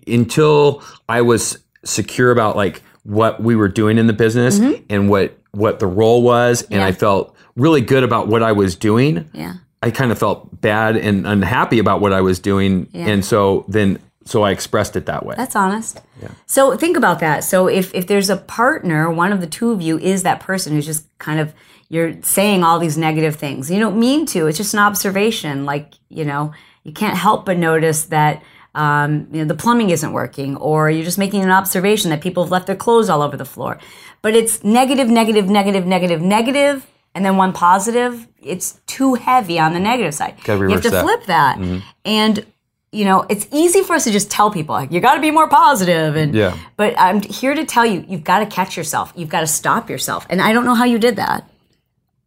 until 0.06 0.82
I 1.08 1.22
was 1.22 1.58
secure 1.84 2.30
about 2.30 2.56
like 2.56 2.82
what 3.04 3.42
we 3.42 3.56
were 3.56 3.68
doing 3.68 3.98
in 3.98 4.06
the 4.06 4.12
business 4.12 4.58
and 4.90 5.08
what 5.08 5.36
what 5.52 5.78
the 5.80 5.86
role 5.86 6.22
was 6.22 6.62
and 6.62 6.70
Mm-hmm. 6.70 6.80
Yeah. 6.80 6.86
I 6.86 6.92
felt 6.92 7.34
really 7.56 7.80
good 7.80 8.04
about 8.04 8.28
what 8.28 8.42
I 8.42 8.52
was 8.52 8.76
doing. 8.76 9.28
yeah. 9.32 9.54
I 9.82 9.90
kind 9.90 10.12
of 10.12 10.18
felt 10.18 10.60
bad 10.60 10.96
and 10.96 11.26
unhappy 11.26 11.78
about 11.78 12.00
what 12.02 12.12
I 12.12 12.20
was 12.20 12.38
doing 12.38 12.88
and 12.92 13.24
so 13.24 13.64
then 13.68 13.98
so 14.26 14.42
I 14.42 14.50
expressed 14.50 14.94
it 14.96 15.06
that 15.06 15.24
way. 15.24 15.34
That's 15.36 15.56
honest. 15.56 16.02
Yeah. 16.22 16.28
So 16.46 16.76
think 16.76 16.96
about 16.98 17.20
that. 17.20 17.42
So 17.44 17.66
if 17.68 17.92
if 17.94 18.06
there's 18.06 18.28
a 18.28 18.36
partner, 18.36 19.10
one 19.10 19.32
of 19.32 19.40
the 19.40 19.46
two 19.46 19.70
of 19.72 19.80
you 19.80 19.98
is 19.98 20.22
that 20.22 20.40
person 20.40 20.74
who's 20.74 20.84
just 20.86 21.06
kind 21.18 21.40
of 21.40 21.54
you're 21.88 22.22
saying 22.22 22.62
all 22.62 22.78
these 22.78 22.96
negative 22.98 23.34
things. 23.36 23.70
You 23.70 23.80
don't 23.80 23.98
mean 23.98 24.26
to. 24.26 24.46
It's 24.46 24.58
just 24.58 24.74
an 24.74 24.80
observation. 24.80 25.64
Like 25.64 25.94
you 26.10 26.24
know, 26.26 26.52
you 26.84 26.92
can't 26.92 27.16
help 27.16 27.46
but 27.46 27.56
notice 27.56 28.04
that 28.04 28.42
um, 28.74 29.26
you 29.32 29.38
know 29.40 29.44
the 29.44 29.54
plumbing 29.54 29.90
isn't 29.90 30.12
working, 30.12 30.56
or 30.56 30.90
you're 30.90 31.04
just 31.04 31.18
making 31.18 31.42
an 31.42 31.50
observation 31.50 32.10
that 32.10 32.20
people 32.20 32.44
have 32.44 32.52
left 32.52 32.66
their 32.66 32.76
clothes 32.76 33.08
all 33.08 33.22
over 33.22 33.36
the 33.36 33.44
floor. 33.44 33.78
But 34.22 34.34
it's 34.34 34.62
negative, 34.62 35.08
negative, 35.08 35.48
negative, 35.48 35.86
negative, 35.86 36.20
negative, 36.20 36.86
and 37.14 37.24
then 37.24 37.36
one 37.36 37.52
positive. 37.52 38.28
It's 38.42 38.80
too 38.86 39.14
heavy 39.14 39.58
on 39.58 39.72
the 39.72 39.80
negative 39.80 40.14
side. 40.14 40.36
You 40.46 40.74
have 40.74 40.82
to 40.82 40.90
that. 40.90 41.02
flip 41.02 41.24
that, 41.26 41.58
and 42.04 42.46
you 42.92 43.04
know, 43.04 43.24
it's 43.28 43.46
easy 43.52 43.82
for 43.82 43.94
us 43.94 44.02
to 44.04 44.10
just 44.10 44.30
tell 44.32 44.50
people 44.50 44.74
like, 44.74 44.90
you 44.90 45.00
got 45.00 45.14
to 45.14 45.20
be 45.20 45.30
more 45.30 45.48
positive 45.48 46.16
and 46.16 46.34
Yeah. 46.34 46.56
but 46.76 46.92
I'm 46.98 47.22
here 47.22 47.54
to 47.54 47.64
tell 47.64 47.86
you 47.86 48.04
you've 48.08 48.24
got 48.24 48.40
to 48.40 48.46
catch 48.46 48.76
yourself. 48.76 49.12
You've 49.14 49.28
got 49.28 49.42
to 49.42 49.46
stop 49.46 49.88
yourself. 49.88 50.26
And 50.28 50.42
I 50.42 50.52
don't 50.52 50.64
know 50.64 50.74
how 50.74 50.86
you 50.86 50.98
did 50.98 51.14
that 51.14 51.48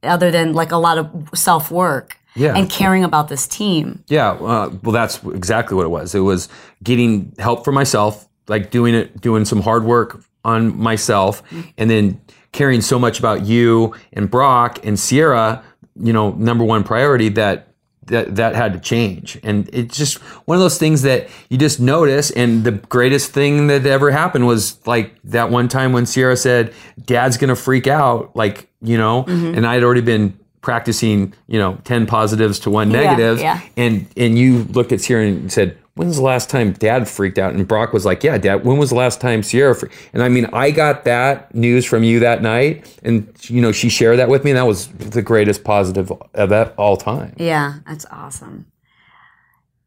other 0.03 0.31
than 0.31 0.53
like 0.53 0.71
a 0.71 0.77
lot 0.77 0.97
of 0.97 1.29
self-work 1.33 2.17
Yeah. 2.35 2.55
and 2.55 2.69
caring 2.69 3.03
about 3.03 3.27
this 3.27 3.47
team. 3.47 4.03
Yeah, 4.07 4.31
uh, 4.31 4.71
well, 4.81 4.91
that's 4.91 5.23
exactly 5.23 5.75
what 5.75 5.85
it 5.85 5.89
was. 5.89 6.15
It 6.15 6.19
was 6.21 6.49
getting 6.83 7.33
help 7.37 7.63
for 7.63 7.71
myself, 7.71 8.27
like 8.47 8.71
doing 8.71 8.95
it, 8.95 9.21
doing 9.21 9.45
some 9.45 9.61
hard 9.61 9.83
work 9.83 10.21
on 10.43 10.77
myself, 10.77 11.43
and 11.77 11.89
then 11.89 12.19
caring 12.51 12.81
so 12.81 12.99
much 12.99 13.19
about 13.19 13.45
you 13.45 13.93
and 14.13 14.29
Brock 14.29 14.85
and 14.85 14.99
Sierra. 14.99 15.63
You 15.95 16.11
know, 16.11 16.31
number 16.31 16.63
one 16.63 16.83
priority 16.83 17.29
that 17.29 17.67
that 18.07 18.35
that 18.35 18.55
had 18.55 18.73
to 18.73 18.79
change, 18.79 19.39
and 19.43 19.69
it's 19.71 19.95
just 19.95 20.17
one 20.47 20.55
of 20.57 20.61
those 20.61 20.77
things 20.77 21.03
that 21.03 21.29
you 21.49 21.57
just 21.57 21.79
notice. 21.79 22.31
And 22.31 22.63
the 22.63 22.71
greatest 22.71 23.31
thing 23.31 23.67
that 23.67 23.85
ever 23.85 24.11
happened 24.11 24.47
was 24.47 24.85
like 24.87 25.13
that 25.25 25.51
one 25.51 25.67
time 25.69 25.93
when 25.93 26.05
Sierra 26.05 26.35
said, 26.35 26.73
"Dad's 27.05 27.37
gonna 27.37 27.55
freak 27.55 27.87
out," 27.87 28.35
like 28.35 28.67
you 28.81 28.97
know, 28.97 29.23
and 29.27 29.65
I 29.65 29.75
had 29.75 29.83
already 29.83 30.01
been 30.01 30.37
practicing, 30.63 31.33
you 31.45 31.59
know, 31.59 31.77
10 31.83 32.07
positives 32.07 32.57
to 32.59 32.71
one 32.71 32.89
negative. 32.89 33.39
yeah. 33.39 33.61
And 33.77 34.07
and 34.17 34.39
you 34.39 34.63
looked 34.63 34.91
at 34.91 35.01
Sierra 35.01 35.27
and 35.27 35.51
said, 35.51 35.77
When's 35.95 36.15
the 36.15 36.23
last 36.23 36.49
time 36.49 36.71
dad 36.73 37.07
freaked 37.07 37.37
out? 37.37 37.53
And 37.53 37.67
Brock 37.67 37.93
was 37.93 38.03
like, 38.03 38.23
Yeah, 38.23 38.39
dad, 38.39 38.65
when 38.65 38.77
was 38.77 38.89
the 38.89 38.95
last 38.95 39.21
time 39.21 39.43
Sierra 39.43 39.75
freaked? 39.75 39.93
And 40.13 40.23
I 40.23 40.29
mean, 40.29 40.45
I 40.45 40.71
got 40.71 41.03
that 41.03 41.53
news 41.53 41.85
from 41.85 42.03
you 42.03 42.19
that 42.21 42.41
night. 42.41 42.97
And, 43.03 43.31
you 43.43 43.61
know, 43.61 43.71
she 43.71 43.89
shared 43.89 44.17
that 44.17 44.29
with 44.29 44.43
me. 44.43 44.51
And 44.51 44.57
that 44.57 44.65
was 44.65 44.87
the 44.87 45.21
greatest 45.21 45.63
positive 45.63 46.11
of 46.33 46.49
that 46.49 46.73
all 46.77 46.97
time. 46.97 47.35
Yeah, 47.37 47.75
that's 47.85 48.07
awesome. 48.09 48.65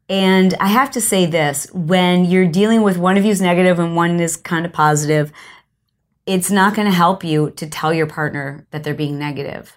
And 0.09 0.53
I 0.61 0.67
have 0.67 0.91
to 0.91 1.01
say 1.01 1.25
this 1.25 1.67
when 1.73 2.23
you're 2.23 2.47
dealing 2.47 2.81
with 2.81 2.97
one 2.97 3.17
of 3.17 3.25
you's 3.25 3.41
negative 3.41 3.77
and 3.77 3.93
one 3.93 4.21
is 4.21 4.37
kind 4.37 4.65
of 4.65 4.71
positive, 4.71 5.33
it's 6.25 6.49
not 6.49 6.75
going 6.75 6.85
to 6.87 6.93
help 6.93 7.23
you 7.23 7.51
to 7.51 7.67
tell 7.67 7.93
your 7.93 8.05
partner 8.05 8.65
that 8.71 8.83
they're 8.83 8.93
being 8.93 9.19
negative. 9.19 9.76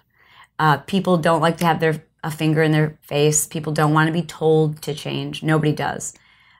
Uh, 0.61 0.77
people 0.77 1.17
don't 1.17 1.41
like 1.41 1.57
to 1.57 1.65
have 1.65 1.79
their 1.79 2.03
a 2.23 2.29
finger 2.29 2.61
in 2.61 2.71
their 2.71 2.97
face. 3.01 3.47
People 3.47 3.73
don't 3.73 3.93
want 3.93 4.07
to 4.07 4.13
be 4.13 4.21
told 4.21 4.81
to 4.83 4.93
change. 4.93 5.41
Nobody 5.41 5.73
does. 5.73 6.13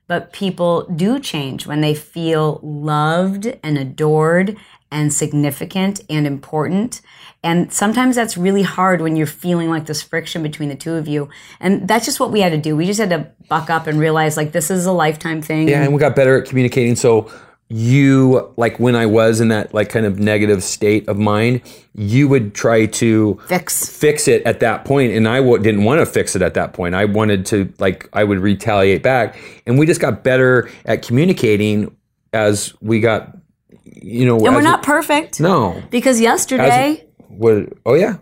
But 0.07 0.33
people 0.33 0.87
do 0.87 1.19
change 1.19 1.67
when 1.67 1.81
they 1.81 1.93
feel 1.93 2.59
loved 2.63 3.45
and 3.63 3.77
adored 3.77 4.57
and 4.91 5.13
significant 5.13 6.01
and 6.09 6.27
important. 6.27 7.01
And 7.43 7.71
sometimes 7.71 8.15
that's 8.15 8.35
really 8.37 8.63
hard 8.63 9.01
when 9.01 9.15
you're 9.15 9.27
feeling 9.27 9.69
like 9.69 9.85
this 9.85 10.01
friction 10.01 10.43
between 10.43 10.69
the 10.69 10.75
two 10.75 10.95
of 10.95 11.07
you. 11.07 11.29
And 11.59 11.87
that's 11.87 12.05
just 12.05 12.19
what 12.19 12.31
we 12.31 12.41
had 12.41 12.51
to 12.51 12.57
do. 12.57 12.75
We 12.75 12.87
just 12.87 12.99
had 12.99 13.11
to 13.11 13.31
buck 13.47 13.69
up 13.69 13.87
and 13.87 13.99
realize 13.99 14.35
like 14.35 14.51
this 14.51 14.69
is 14.69 14.85
a 14.85 14.91
lifetime 14.91 15.41
thing. 15.41 15.69
Yeah, 15.69 15.83
and 15.83 15.93
we 15.93 15.99
got 15.99 16.15
better 16.15 16.41
at 16.41 16.47
communicating. 16.49 16.95
So 16.95 17.31
you 17.73 18.51
like 18.57 18.79
when 18.79 18.95
I 18.95 19.05
was 19.05 19.39
in 19.39 19.47
that 19.47 19.73
like 19.73 19.89
kind 19.89 20.05
of 20.05 20.19
negative 20.19 20.61
state 20.63 21.07
of 21.07 21.17
mind, 21.17 21.61
you 21.95 22.27
would 22.27 22.53
try 22.53 22.85
to 22.85 23.39
Fix. 23.47 23.87
fix 23.87 24.27
it 24.27 24.43
at 24.43 24.59
that 24.59 24.83
point, 24.83 25.13
and 25.13 25.27
I 25.27 25.37
w- 25.37 25.57
didn't 25.57 25.85
want 25.85 25.99
to 25.99 26.05
fix 26.05 26.35
it 26.35 26.41
at 26.41 26.53
that 26.55 26.73
point. 26.73 26.95
I 26.95 27.05
wanted 27.05 27.45
to 27.47 27.71
like 27.79 28.09
I 28.11 28.23
would 28.25 28.39
retaliate 28.39 29.03
back, 29.03 29.37
and 29.65 29.79
we 29.79 29.85
just 29.85 30.01
got 30.01 30.23
better 30.23 30.69
at 30.85 31.01
communicating 31.01 31.95
as 32.33 32.73
we 32.81 32.99
got, 32.99 33.37
you 33.83 34.25
know. 34.25 34.35
And 34.45 34.53
we're 34.55 34.61
not 34.61 34.83
perfect. 34.83 35.39
No. 35.39 35.81
Because 35.89 36.19
yesterday, 36.19 37.05
What? 37.29 37.69
Oh 37.85 37.93
yeah, 37.93 38.17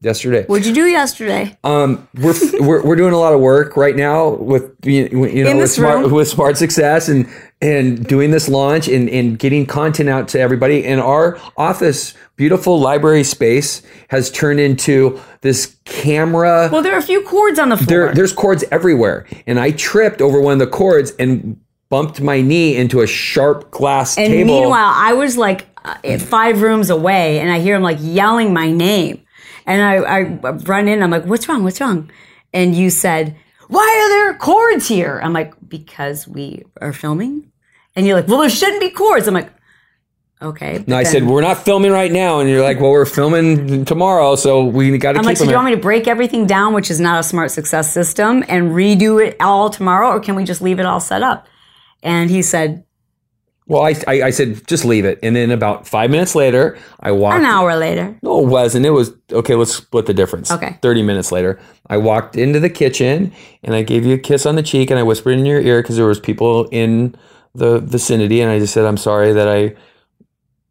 yesterday. 0.00 0.44
what'd 0.46 0.66
you 0.66 0.74
do 0.74 0.86
yesterday? 0.86 1.56
Um, 1.62 2.08
we're, 2.16 2.34
we're 2.60 2.82
we're 2.82 2.96
doing 2.96 3.12
a 3.12 3.18
lot 3.18 3.32
of 3.32 3.38
work 3.40 3.76
right 3.76 3.94
now 3.94 4.30
with 4.30 4.72
you 4.84 5.08
know 5.08 5.56
with 5.56 5.70
smart 5.70 6.10
with 6.10 6.26
smart 6.28 6.56
success 6.56 7.08
and 7.08 7.28
and 7.62 8.04
doing 8.06 8.32
this 8.32 8.48
launch 8.48 8.88
and 8.88 9.08
and 9.08 9.38
getting 9.38 9.64
content 9.64 10.08
out 10.08 10.28
to 10.28 10.40
everybody. 10.40 10.84
And 10.84 11.00
our 11.00 11.38
office, 11.56 12.12
beautiful 12.36 12.78
library 12.78 13.22
space, 13.24 13.82
has 14.08 14.30
turned 14.30 14.60
into 14.60 15.20
this 15.40 15.76
camera. 15.84 16.68
Well, 16.70 16.82
there 16.82 16.94
are 16.94 16.98
a 16.98 17.02
few 17.02 17.22
cords 17.22 17.58
on 17.58 17.68
the 17.68 17.76
floor. 17.76 17.86
there, 17.86 18.14
there's 18.14 18.32
cords 18.32 18.64
everywhere, 18.70 19.26
and 19.46 19.58
I 19.60 19.70
tripped 19.70 20.20
over 20.20 20.40
one 20.40 20.54
of 20.54 20.58
the 20.58 20.66
cords 20.66 21.12
and 21.18 21.58
bumped 21.88 22.20
my 22.20 22.40
knee 22.40 22.76
into 22.76 23.00
a 23.00 23.06
sharp 23.06 23.70
glass 23.70 24.18
and 24.18 24.26
table. 24.26 24.60
meanwhile, 24.60 24.92
I 24.94 25.12
was 25.12 25.36
like 25.36 25.66
uh, 25.84 26.18
five 26.18 26.62
rooms 26.62 26.90
away, 26.90 27.38
and 27.38 27.50
I 27.50 27.60
hear 27.60 27.76
him 27.76 27.82
like 27.82 27.98
yelling 28.00 28.52
my 28.52 28.72
name, 28.72 29.22
and 29.66 29.80
I, 29.80 29.94
I 29.94 30.22
run 30.22 30.88
in. 30.88 31.00
I'm 31.00 31.10
like, 31.10 31.26
"What's 31.26 31.48
wrong? 31.48 31.62
What's 31.62 31.80
wrong?" 31.80 32.10
And 32.52 32.74
you 32.74 32.90
said, 32.90 33.36
"Why 33.68 33.86
are 33.86 34.08
there 34.08 34.34
cords 34.38 34.88
here?" 34.88 35.20
I'm 35.22 35.32
like, 35.32 35.54
"Because 35.68 36.26
we 36.26 36.64
are 36.80 36.92
filming." 36.92 37.51
And 37.94 38.06
you're 38.06 38.16
like, 38.16 38.28
"Well, 38.28 38.40
there 38.40 38.50
shouldn't 38.50 38.80
be 38.80 38.90
cords." 38.90 39.28
I'm 39.28 39.34
like, 39.34 39.50
"Okay." 40.40 40.76
and 40.76 40.94
I 40.94 41.02
said, 41.02 41.24
"We're 41.26 41.42
not 41.42 41.64
filming 41.64 41.92
right 41.92 42.10
now," 42.10 42.40
and 42.40 42.48
you're 42.48 42.62
like, 42.62 42.80
"Well, 42.80 42.90
we're 42.90 43.04
filming 43.04 43.84
tomorrow, 43.84 44.34
so 44.36 44.64
we 44.64 44.96
got 44.98 45.12
to 45.12 45.18
I'm 45.18 45.24
keep 45.24 45.28
like, 45.28 45.36
so 45.36 45.44
them." 45.44 45.48
do 45.48 45.52
you 45.52 45.56
want 45.56 45.66
me 45.66 45.74
to 45.74 45.80
break 45.80 46.08
everything 46.08 46.46
down, 46.46 46.72
which 46.74 46.90
is 46.90 47.00
not 47.00 47.20
a 47.20 47.22
smart 47.22 47.50
success 47.50 47.92
system, 47.92 48.42
and 48.48 48.70
redo 48.72 49.24
it 49.24 49.36
all 49.40 49.68
tomorrow, 49.70 50.08
or 50.08 50.20
can 50.20 50.34
we 50.34 50.44
just 50.44 50.62
leave 50.62 50.80
it 50.80 50.86
all 50.86 51.00
set 51.00 51.22
up? 51.22 51.46
And 52.02 52.30
he 52.30 52.42
said, 52.42 52.84
Well, 53.68 53.84
I, 53.84 53.94
I, 54.08 54.22
I 54.24 54.30
said 54.30 54.66
just 54.66 54.84
leave 54.84 55.04
it, 55.04 55.20
and 55.22 55.36
then 55.36 55.50
about 55.52 55.86
five 55.86 56.10
minutes 56.10 56.34
later, 56.34 56.78
I 56.98 57.12
walked. 57.12 57.38
an 57.38 57.44
hour 57.44 57.76
later. 57.76 58.18
No, 58.22 58.40
it 58.40 58.48
wasn't. 58.48 58.86
It 58.86 58.90
was 58.90 59.12
okay. 59.30 59.54
Let's 59.54 59.74
split 59.76 60.06
the 60.06 60.14
difference. 60.14 60.50
Okay. 60.50 60.78
Thirty 60.82 61.02
minutes 61.02 61.30
later, 61.30 61.60
I 61.88 61.98
walked 61.98 62.36
into 62.36 62.58
the 62.58 62.70
kitchen 62.70 63.32
and 63.62 63.74
I 63.74 63.82
gave 63.82 64.04
you 64.04 64.14
a 64.14 64.18
kiss 64.18 64.46
on 64.46 64.56
the 64.56 64.62
cheek 64.62 64.90
and 64.90 64.98
I 64.98 65.02
whispered 65.04 65.38
in 65.38 65.46
your 65.46 65.60
ear 65.60 65.80
because 65.82 65.96
there 65.96 66.06
was 66.06 66.18
people 66.18 66.66
in 66.72 67.14
the 67.54 67.80
vicinity 67.80 68.40
and 68.40 68.50
I 68.50 68.58
just 68.58 68.72
said 68.74 68.84
I'm 68.84 68.96
sorry 68.96 69.32
that 69.34 69.48
I, 69.48 69.74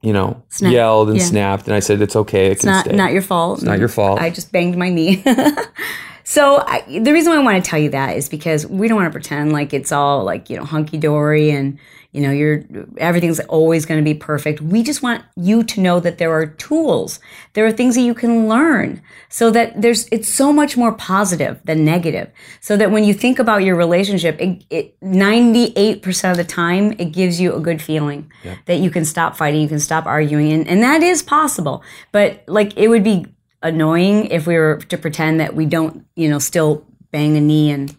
you 0.02 0.14
know, 0.14 0.42
Snap- 0.50 0.74
yelled 0.74 1.10
and 1.10 1.18
yeah. 1.20 1.26
snapped 1.26 1.66
and 1.68 1.76
I 1.76 1.80
said 1.80 2.02
it's 2.02 2.16
okay. 2.16 2.48
It 2.48 2.52
It's 2.54 2.62
can 2.62 2.72
not 2.72 2.86
stay. 2.86 2.96
not 2.96 3.12
your 3.14 3.22
fault. 3.22 3.60
It's 3.60 3.66
not 3.66 3.80
your 3.80 3.88
fault. 3.88 4.20
I 4.20 4.30
just 4.30 4.52
banged 4.52 4.78
my 4.78 4.90
knee. 4.90 5.24
so 6.24 6.64
I, 6.66 7.00
the 7.00 7.14
reason 7.14 7.32
why 7.32 7.40
I 7.40 7.44
want 7.44 7.64
to 7.64 7.70
tell 7.70 7.80
you 7.80 7.90
that 7.90 8.18
is 8.18 8.30
because 8.30 8.66
we 8.68 8.88
don't 8.88 8.98
want 8.98 9.08
to 9.08 9.12
pretend 9.12 9.52
like 9.54 9.74
it's 9.74 9.92
all 9.92 10.24
like 10.24 10.50
you 10.50 10.58
know 10.58 10.66
hunky 10.66 10.98
dory 10.98 11.52
and 11.52 11.80
you 12.12 12.22
know 12.22 12.32
you're 12.32 12.64
everything's 12.98 13.40
always 13.42 13.86
going 13.86 14.00
to 14.00 14.04
be 14.04 14.14
perfect. 14.14 14.62
We 14.62 14.84
just 14.84 15.02
want 15.02 15.24
you 15.36 15.64
to 15.64 15.82
know 15.82 16.00
that 16.00 16.18
there 16.18 16.32
are 16.34 16.46
tools, 16.46 17.20
there 17.54 17.66
are 17.66 17.72
things 17.72 17.96
that 17.96 18.02
you 18.02 18.14
can 18.14 18.48
learn, 18.48 19.02
so 19.30 19.50
that 19.52 19.82
there's 19.82 20.08
it's 20.12 20.28
so 20.30 20.52
much 20.52 20.76
more 20.76 20.92
positive 20.94 21.60
than 21.64 21.86
negative. 21.86 22.30
So 22.60 22.76
that 22.78 22.92
when 22.92 23.04
you 23.04 23.14
think 23.14 23.40
about 23.40 23.64
your 23.64 23.76
relationship, 23.76 24.38
it 24.40 24.96
ninety 25.02 25.74
eight 25.76 26.02
percent 26.02 26.38
of 26.38 26.46
the 26.46 26.52
time 26.52 26.94
it 27.00 27.14
gives 27.14 27.40
you 27.40 27.54
a 27.56 27.60
good 27.60 27.82
feeling 27.82 28.32
that 28.66 28.80
you 28.80 28.92
can 28.92 29.06
stop 29.06 29.36
fighting, 29.38 29.62
you 29.62 29.70
can 29.70 29.80
stop 29.80 30.06
arguing, 30.06 30.52
and, 30.52 30.68
and 30.68 30.84
that 30.84 31.02
is 31.02 31.24
possible. 31.24 31.84
But 32.12 32.44
like 32.48 32.78
it 32.78 32.90
would 32.90 33.04
be 33.04 33.26
annoying 33.64 34.26
if 34.28 34.48
we 34.48 34.58
were 34.58 34.78
to 34.78 34.98
pretend 34.98 35.40
that 35.40 35.56
we 35.56 35.66
don't, 35.66 36.06
you 36.16 36.30
know, 36.30 36.40
still 36.40 36.86
bang 37.12 37.38
a 37.38 37.42
knee 37.42 37.72
and 37.72 37.96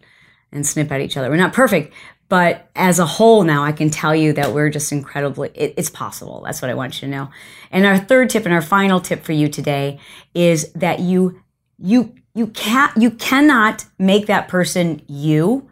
and 0.54 0.66
snip 0.66 0.92
at 0.92 1.00
each 1.00 1.16
other. 1.16 1.30
We're 1.30 1.36
not 1.36 1.54
perfect, 1.54 1.94
but 2.28 2.70
as 2.76 2.98
a 2.98 3.06
whole 3.06 3.42
now, 3.42 3.62
I 3.62 3.72
can 3.72 3.90
tell 3.90 4.14
you 4.14 4.32
that 4.34 4.52
we're 4.52 4.70
just 4.70 4.92
incredibly. 4.92 5.50
It, 5.54 5.74
it's 5.76 5.90
possible. 5.90 6.42
That's 6.44 6.62
what 6.62 6.70
I 6.70 6.74
want 6.74 6.94
you 6.94 7.08
to 7.08 7.14
know. 7.14 7.30
And 7.70 7.86
our 7.86 7.98
third 7.98 8.30
tip 8.30 8.44
and 8.44 8.54
our 8.54 8.62
final 8.62 9.00
tip 9.00 9.22
for 9.22 9.32
you 9.32 9.48
today 9.48 9.98
is 10.34 10.72
that 10.72 11.00
you 11.00 11.42
you 11.78 12.14
you 12.34 12.46
can't 12.46 12.96
you 12.96 13.10
cannot 13.10 13.84
make 13.98 14.26
that 14.26 14.48
person 14.48 15.02
you, 15.08 15.68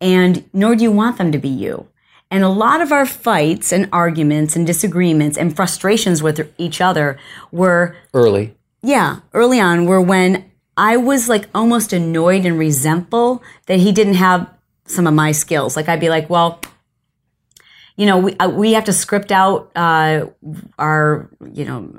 and 0.00 0.48
nor 0.52 0.76
do 0.76 0.84
you 0.84 0.92
want 0.92 1.18
them 1.18 1.32
to 1.32 1.38
be 1.38 1.48
you. 1.48 1.88
And 2.30 2.42
a 2.42 2.48
lot 2.48 2.80
of 2.80 2.90
our 2.90 3.06
fights 3.06 3.72
and 3.72 3.88
arguments 3.92 4.56
and 4.56 4.66
disagreements 4.66 5.38
and 5.38 5.54
frustrations 5.54 6.22
with 6.22 6.52
each 6.58 6.80
other 6.80 7.18
were 7.52 7.96
early. 8.12 8.54
Yeah, 8.82 9.20
early 9.32 9.60
on 9.60 9.86
were 9.86 10.00
when 10.00 10.50
I 10.76 10.96
was 10.96 11.28
like 11.28 11.48
almost 11.54 11.92
annoyed 11.92 12.44
and 12.44 12.58
resentful 12.58 13.42
that 13.66 13.80
he 13.80 13.92
didn't 13.92 14.14
have 14.14 14.48
some 14.84 15.06
of 15.06 15.14
my 15.14 15.32
skills. 15.32 15.76
Like 15.76 15.88
I'd 15.88 16.00
be 16.00 16.10
like, 16.10 16.28
well, 16.28 16.60
you 17.96 18.06
know, 18.06 18.18
we 18.18 18.36
uh, 18.36 18.48
we 18.48 18.74
have 18.74 18.84
to 18.84 18.92
script 18.92 19.32
out 19.32 19.72
uh, 19.74 20.26
our 20.78 21.30
you 21.52 21.64
know 21.64 21.90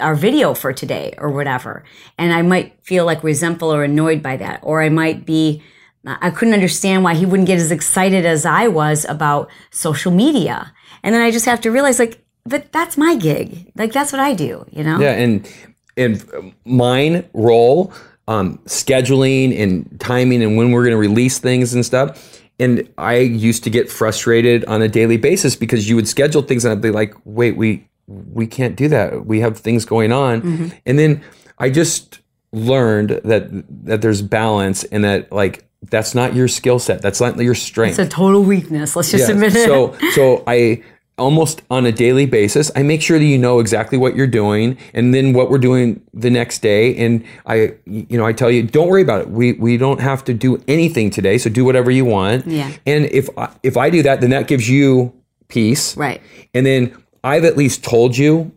our 0.00 0.14
video 0.14 0.54
for 0.54 0.72
today 0.72 1.14
or 1.18 1.30
whatever, 1.30 1.84
and 2.18 2.32
I 2.32 2.42
might 2.42 2.78
feel 2.84 3.06
like 3.06 3.24
resentful 3.24 3.72
or 3.72 3.82
annoyed 3.82 4.22
by 4.22 4.36
that, 4.36 4.60
or 4.62 4.82
I 4.82 4.88
might 4.88 5.26
be. 5.26 5.62
I 6.04 6.30
couldn't 6.30 6.54
understand 6.54 7.04
why 7.04 7.14
he 7.14 7.24
wouldn't 7.24 7.46
get 7.46 7.60
as 7.60 7.70
excited 7.70 8.26
as 8.26 8.44
I 8.44 8.66
was 8.66 9.04
about 9.04 9.48
social 9.70 10.10
media. 10.10 10.72
And 11.04 11.14
then 11.14 11.22
I 11.22 11.30
just 11.30 11.46
have 11.46 11.60
to 11.60 11.70
realize 11.70 12.00
like, 12.00 12.24
but 12.44 12.72
that's 12.72 12.98
my 12.98 13.14
gig. 13.14 13.70
Like 13.76 13.92
that's 13.92 14.10
what 14.10 14.20
I 14.20 14.34
do, 14.34 14.66
you 14.72 14.82
know? 14.82 14.98
Yeah, 14.98 15.12
and 15.12 15.48
and 15.96 16.52
mine 16.64 17.24
role, 17.34 17.92
um, 18.28 18.58
scheduling 18.66 19.58
and 19.60 19.98
timing 20.00 20.42
and 20.42 20.56
when 20.56 20.70
we're 20.70 20.82
going 20.84 20.92
to 20.92 20.96
release 20.98 21.38
things 21.38 21.74
and 21.74 21.84
stuff. 21.84 22.40
And 22.58 22.88
I 22.98 23.16
used 23.16 23.64
to 23.64 23.70
get 23.70 23.90
frustrated 23.90 24.64
on 24.66 24.82
a 24.82 24.88
daily 24.88 25.16
basis 25.16 25.56
because 25.56 25.88
you 25.88 25.96
would 25.96 26.06
schedule 26.06 26.42
things 26.42 26.64
and 26.64 26.72
I'd 26.72 26.80
be 26.80 26.90
like, 26.90 27.14
"Wait, 27.24 27.56
we 27.56 27.88
we 28.06 28.46
can't 28.46 28.76
do 28.76 28.88
that. 28.88 29.26
We 29.26 29.40
have 29.40 29.58
things 29.58 29.84
going 29.84 30.12
on." 30.12 30.72
And 30.86 30.98
then 30.98 31.22
I 31.58 31.70
just 31.70 32.20
learned 32.52 33.20
that 33.24 33.48
that 33.86 34.02
there's 34.02 34.22
balance 34.22 34.84
and 34.84 35.02
that 35.04 35.32
like 35.32 35.64
that's 35.90 36.14
not 36.14 36.34
your 36.36 36.46
skill 36.46 36.78
set. 36.78 37.02
That's 37.02 37.20
not 37.20 37.36
your 37.38 37.54
strength. 37.56 37.98
It's 37.98 38.06
a 38.06 38.14
total 38.14 38.42
weakness. 38.44 38.94
Let's 38.94 39.10
just 39.10 39.28
Yeah. 39.28 39.34
admit 39.34 39.56
it. 39.56 39.64
So 39.66 39.96
so 40.14 40.44
I 40.46 40.82
almost 41.22 41.62
on 41.70 41.86
a 41.86 41.92
daily 41.92 42.26
basis, 42.26 42.70
I 42.74 42.82
make 42.82 43.00
sure 43.00 43.18
that 43.18 43.24
you 43.24 43.38
know 43.38 43.60
exactly 43.60 43.96
what 43.96 44.16
you're 44.16 44.26
doing 44.26 44.76
and 44.92 45.14
then 45.14 45.32
what 45.32 45.50
we're 45.50 45.58
doing 45.58 46.02
the 46.12 46.30
next 46.30 46.58
day. 46.58 46.96
And 46.96 47.24
I 47.46 47.74
you 47.86 48.18
know, 48.18 48.26
I 48.26 48.32
tell 48.32 48.50
you, 48.50 48.64
don't 48.64 48.88
worry 48.88 49.02
about 49.02 49.20
it. 49.22 49.30
We 49.30 49.52
we 49.52 49.76
don't 49.76 50.00
have 50.00 50.24
to 50.24 50.34
do 50.34 50.62
anything 50.66 51.10
today. 51.10 51.38
So 51.38 51.48
do 51.48 51.64
whatever 51.64 51.90
you 51.90 52.04
want. 52.04 52.46
Yeah. 52.46 52.72
And 52.84 53.06
if 53.06 53.28
I, 53.38 53.54
if 53.62 53.76
I 53.76 53.88
do 53.88 54.02
that, 54.02 54.20
then 54.20 54.30
that 54.30 54.48
gives 54.48 54.68
you 54.68 55.12
peace. 55.48 55.96
right. 55.96 56.20
And 56.52 56.66
then 56.66 56.96
I've 57.22 57.44
at 57.44 57.56
least 57.56 57.84
told 57.84 58.16
you 58.16 58.52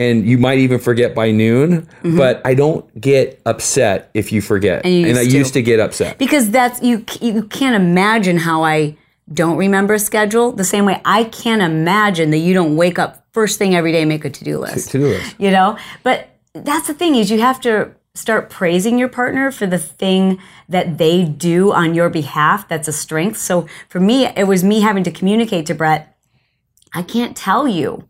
and 0.00 0.26
you 0.26 0.38
might 0.38 0.58
even 0.58 0.78
forget 0.78 1.14
by 1.14 1.30
noon, 1.30 1.86
but 2.02 2.40
I 2.44 2.54
don't 2.54 2.98
get 2.98 3.40
upset 3.44 4.10
if 4.14 4.32
you 4.32 4.40
forget. 4.40 4.82
Mm-hmm. 4.82 5.06
you 5.06 5.20
I 5.20 5.24
to. 5.24 5.30
used 5.30 5.52
to 5.52 5.62
get 5.62 5.78
upset. 5.78 6.18
Because 6.18 6.50
that's 6.50 6.82
you 6.82 7.04
you 7.20 7.44
can't 7.44 7.76
imagine 7.76 8.38
how 8.38 8.64
I 8.64 8.96
don't 9.32 9.56
remember 9.56 9.94
a 9.94 9.98
schedule 9.98 10.52
the 10.52 10.64
same 10.64 10.84
way 10.84 11.00
I 11.04 11.24
can't 11.24 11.62
imagine 11.62 12.30
that 12.30 12.38
you 12.38 12.54
don't 12.54 12.76
wake 12.76 12.98
up 12.98 13.26
first 13.32 13.58
thing 13.58 13.74
every 13.74 13.92
day 13.92 14.02
and 14.02 14.08
make 14.08 14.24
a 14.24 14.30
to-do 14.30 14.58
list. 14.58 14.90
To-do 14.90 15.06
list. 15.08 15.36
You 15.38 15.50
know? 15.50 15.78
But 16.02 16.28
that's 16.52 16.88
the 16.88 16.94
thing 16.94 17.14
is 17.14 17.30
you 17.30 17.40
have 17.40 17.60
to 17.60 17.94
start 18.14 18.50
praising 18.50 18.98
your 18.98 19.08
partner 19.08 19.52
for 19.52 19.66
the 19.66 19.78
thing 19.78 20.40
that 20.68 20.98
they 20.98 21.24
do 21.24 21.72
on 21.72 21.94
your 21.94 22.10
behalf 22.10 22.66
that's 22.68 22.88
a 22.88 22.92
strength. 22.92 23.38
So 23.38 23.68
for 23.88 24.00
me 24.00 24.26
it 24.26 24.48
was 24.48 24.64
me 24.64 24.80
having 24.80 25.04
to 25.04 25.10
communicate 25.10 25.66
to 25.66 25.74
Brett 25.74 26.16
I 26.92 27.02
can't 27.02 27.36
tell 27.36 27.68
you 27.68 28.08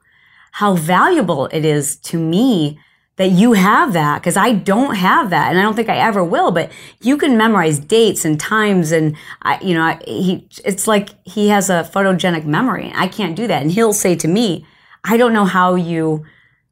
how 0.53 0.75
valuable 0.75 1.47
it 1.47 1.65
is 1.65 1.97
to 1.97 2.19
me 2.19 2.81
that 3.21 3.33
you 3.33 3.53
have 3.53 3.93
that 3.93 4.23
because 4.23 4.39
I 4.39 4.53
don't 4.53 4.95
have 4.95 5.29
that 5.29 5.51
and 5.51 5.59
I 5.59 5.63
don't 5.63 5.77
think 5.77 5.91
I 5.91 5.99
ever 5.99 6.25
will 6.25 6.53
but 6.53 6.73
you 7.03 7.19
can 7.19 7.37
memorize 7.37 7.79
dates 7.79 8.25
and 8.25 8.41
times 8.41 8.93
and 8.93 9.15
I 9.43 9.63
you 9.63 9.75
know 9.75 9.83
I, 9.83 10.01
he 10.07 10.49
it's 10.65 10.87
like 10.87 11.11
he 11.27 11.49
has 11.49 11.69
a 11.69 11.87
photogenic 11.93 12.47
memory 12.47 12.91
I 12.95 13.09
can't 13.09 13.37
do 13.37 13.47
that 13.47 13.61
and 13.61 13.71
he'll 13.71 13.93
say 13.93 14.17
to 14.17 14.27
me 14.27 14.67
I 15.05 15.19
don't 15.19 15.35
know 15.35 15.45
how 15.45 15.75
you 15.75 16.25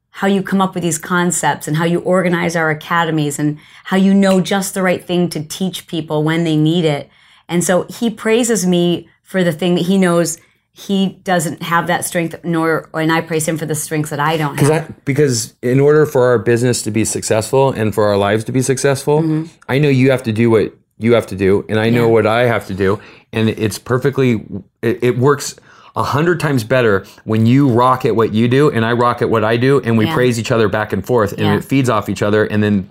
how 0.09 0.25
you 0.25 0.41
come 0.41 0.59
up 0.59 0.73
with 0.73 0.81
these 0.81 0.97
concepts 0.97 1.67
and 1.67 1.77
how 1.77 1.85
you 1.85 1.99
organize 1.99 2.55
our 2.55 2.71
academies 2.71 3.37
and 3.37 3.59
how 3.83 3.97
you 3.97 4.15
know 4.15 4.41
just 4.41 4.73
the 4.73 4.81
right 4.81 5.05
thing 5.05 5.29
to 5.29 5.43
teach 5.43 5.85
people 5.85 6.23
when 6.23 6.45
they 6.45 6.57
need 6.57 6.83
it. 6.83 7.11
And 7.47 7.63
so 7.63 7.83
he 7.83 8.09
praises 8.09 8.65
me 8.65 9.07
for 9.21 9.43
the 9.43 9.53
thing 9.53 9.75
that 9.75 9.85
he 9.85 9.99
knows 9.99 10.39
he 10.79 11.19
doesn't 11.23 11.61
have 11.61 11.87
that 11.87 12.05
strength 12.05 12.35
nor 12.43 12.89
and 12.93 13.11
I 13.11 13.21
praise 13.21 13.47
him 13.47 13.57
for 13.57 13.65
the 13.65 13.75
strengths 13.75 14.09
that 14.11 14.19
I 14.19 14.37
don't 14.37 14.57
have. 14.59 14.71
I, 14.89 14.93
because 15.05 15.53
in 15.61 15.79
order 15.79 16.05
for 16.05 16.23
our 16.27 16.37
business 16.39 16.81
to 16.83 16.91
be 16.91 17.03
successful 17.05 17.71
and 17.71 17.93
for 17.93 18.05
our 18.05 18.17
lives 18.17 18.43
to 18.45 18.51
be 18.51 18.61
successful, 18.61 19.21
Mm-hmm. 19.21 19.45
I 19.67 19.79
know 19.79 19.89
you 19.89 20.11
have 20.11 20.23
to 20.23 20.31
do 20.31 20.49
what 20.49 20.73
you 20.97 21.13
have 21.13 21.27
to 21.27 21.35
do, 21.35 21.65
and 21.69 21.79
I 21.79 21.89
know 21.89 22.07
what 22.09 22.25
I 22.27 22.41
have 22.47 22.67
to 22.67 22.73
do, 22.73 22.99
and 23.31 23.47
it's 23.49 23.79
perfectly. 23.79 24.45
It, 24.81 25.03
it 25.03 25.17
works 25.17 25.55
a 25.95 26.03
hundred 26.03 26.39
times 26.39 26.63
better 26.63 27.05
when 27.23 27.45
you 27.45 27.69
rock 27.69 28.05
at 28.05 28.15
what 28.15 28.33
you 28.33 28.47
do 28.47 28.69
and 28.69 28.85
I 28.85 28.93
rock 28.93 29.21
at 29.21 29.29
what 29.29 29.43
I 29.43 29.57
do, 29.57 29.79
and 29.81 29.97
we 29.97 30.05
Yeah. 30.05 30.13
praise 30.13 30.37
each 30.39 30.51
other 30.51 30.67
back 30.69 30.93
and 30.93 31.05
forth, 31.05 31.31
and 31.33 31.41
Yeah. 31.41 31.55
it 31.57 31.63
feeds 31.63 31.89
off 31.89 32.09
each 32.09 32.21
other, 32.21 32.45
and 32.45 32.61
then. 32.63 32.89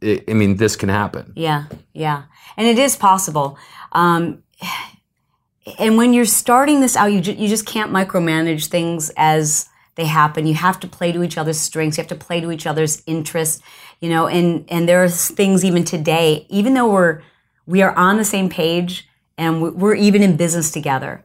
It, 0.00 0.24
I 0.28 0.34
mean, 0.34 0.56
this 0.56 0.76
can 0.76 0.90
happen. 0.90 1.32
Yeah, 1.34 1.64
yeah. 1.94 2.24
And 2.58 2.66
it 2.66 2.78
is 2.78 2.94
possible. 2.96 3.56
Um, 3.92 4.42
and 5.78 5.96
when 5.96 6.12
you're 6.12 6.24
starting 6.24 6.80
this 6.80 6.96
out, 6.96 7.12
you, 7.12 7.20
ju- 7.20 7.32
you 7.32 7.48
just 7.48 7.66
can't 7.66 7.90
micromanage 7.90 8.66
things 8.66 9.10
as 9.16 9.68
they 9.94 10.06
happen. 10.06 10.46
You 10.46 10.54
have 10.54 10.78
to 10.80 10.88
play 10.88 11.12
to 11.12 11.22
each 11.22 11.38
other's 11.38 11.58
strengths. 11.58 11.96
You 11.96 12.02
have 12.02 12.08
to 12.08 12.14
play 12.14 12.40
to 12.40 12.50
each 12.50 12.66
other's 12.66 13.02
interests, 13.06 13.62
you 14.00 14.08
know, 14.08 14.26
and, 14.26 14.64
and 14.68 14.88
there 14.88 15.02
are 15.02 15.08
things 15.08 15.64
even 15.64 15.84
today, 15.84 16.46
even 16.48 16.74
though 16.74 16.90
we're, 16.90 17.22
we 17.66 17.80
are 17.80 17.94
on 17.96 18.16
the 18.16 18.24
same 18.24 18.48
page 18.48 19.08
and 19.38 19.62
we- 19.62 19.70
we're 19.70 19.94
even 19.94 20.22
in 20.22 20.36
business 20.36 20.70
together. 20.70 21.24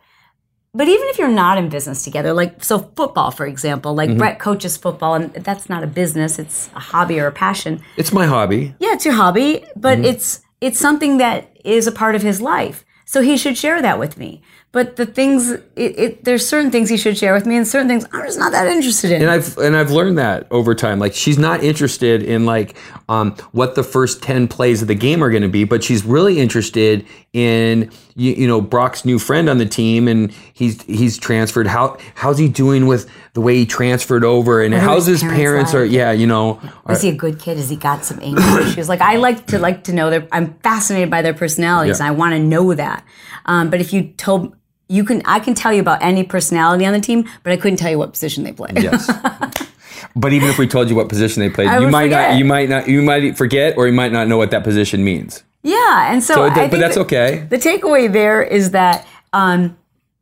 But 0.72 0.88
even 0.88 1.08
if 1.08 1.18
you're 1.18 1.28
not 1.28 1.58
in 1.58 1.70
business 1.70 2.04
together, 2.04 2.32
like 2.32 2.64
so 2.64 2.78
football, 2.96 3.32
for 3.32 3.48
example, 3.48 3.96
like 3.96 4.10
mm-hmm. 4.10 4.20
Brett 4.20 4.40
coaches 4.40 4.78
football 4.78 5.16
and 5.16 5.34
that's 5.34 5.68
not 5.68 5.84
a 5.84 5.88
business, 5.88 6.38
it's 6.38 6.70
a 6.76 6.80
hobby 6.80 7.20
or 7.20 7.26
a 7.26 7.32
passion 7.32 7.82
It's 7.98 8.14
my 8.14 8.28
hobby. 8.28 8.76
yeah, 8.80 8.94
it's 8.94 9.04
your 9.04 9.16
hobby, 9.16 9.66
but 9.76 9.98
mm-hmm. 9.98 10.06
it's 10.06 10.42
it's 10.62 10.78
something 10.78 11.18
that 11.18 11.58
is 11.66 11.88
a 11.88 11.92
part 11.92 12.14
of 12.16 12.22
his 12.22 12.40
life. 12.40 12.86
So 13.10 13.24
he 13.24 13.38
should 13.38 13.58
share 13.58 13.82
that 13.82 13.98
with 13.98 14.20
me. 14.20 14.44
But 14.72 14.98
the 14.98 15.08
things, 15.08 15.50
it, 15.50 15.64
it, 15.76 16.24
there's 16.26 16.48
certain 16.48 16.70
things 16.70 16.90
he 16.92 16.98
should 16.98 17.18
share 17.18 17.34
with 17.34 17.48
me, 17.48 17.58
and 17.58 17.68
certain 17.68 17.88
things 17.88 18.06
I'm 18.14 18.24
just 18.28 18.38
not 18.38 18.52
that 18.52 18.68
interested 18.68 19.12
in. 19.12 19.24
and 19.24 19.32
I've 19.32 19.58
and 19.58 19.76
I've 19.76 19.90
learned 19.90 20.20
that 20.20 20.46
over 20.52 20.76
time. 20.76 21.00
Like 21.00 21.16
she's 21.16 21.40
not 21.40 21.64
interested 21.64 22.22
in 22.22 22.46
like 22.46 22.78
um, 23.10 23.32
what 23.52 23.74
the 23.74 23.82
first 23.82 24.22
ten 24.22 24.48
plays 24.48 24.84
of 24.84 24.88
the 24.88 24.94
game 24.94 25.24
are 25.24 25.32
going 25.32 25.42
to 25.42 25.50
be, 25.50 25.64
but 25.64 25.84
she's 25.84 26.06
really 26.06 26.40
interested 26.40 27.04
in 27.34 27.90
you, 28.16 28.34
you 28.34 28.48
know 28.48 28.62
Brock's 28.62 29.06
new 29.06 29.18
friend 29.18 29.50
on 29.50 29.58
the 29.58 29.66
team, 29.66 30.08
and 30.08 30.32
he's 30.54 30.84
he's 30.84 31.18
transferred. 31.18 31.66
How 31.66 31.98
how's 32.14 32.38
he 32.38 32.48
doing 32.48 32.86
with 32.86 33.10
the 33.34 33.42
way 33.42 33.56
he 33.56 33.66
transferred 33.66 34.24
over, 34.24 34.62
and 34.62 34.72
how's 34.76 35.08
his 35.08 35.22
parents 35.22 35.40
parents 35.72 35.74
are 35.74 35.84
yeah 35.86 36.12
you 36.12 36.28
know 36.28 36.62
are- 36.86 36.94
is 36.94 37.02
he 37.02 37.10
a 37.10 37.16
good 37.16 37.40
kid? 37.40 37.58
Has 37.58 37.72
he 37.72 37.76
got 37.76 38.06
some 38.06 38.20
anger 38.22 38.42
issues? 38.62 38.88
Like 38.88 39.02
I 39.02 39.16
like 39.16 39.48
to 39.48 39.58
like 39.58 39.86
to 39.86 39.94
know 39.94 40.12
their. 40.12 40.28
I'm 40.32 40.54
fascinated 40.60 41.10
by 41.10 41.24
their 41.24 41.34
personalities, 41.34 41.98
Yeah. 41.98 42.06
and 42.06 42.14
I 42.14 42.16
want 42.16 42.34
to 42.36 42.40
know 42.40 42.76
that. 42.76 43.04
Um, 43.48 43.72
but 43.72 43.82
if 43.82 43.94
you 43.94 44.04
told 44.10 44.56
you 44.90 45.04
can, 45.06 45.22
I 45.26 45.40
can 45.40 45.54
tell 45.54 45.72
you 45.72 45.80
about 45.82 46.02
any 46.02 46.24
personality 46.24 46.86
on 46.86 46.94
the 46.94 47.00
team, 47.00 47.30
but 47.44 47.54
I 47.54 47.58
couldn't 47.58 47.78
tell 47.78 47.92
you 47.92 47.98
what 48.00 48.12
position 48.12 48.44
they 48.44 48.52
play. 48.52 48.72
yes. 48.76 49.10
But 50.16 50.34
even 50.34 50.50
if 50.50 50.58
we 50.58 50.66
told 50.68 50.90
you 50.90 50.96
what 50.96 51.08
position 51.10 51.42
they 51.42 51.50
played, 51.50 51.68
I 51.68 51.80
you 51.80 51.88
might 51.90 52.06
forget. 52.06 52.30
not, 52.32 52.38
you 52.40 52.46
might 52.46 52.70
not, 52.70 52.88
you 52.88 53.02
might 53.02 53.38
forget, 53.38 53.78
or 53.78 53.86
you 53.86 53.94
might 53.94 54.12
not 54.12 54.28
know 54.28 54.38
what 54.38 54.50
that 54.52 54.64
position 54.64 55.04
means. 55.04 55.44
Yeah, 55.62 56.12
and 56.12 56.24
so, 56.24 56.36
So, 56.36 56.44
I 56.44 56.48
it- 56.48 56.54
think 56.56 56.72
but 56.72 56.80
that's 56.80 56.96
that- 56.96 57.02
okay. 57.02 57.46
The 57.50 57.58
takeaway 57.58 58.12
there 58.12 58.42
is 58.42 58.72
that 58.72 59.06
um, 59.34 59.78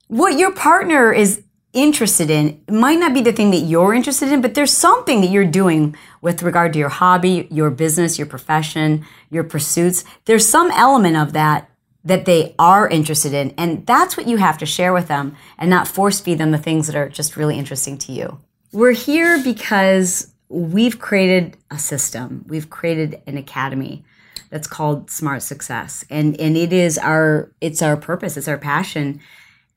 what 0.08 0.38
your 0.38 0.52
partner 0.52 1.14
is 1.14 1.42
interested 1.74 2.30
in 2.32 2.60
might 2.70 3.00
not 3.00 3.14
be 3.14 3.22
the 3.22 3.32
thing 3.32 3.52
that 3.52 3.60
you're 3.60 3.94
interested 3.94 4.30
in, 4.32 4.42
but 4.42 4.56
there's 4.56 4.74
something 4.74 5.22
that 5.22 5.30
you're 5.30 5.46
doing 5.46 5.96
with 6.22 6.42
regard 6.44 6.74
to 6.74 6.80
your 6.80 6.90
hobby, 6.90 7.48
your 7.52 7.70
business, 7.70 8.18
your 8.18 8.28
profession, 8.28 9.06
your 9.30 9.44
pursuits. 9.44 10.04
There's 10.26 10.48
some 10.48 10.72
element 10.72 11.18
of 11.18 11.34
that 11.34 11.70
that 12.08 12.24
they 12.24 12.56
are 12.58 12.88
interested 12.88 13.34
in, 13.34 13.54
and 13.58 13.86
that's 13.86 14.16
what 14.16 14.28
you 14.28 14.38
have 14.38 14.58
to 14.60 14.66
share 14.66 14.94
with 14.94 15.10
them 15.10 15.36
and 15.58 15.70
not 15.70 15.88
force 15.88 16.22
feed 16.22 16.38
them 16.38 16.52
the 16.52 16.58
things 16.58 16.88
that 16.88 16.96
are 16.96 17.10
just 17.10 17.36
really 17.36 17.58
interesting 17.58 17.98
to 17.98 18.14
you. 18.14 18.40
We're 18.72 18.94
here 18.94 19.44
because 19.44 20.34
we've 20.48 21.00
created 21.00 21.58
a 21.70 21.78
system. 21.78 22.46
We've 22.48 22.70
created 22.70 23.22
an 23.28 23.38
academy 23.38 24.06
that's 24.50 24.68
called 24.68 25.12
Smart 25.12 25.44
Success, 25.44 26.06
and 26.10 26.40
and 26.40 26.56
it 26.56 26.72
is 26.72 26.98
our 26.98 27.52
it's 27.60 27.82
our 27.82 27.98
purpose, 27.98 28.38
it's 28.38 28.48
our 28.48 28.58
passion, 28.58 29.20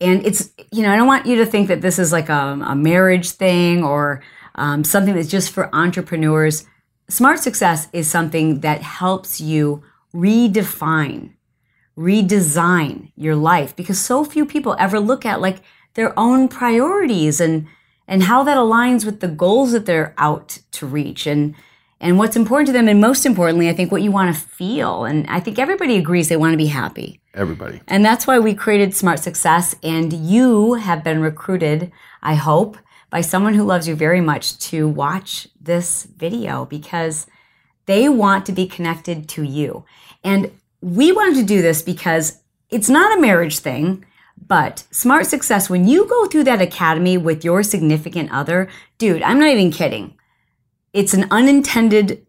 and 0.01 0.25
it's 0.25 0.51
you 0.71 0.83
know 0.83 0.93
I 0.93 0.97
don't 0.97 1.09
want 1.09 1.27
you 1.27 1.37
to 1.37 1.47
think 1.47 1.66
that 1.66 1.81
this 1.81 1.99
is 1.99 2.12
like 2.12 2.29
a, 2.29 2.61
a 2.64 2.77
marriage 2.77 3.31
thing 3.31 3.83
or 3.83 4.23
um, 4.55 4.85
something 4.85 5.14
that's 5.14 5.29
just 5.29 5.51
for 5.51 5.75
entrepreneurs. 5.75 6.64
Smart 7.09 7.40
Success 7.40 7.88
is 7.93 8.09
something 8.09 8.61
that 8.61 8.83
helps 8.83 9.40
you 9.40 9.83
redefine 10.14 11.33
redesign 11.96 13.12
your 13.16 13.37
life 13.37 13.74
because 13.76 14.00
so 14.00 14.24
few 14.24 14.46
people 14.46 14.76
ever 14.79 14.98
look 14.98 15.26
at 15.26 15.40
like 15.40 15.59
their 15.94 16.18
own 16.18 16.48
priorities 16.48 17.40
and 17.40 17.66
and 18.07 18.24
how 18.24 18.42
that 18.42 18.57
aligns 18.57 19.05
with 19.05 19.20
the 19.20 19.29
goals 19.29 19.72
that 19.72 19.87
they're 19.87 20.14
out 20.18 20.59
to 20.72 20.87
reach 20.87 21.26
and 21.26 21.55
and 22.00 22.16
what's 22.16 22.37
important 22.37 22.66
to 22.66 22.72
them 22.72 22.88
and 22.88 23.00
most 23.00 23.26
importantly 23.26 23.68
i 23.68 23.72
think 23.72 23.92
what 23.92 24.03
you 24.03 24.11
want 24.11 24.35
to 24.35 24.40
feel 24.40 25.05
and 25.05 25.26
i 25.29 25.40
think 25.40 25.59
everybody 25.59 25.96
agrees 25.96 26.29
they 26.29 26.37
want 26.37 26.53
to 26.53 26.57
be 26.57 26.66
happy 26.66 27.20
Everybody. 27.35 27.81
and 27.87 28.05
that's 28.05 28.26
why 28.26 28.38
we 28.38 28.55
created 28.55 28.94
Smart 28.94 29.20
Success. 29.20 29.76
And 29.83 30.12
you 30.12 30.74
have 30.74 31.05
been 31.05 31.20
recruited, 31.20 31.92
I 32.22 32.35
hope, 32.35 32.76
by 33.09 33.20
someone 33.20 33.55
who 33.55 33.62
loves 33.62 33.87
you 33.87 33.94
very 33.94 34.20
much 34.20 34.59
to 34.70 34.88
watch 34.88 35.48
this 35.61 36.05
video 36.05 36.64
because 36.64 37.26
they 37.87 38.09
want 38.09 38.46
to 38.46 38.53
be 38.53 38.66
connected 38.66 39.29
to 39.31 39.42
you. 39.44 39.85
And 40.24 40.50
we 40.81 41.12
wanted 41.12 41.37
to 41.37 41.45
do 41.45 41.62
this 41.62 41.83
because 41.83 42.38
it's 42.71 42.88
not 42.88 43.16
a 43.16 43.21
marriage 43.21 43.59
thing, 43.59 44.05
but 44.47 44.85
Smart 44.90 45.27
Success, 45.27 45.69
when 45.69 45.87
you 45.87 46.07
go 46.07 46.27
through 46.27 46.45
that 46.45 46.62
academy 46.62 47.19
with 47.19 47.45
your 47.45 47.62
significant 47.62 48.33
other, 48.33 48.69
dude, 48.99 49.23
I'm 49.23 49.38
not 49.38 49.51
even 49.51 49.71
kidding. 49.71 50.16
It's 50.93 51.14
an 51.14 51.27
unintended 51.31 52.27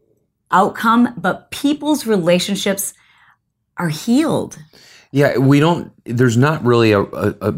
outcome, 0.51 1.13
but 1.17 1.51
people's 1.51 2.05
relationships 2.05 2.93
are 3.77 3.89
healed. 3.89 4.59
Yeah, 5.11 5.37
we 5.37 5.59
don't. 5.59 5.91
There's 6.05 6.37
not 6.37 6.63
really 6.63 6.91
a, 6.91 7.01
a, 7.01 7.53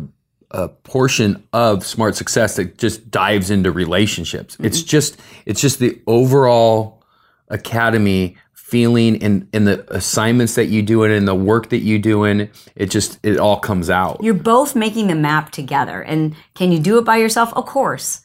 a, 0.51 0.69
portion 0.69 1.47
of 1.51 1.85
smart 1.85 2.15
success 2.15 2.55
that 2.55 2.77
just 2.77 3.11
dives 3.11 3.49
into 3.49 3.71
relationships. 3.71 4.55
It's 4.59 4.79
mm-hmm. 4.79 4.87
just 4.87 5.19
it's 5.45 5.61
just 5.61 5.79
the 5.79 6.01
overall 6.07 7.03
academy 7.49 8.37
feeling 8.63 9.21
and 9.21 9.47
and 9.53 9.67
the 9.67 9.85
assignments 9.93 10.55
that 10.55 10.65
you 10.65 10.81
do 10.81 11.03
and 11.03 11.27
the 11.27 11.35
work 11.35 11.69
that 11.69 11.81
you 11.81 11.99
do 11.99 12.23
in. 12.23 12.49
It 12.75 12.89
just 12.89 13.19
it 13.21 13.37
all 13.37 13.59
comes 13.59 13.89
out. 13.89 14.23
You're 14.23 14.33
both 14.33 14.75
making 14.75 15.07
the 15.07 15.15
map 15.15 15.51
together. 15.51 16.01
And 16.01 16.35
can 16.55 16.71
you 16.71 16.79
do 16.79 16.97
it 16.97 17.05
by 17.05 17.17
yourself? 17.17 17.53
Of 17.53 17.65
course. 17.65 18.21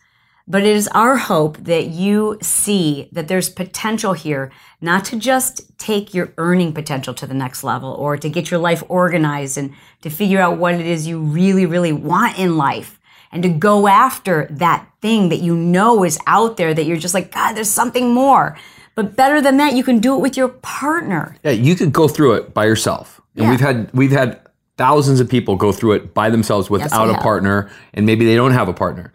But 0.47 0.63
it 0.63 0.75
is 0.75 0.89
our 0.89 1.17
hope 1.19 1.59
that 1.59 1.89
you 1.89 2.39
see 2.41 3.11
that 3.13 3.29
there's 3.29 3.51
potential 3.51 4.15
here, 4.15 4.51
not 4.81 5.05
to 5.07 5.19
just 5.19 5.77
take 5.79 6.15
your 6.15 6.33
earning 6.39 6.73
potential 6.73 7.13
to 7.15 7.27
the 7.27 7.35
next 7.35 7.63
level 7.63 7.93
or 7.93 8.17
to 8.17 8.31
get 8.31 8.51
your 8.51 8.61
life 8.61 8.83
organized 8.89 9.59
and 9.59 9.75
to 10.01 10.09
figure 10.09 10.41
out 10.41 10.57
what 10.57 10.75
it 10.75 10.87
is 10.87 11.07
you 11.07 11.21
really, 11.21 11.67
really 11.67 11.93
want 11.93 12.39
in 12.39 12.57
life 12.57 12.99
and 13.31 13.43
to 13.43 13.51
go 13.51 13.87
after 13.89 14.47
that 14.51 14.89
thing 15.03 15.29
that 15.29 15.41
you 15.41 15.55
know 15.55 16.05
is 16.05 16.19
out 16.27 16.57
there 16.57 16.73
that 16.73 16.85
you're 16.85 16.97
just 16.97 17.13
like, 17.13 17.31
God, 17.31 17.53
there's 17.53 17.69
something 17.69 18.15
more. 18.15 18.57
But 18.99 19.15
better 19.15 19.41
than 19.41 19.59
that, 19.59 19.75
you 19.75 19.85
can 19.85 20.01
do 20.01 20.17
it 20.17 20.19
with 20.21 20.37
your 20.37 20.49
partner. 20.49 21.37
Yeah, 21.45 21.53
you 21.53 21.77
could 21.77 21.93
go 21.93 22.09
through 22.09 22.33
it 22.33 22.53
by 22.53 22.65
yourself. 22.65 23.21
And 23.37 23.45
Yeah. 23.45 23.51
we've 23.53 23.61
had 23.61 23.91
we've 23.95 24.11
had 24.11 24.41
thousands 24.77 25.21
of 25.21 25.29
people 25.29 25.55
go 25.55 25.71
through 25.71 25.93
it 25.93 26.13
by 26.15 26.31
themselves 26.31 26.69
without 26.69 27.05
we 27.07 27.11
a. 27.11 27.13
Mm-hmm. 27.13 27.23
partner 27.23 27.71
and 27.95 28.07
maybe 28.07 28.25
they 28.27 28.35
don't 28.35 28.51
have 28.51 28.67
a 28.69 28.73
partner. 28.73 29.13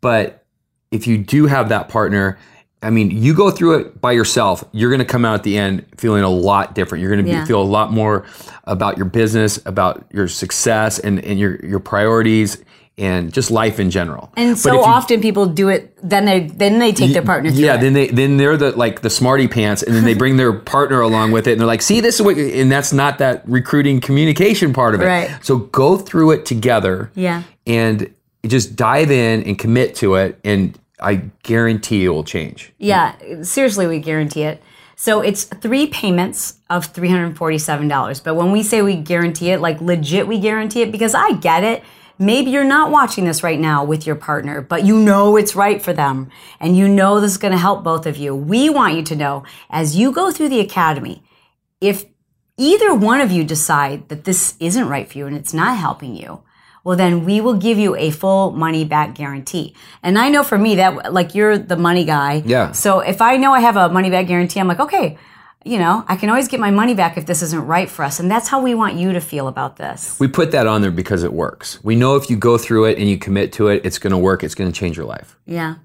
But 0.00 0.42
if 0.90 1.06
you 1.06 1.18
do 1.18 1.44
have 1.48 1.68
that 1.68 1.90
partner, 1.90 2.38
I 2.80 2.88
mean, 2.88 3.10
you 3.10 3.34
go 3.34 3.50
through 3.50 3.78
it 3.80 4.00
by 4.00 4.12
yourself, 4.12 4.64
you're 4.72 4.88
going 4.88 5.00
to 5.06 5.12
come 5.12 5.26
out 5.26 5.34
at 5.34 5.42
the 5.42 5.58
end 5.58 5.84
feeling 5.98 6.22
a 6.22 6.30
lot 6.30 6.74
different. 6.74 7.02
You're 7.02 7.12
going 7.14 7.26
to 7.26 7.30
Yeah. 7.30 7.44
feel 7.44 7.60
a 7.60 7.72
lot 7.78 7.92
more 7.92 8.24
about 8.64 8.96
your 8.96 9.04
business, 9.06 9.60
about 9.66 10.06
your 10.14 10.28
success 10.28 10.98
and, 10.98 11.22
and 11.22 11.38
your 11.38 11.56
your 11.62 11.78
priorities 11.80 12.56
and 12.98 13.32
just 13.32 13.50
life 13.50 13.78
in 13.78 13.90
general. 13.90 14.32
And 14.36 14.58
so 14.58 14.72
you- 14.72 14.80
often 14.80 15.20
people 15.20 15.46
do 15.46 15.68
it, 15.68 15.96
then 16.02 16.24
they 16.24 16.40
then 16.40 16.78
they 16.78 16.92
take 16.92 17.12
their 17.12 17.22
partner 17.22 17.50
yeah, 17.50 17.74
it. 17.74 17.80
then 17.82 17.92
they 17.92 18.06
then 18.08 18.36
they're 18.38 18.56
the 18.56 18.72
like 18.72 19.02
the 19.02 19.10
smarty 19.10 19.48
pants, 19.48 19.82
and 19.82 19.94
then 19.94 20.04
they 20.04 20.14
bring 20.14 20.36
their 20.38 20.52
partner 20.74 21.00
along 21.00 21.32
with 21.32 21.46
it, 21.46 21.52
and 21.52 21.60
they're 21.60 21.66
like, 21.66 21.82
"See, 21.82 22.00
this 22.00 22.14
is 22.16 22.22
what," 22.22 22.36
and 22.38 22.72
that's 22.72 22.92
not 22.92 23.18
that 23.18 23.42
recruiting 23.46 24.00
communication 24.00 24.72
part 24.72 24.94
of 24.94 25.02
it. 25.02 25.06
Right. 25.06 25.30
So 25.44 25.58
go 25.58 25.96
through 25.98 26.30
it 26.32 26.46
together. 26.46 27.10
Yeah. 27.14 27.42
and 27.66 28.12
just 28.46 28.76
dive 28.76 29.10
in 29.10 29.42
and 29.42 29.58
commit 29.58 29.96
to 29.96 30.14
it, 30.14 30.38
and 30.44 30.78
I 31.00 31.22
guarantee 31.42 32.04
it 32.04 32.10
will 32.10 32.22
change. 32.24 32.72
Yeah, 32.78 33.14
seriously, 33.42 33.88
we 33.88 33.98
guarantee 33.98 34.42
it. 34.44 34.62
So 34.94 35.20
it's 35.20 35.44
three 35.44 35.88
payments 35.88 36.54
of 36.70 36.92
$347. 36.94 38.22
But 38.22 38.34
when 38.36 38.52
we 38.52 38.62
say 38.62 38.82
we 38.82 38.96
guarantee 38.96 39.50
it, 39.50 39.60
like 39.60 39.80
legit, 39.80 40.26
we 40.26 40.38
guarantee 40.38 40.82
it 40.82 40.92
because 40.92 41.14
I 41.14 41.32
get 41.32 41.64
it. 41.64 41.82
Maybe 42.18 42.50
you're 42.50 42.64
not 42.64 42.90
watching 42.90 43.24
this 43.24 43.42
right 43.42 43.60
now 43.60 43.84
with 43.84 44.06
your 44.06 44.16
partner, 44.16 44.60
but 44.60 44.84
you 44.84 44.98
know 44.98 45.36
it's 45.36 45.54
right 45.54 45.82
for 45.82 45.92
them 45.92 46.30
and 46.60 46.76
you 46.76 46.88
know 46.88 47.20
this 47.20 47.32
is 47.32 47.38
going 47.38 47.52
to 47.52 47.58
help 47.58 47.84
both 47.84 48.06
of 48.06 48.16
you. 48.16 48.34
We 48.34 48.70
want 48.70 48.96
you 48.96 49.02
to 49.02 49.16
know 49.16 49.44
as 49.68 49.96
you 49.96 50.12
go 50.12 50.30
through 50.30 50.48
the 50.48 50.60
academy, 50.60 51.22
if 51.80 52.06
either 52.56 52.94
one 52.94 53.20
of 53.20 53.30
you 53.30 53.44
decide 53.44 54.08
that 54.08 54.24
this 54.24 54.54
isn't 54.60 54.88
right 54.88 55.10
for 55.10 55.18
you 55.18 55.26
and 55.26 55.36
it's 55.36 55.52
not 55.52 55.76
helping 55.76 56.16
you, 56.16 56.42
well, 56.84 56.96
then 56.96 57.24
we 57.24 57.40
will 57.40 57.56
give 57.56 57.78
you 57.78 57.96
a 57.96 58.12
full 58.12 58.52
money 58.52 58.84
back 58.84 59.16
guarantee. 59.16 59.74
And 60.04 60.16
I 60.16 60.28
know 60.28 60.44
for 60.44 60.56
me 60.56 60.76
that, 60.76 61.12
like, 61.12 61.34
you're 61.34 61.58
the 61.58 61.76
money 61.76 62.04
guy. 62.04 62.44
Yeah. 62.46 62.70
So 62.70 63.00
if 63.00 63.20
I 63.20 63.38
know 63.38 63.52
I 63.52 63.58
have 63.58 63.76
a 63.76 63.88
money 63.88 64.08
back 64.08 64.28
guarantee, 64.28 64.60
I'm 64.60 64.68
like, 64.68 64.78
okay, 64.78 65.18
you 65.64 65.78
know, 65.78 66.04
I 66.06 66.16
can 66.16 66.28
always 66.28 66.46
get 66.46 66.60
my 66.60 66.70
money 66.70 66.94
back 66.94 67.16
if 67.16 67.26
this 67.26 67.42
isn't 67.42 67.66
right 67.66 67.90
for 67.90 68.04
us. 68.04 68.20
And 68.20 68.30
that's 68.30 68.48
how 68.48 68.62
we 68.62 68.74
want 68.74 68.94
you 68.94 69.12
to 69.12 69.20
feel 69.20 69.48
about 69.48 69.76
this. 69.76 70.18
We 70.20 70.28
put 70.28 70.52
that 70.52 70.66
on 70.66 70.80
there 70.80 70.92
because 70.92 71.24
it 71.24 71.32
works. 71.32 71.82
We 71.82 71.96
know 71.96 72.14
if 72.14 72.30
you 72.30 72.36
go 72.36 72.56
through 72.56 72.84
it 72.84 72.98
and 72.98 73.08
you 73.08 73.18
commit 73.18 73.52
to 73.54 73.68
it, 73.68 73.84
it's 73.84 73.98
going 73.98 74.12
to 74.12 74.18
work. 74.18 74.44
It's 74.44 74.54
going 74.54 74.70
to 74.70 74.78
change 74.78 74.96
your 74.96 75.06
life. 75.06 75.36
Yeah, 75.44 75.76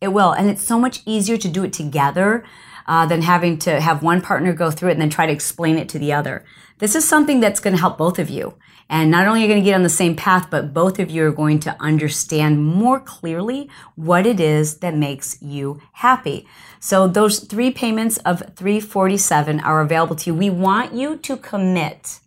it 0.00 0.08
will. 0.08 0.32
And 0.32 0.48
it's 0.48 0.62
so 0.62 0.78
much 0.78 1.02
easier 1.04 1.36
to 1.36 1.48
do 1.48 1.64
it 1.64 1.72
together 1.74 2.44
uh, 2.86 3.04
than 3.06 3.22
having 3.22 3.58
to 3.58 3.80
have 3.80 4.02
one 4.02 4.20
partner 4.22 4.52
go 4.52 4.70
through 4.70 4.88
it 4.90 4.92
and 4.92 5.02
then 5.02 5.10
try 5.10 5.26
to 5.26 5.32
explain 5.32 5.76
it 5.76 5.88
to 5.90 5.98
the 5.98 6.12
other. 6.12 6.44
This 6.78 6.94
is 6.94 7.08
something 7.08 7.40
that's 7.40 7.60
going 7.60 7.74
to 7.74 7.80
help 7.80 7.96
both 7.96 8.18
of 8.18 8.28
you. 8.28 8.54
And 8.88 9.10
not 9.10 9.26
only 9.26 9.40
are 9.40 9.42
you 9.42 9.48
going 9.48 9.62
to 9.62 9.64
get 9.64 9.74
on 9.74 9.82
the 9.82 9.88
same 9.88 10.14
path, 10.14 10.48
but 10.50 10.74
both 10.74 10.98
of 10.98 11.10
you 11.10 11.24
are 11.24 11.32
going 11.32 11.58
to 11.60 11.76
understand 11.80 12.64
more 12.64 13.00
clearly 13.00 13.68
what 13.94 14.26
it 14.26 14.38
is 14.38 14.78
that 14.78 14.94
makes 14.94 15.40
you 15.42 15.80
happy. 15.92 16.46
So 16.78 17.08
those 17.08 17.40
three 17.40 17.70
payments 17.70 18.18
of 18.18 18.40
347 18.54 19.60
are 19.60 19.80
available 19.80 20.16
to 20.16 20.30
you. 20.30 20.34
We 20.34 20.50
want 20.50 20.94
you 20.94 21.16
to 21.16 21.36
commit 21.36 22.20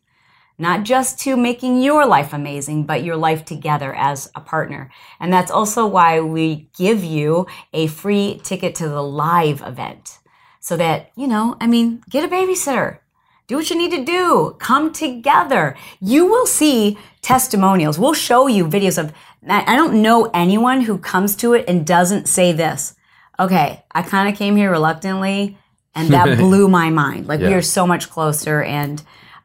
not 0.58 0.84
just 0.84 1.18
to 1.20 1.38
making 1.38 1.82
your 1.82 2.06
life 2.06 2.34
amazing, 2.34 2.84
but 2.84 3.04
your 3.04 3.16
life 3.16 3.46
together 3.46 3.96
as 3.96 4.30
a 4.36 4.42
partner. 4.42 4.92
And 5.20 5.32
that's 5.32 5.50
also 5.50 5.88
why 5.88 6.20
we 6.20 6.70
give 6.78 7.02
you 7.02 7.48
a 7.72 7.88
free 7.88 8.42
ticket 8.44 8.76
to 8.76 8.90
the 8.90 9.02
live 9.02 9.62
event 9.62 10.20
so 10.60 10.76
that, 10.76 11.12
you 11.16 11.28
know, 11.28 11.56
I 11.62 11.68
mean, 11.68 12.04
get 12.10 12.26
a 12.26 12.28
babysitter. 12.28 13.00
Do 13.50 13.56
what 13.56 13.72
you 13.72 13.76
need 13.76 13.90
to 13.90 14.06
do. 14.06 14.56
Come 14.60 14.94
together. 14.94 15.76
You 16.00 16.28
will 16.28 16.46
see 16.46 17.00
testimonials. 17.24 17.98
We'll 17.98 18.14
show 18.14 18.46
you 18.46 18.68
videos 18.68 19.00
of, 19.00 19.12
I 19.48 19.76
don't 19.76 20.04
know 20.04 20.30
anyone 20.36 20.82
who 20.82 21.00
comes 21.00 21.36
to 21.38 21.54
it 21.54 21.66
and 21.68 21.86
doesn't 21.86 22.28
say 22.28 22.52
this. 22.52 22.94
Okay, 23.40 23.84
I 23.92 24.04
kind 24.04 24.30
of 24.30 24.38
came 24.38 24.56
here 24.56 24.70
reluctantly 24.70 25.58
and 25.96 26.10
that 26.10 26.38
blew 26.38 26.68
my 26.68 26.92
mind. 26.92 27.26
Like 27.26 27.40
we 27.40 27.56
are 27.56 27.64
so 27.64 27.88
much 27.88 28.12
closer. 28.12 28.62
And 28.62 29.02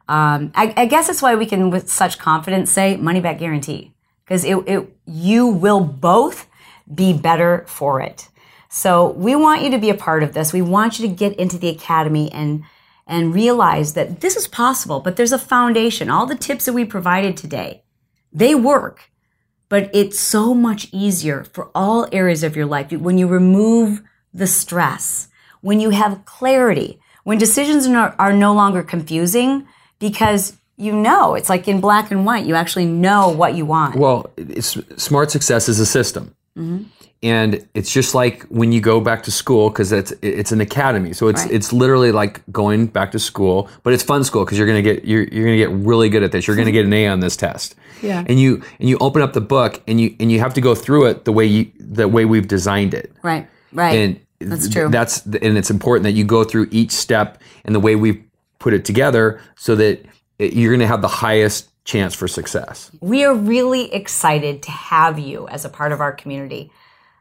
um, 0.07 0.51
I, 0.53 0.71
I 0.77 0.85
guess 0.85 1.07
that's 1.07 1.23
why 1.23 1.33
we 1.33 1.47
can, 1.47 1.71
with 1.71 1.89
such 1.89 2.19
confidence, 2.19 2.71
say 2.71 2.97
money 2.97 3.21
back 3.21 3.39
guarantee 3.39 3.91
because 4.23 4.45
it, 4.45 4.55
it, 4.67 4.87
you 5.07 5.47
will 5.47 5.81
both 5.81 6.45
be 6.93 7.11
better 7.11 7.65
for 7.67 8.01
it. 8.01 8.29
So 8.69 9.13
we 9.13 9.35
want 9.35 9.63
you 9.63 9.71
to 9.71 9.79
be 9.79 9.89
a 9.89 9.95
part 9.95 10.21
of 10.21 10.35
this. 10.35 10.53
We 10.53 10.61
want 10.61 10.99
you 10.99 11.07
to 11.09 11.15
get 11.15 11.35
into 11.39 11.57
the 11.57 11.69
academy 11.69 12.31
and 12.31 12.65
and 13.07 13.33
realize 13.33 13.93
that 13.93 14.21
this 14.21 14.35
is 14.35 14.47
possible, 14.47 14.99
but 14.99 15.15
there's 15.15 15.31
a 15.31 15.39
foundation. 15.39 16.09
All 16.09 16.25
the 16.25 16.35
tips 16.35 16.65
that 16.65 16.73
we 16.73 16.85
provided 16.85 17.37
today, 17.37 17.83
they 18.33 18.55
work, 18.55 19.11
but 19.69 19.89
it's 19.93 20.19
so 20.19 20.53
much 20.53 20.87
easier 20.91 21.43
for 21.43 21.69
all 21.75 22.07
areas 22.11 22.43
of 22.43 22.55
your 22.55 22.65
life 22.65 22.91
when 22.91 23.17
you 23.17 23.27
remove 23.27 24.01
the 24.33 24.47
stress, 24.47 25.27
when 25.61 25.79
you 25.79 25.91
have 25.91 26.25
clarity, 26.25 26.99
when 27.23 27.37
decisions 27.37 27.87
are, 27.87 28.33
no 28.33 28.53
longer 28.53 28.83
confusing 28.83 29.67
because 29.99 30.57
you 30.77 30.91
know 30.91 31.35
it's 31.35 31.49
like 31.49 31.67
in 31.67 31.79
black 31.79 32.11
and 32.11 32.25
white. 32.25 32.45
You 32.45 32.55
actually 32.55 32.85
know 32.85 33.29
what 33.29 33.55
you 33.55 33.65
want. 33.65 33.95
Well, 33.95 34.29
it's, 34.37 34.77
smart 34.97 35.31
success 35.31 35.69
is 35.69 35.79
a 35.79 35.85
system. 35.85 36.35
Mm-hmm. 36.57 36.83
And 37.23 37.67
it's 37.73 37.91
just 37.91 38.13
like 38.15 38.43
when 38.43 38.71
you 38.71 38.79
go 38.81 39.01
back 39.01 39.23
to 39.23 39.31
school 39.31 39.69
because 39.69 39.91
it's 39.91 40.13
it's 40.21 40.51
an 40.51 40.61
academy, 40.61 41.11
so 41.13 41.27
it's 41.27 41.41
Right. 41.43 41.51
it's 41.51 41.73
literally 41.73 42.11
like 42.11 42.41
going 42.51 42.85
back 42.87 43.11
to 43.13 43.19
school, 43.19 43.69
but 43.83 43.93
it's 43.93 44.03
fun 44.03 44.23
school 44.23 44.45
because 44.45 44.57
you're 44.57 44.67
gonna 44.67 44.81
get 44.81 45.05
you're, 45.05 45.23
you're 45.23 45.45
gonna 45.45 45.57
get 45.57 45.71
really 45.71 46.07
good 46.09 46.23
at 46.23 46.31
this. 46.31 46.45
You're 46.47 46.55
gonna 46.55 46.71
get 46.71 46.85
an 46.85 46.93
A 46.93 47.07
on 47.07 47.19
this 47.19 47.35
test. 47.35 47.75
Yeah. 48.01 48.23
And 48.27 48.39
you 48.39 48.61
and 48.79 48.87
you 48.87 48.97
open 48.99 49.21
up 49.21 49.33
the 49.33 49.41
book 49.41 49.81
and 49.87 49.99
you 49.99 50.15
and 50.19 50.31
you 50.31 50.39
have 50.39 50.53
to 50.53 50.61
go 50.61 50.75
through 50.75 51.05
it 51.07 51.25
the 51.25 51.31
way 51.31 51.45
you 51.45 51.71
the 51.79 52.07
way 52.07 52.25
we've 52.25 52.47
designed 52.47 52.93
it. 52.93 53.11
right, 53.23 53.47
right. 53.73 53.97
And 53.97 54.19
That's 54.39 54.69
true. 54.69 54.89
That's 54.89 55.25
and 55.25 55.57
it's 55.57 55.71
important 55.71 56.03
that 56.03 56.11
you 56.11 56.23
go 56.25 56.43
through 56.43 56.67
each 56.71 56.91
step 56.91 57.41
and 57.63 57.73
the 57.73 57.79
way 57.79 57.95
we 57.95 58.23
put 58.59 58.73
it 58.73 58.85
together 58.85 59.41
so 59.55 59.75
that 59.75 60.05
it, 60.39 60.53
you're 60.53 60.71
going 60.71 60.79
to 60.81 60.87
have 60.87 61.01
the 61.01 61.07
highest 61.07 61.69
chance 61.85 62.13
for 62.15 62.27
success. 62.27 62.91
We 62.99 63.23
are 63.23 63.33
really 63.33 63.93
excited 63.93 64.61
to 64.63 64.71
have 64.71 65.17
you 65.17 65.47
as 65.47 65.63
a 65.63 65.69
part 65.69 65.91
of 65.91 66.01
our 66.01 66.11
community. 66.11 66.71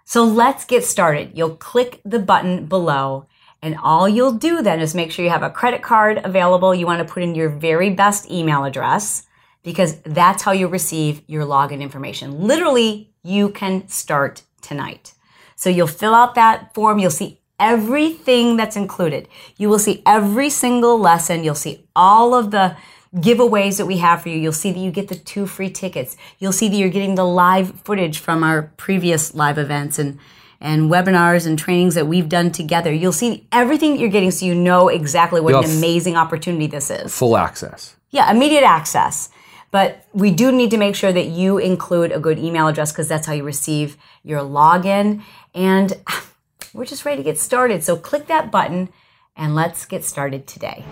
So 0.04 0.24
let's 0.24 0.64
get 0.64 0.84
started. 0.84 1.32
You'll 1.34 1.56
click 1.56 2.00
the 2.04 2.18
button 2.18 2.66
below, 2.66 3.26
and 3.62 3.76
all 3.82 4.08
you'll 4.08 4.32
do 4.32 4.62
then 4.62 4.80
is 4.80 4.94
make 4.94 5.12
sure 5.12 5.24
you 5.24 5.30
have 5.30 5.42
a 5.42 5.50
credit 5.50 5.82
card 5.82 6.20
available. 6.24 6.74
You 6.74 6.86
want 6.86 7.06
to 7.06 7.12
put 7.12 7.22
in 7.22 7.34
your 7.34 7.48
very 7.48 7.90
best 7.90 8.30
email 8.30 8.64
address 8.64 9.26
because 9.62 10.00
that's 10.00 10.42
how 10.42 10.52
you 10.52 10.68
receive 10.68 11.22
your 11.26 11.44
login 11.44 11.80
information. 11.80 12.40
Literally, 12.40 13.10
you 13.22 13.50
can 13.50 13.88
start 13.88 14.42
tonight. 14.60 15.14
So 15.56 15.70
you'll 15.70 15.86
fill 15.86 16.14
out 16.14 16.34
that 16.34 16.74
form. 16.74 16.98
You'll 16.98 17.10
see 17.10 17.40
everything 17.58 18.56
that's 18.56 18.76
included. 18.76 19.28
You 19.56 19.68
will 19.68 19.78
see 19.78 20.02
every 20.04 20.50
single 20.50 20.98
lesson. 20.98 21.44
You'll 21.44 21.54
see 21.54 21.86
all 21.96 22.34
of 22.34 22.50
the 22.50 22.76
giveaways 23.14 23.78
that 23.78 23.86
we 23.86 23.98
have 23.98 24.22
for 24.22 24.28
you. 24.28 24.36
You'll 24.36 24.52
see 24.52 24.72
that 24.72 24.78
you 24.78 24.90
get 24.90 25.08
the 25.08 25.14
two 25.14 25.46
free 25.46 25.70
tickets. 25.70 26.16
You'll 26.38 26.52
see 26.52 26.68
that 26.68 26.76
you're 26.76 26.88
getting 26.88 27.14
the 27.14 27.24
live 27.24 27.80
footage 27.80 28.18
from 28.18 28.42
our 28.42 28.72
previous 28.76 29.34
live 29.34 29.58
events 29.58 29.98
and 29.98 30.18
and 30.60 30.90
webinars 30.90 31.46
and 31.46 31.58
trainings 31.58 31.94
that 31.94 32.06
we've 32.06 32.28
done 32.28 32.50
together. 32.50 32.90
You'll 32.90 33.12
see 33.12 33.46
everything 33.52 33.92
that 33.92 34.00
you're 34.00 34.08
getting 34.08 34.30
so 34.30 34.46
you 34.46 34.54
know 34.54 34.88
exactly 34.88 35.40
what 35.40 35.62
an 35.62 35.70
amazing 35.76 36.16
opportunity 36.16 36.66
this 36.66 36.90
is. 36.90 37.14
Full 37.18 37.36
access. 37.36 37.96
Yeah, 38.10 38.30
immediate 38.30 38.62
access. 38.62 39.28
But 39.70 40.06
we 40.14 40.30
do 40.30 40.52
need 40.52 40.70
to 40.70 40.78
make 40.78 40.94
sure 40.94 41.12
that 41.12 41.26
you 41.26 41.58
include 41.58 42.12
a 42.12 42.20
good 42.20 42.38
email 42.38 42.66
address 42.68 42.92
because 42.92 43.08
that's 43.08 43.26
how 43.26 43.34
you 43.34 43.42
receive 43.42 43.98
your 44.22 44.40
login. 44.40 45.22
And 45.54 45.92
we're 46.72 46.86
just 46.86 47.04
ready 47.04 47.18
to 47.18 47.24
get 47.24 47.38
started. 47.38 47.84
So 47.84 47.96
click 47.96 48.26
that 48.28 48.50
button 48.50 48.88
and 49.36 49.54
let's 49.54 49.84
get 49.84 50.04
started 50.04 50.46
today. 50.46 50.84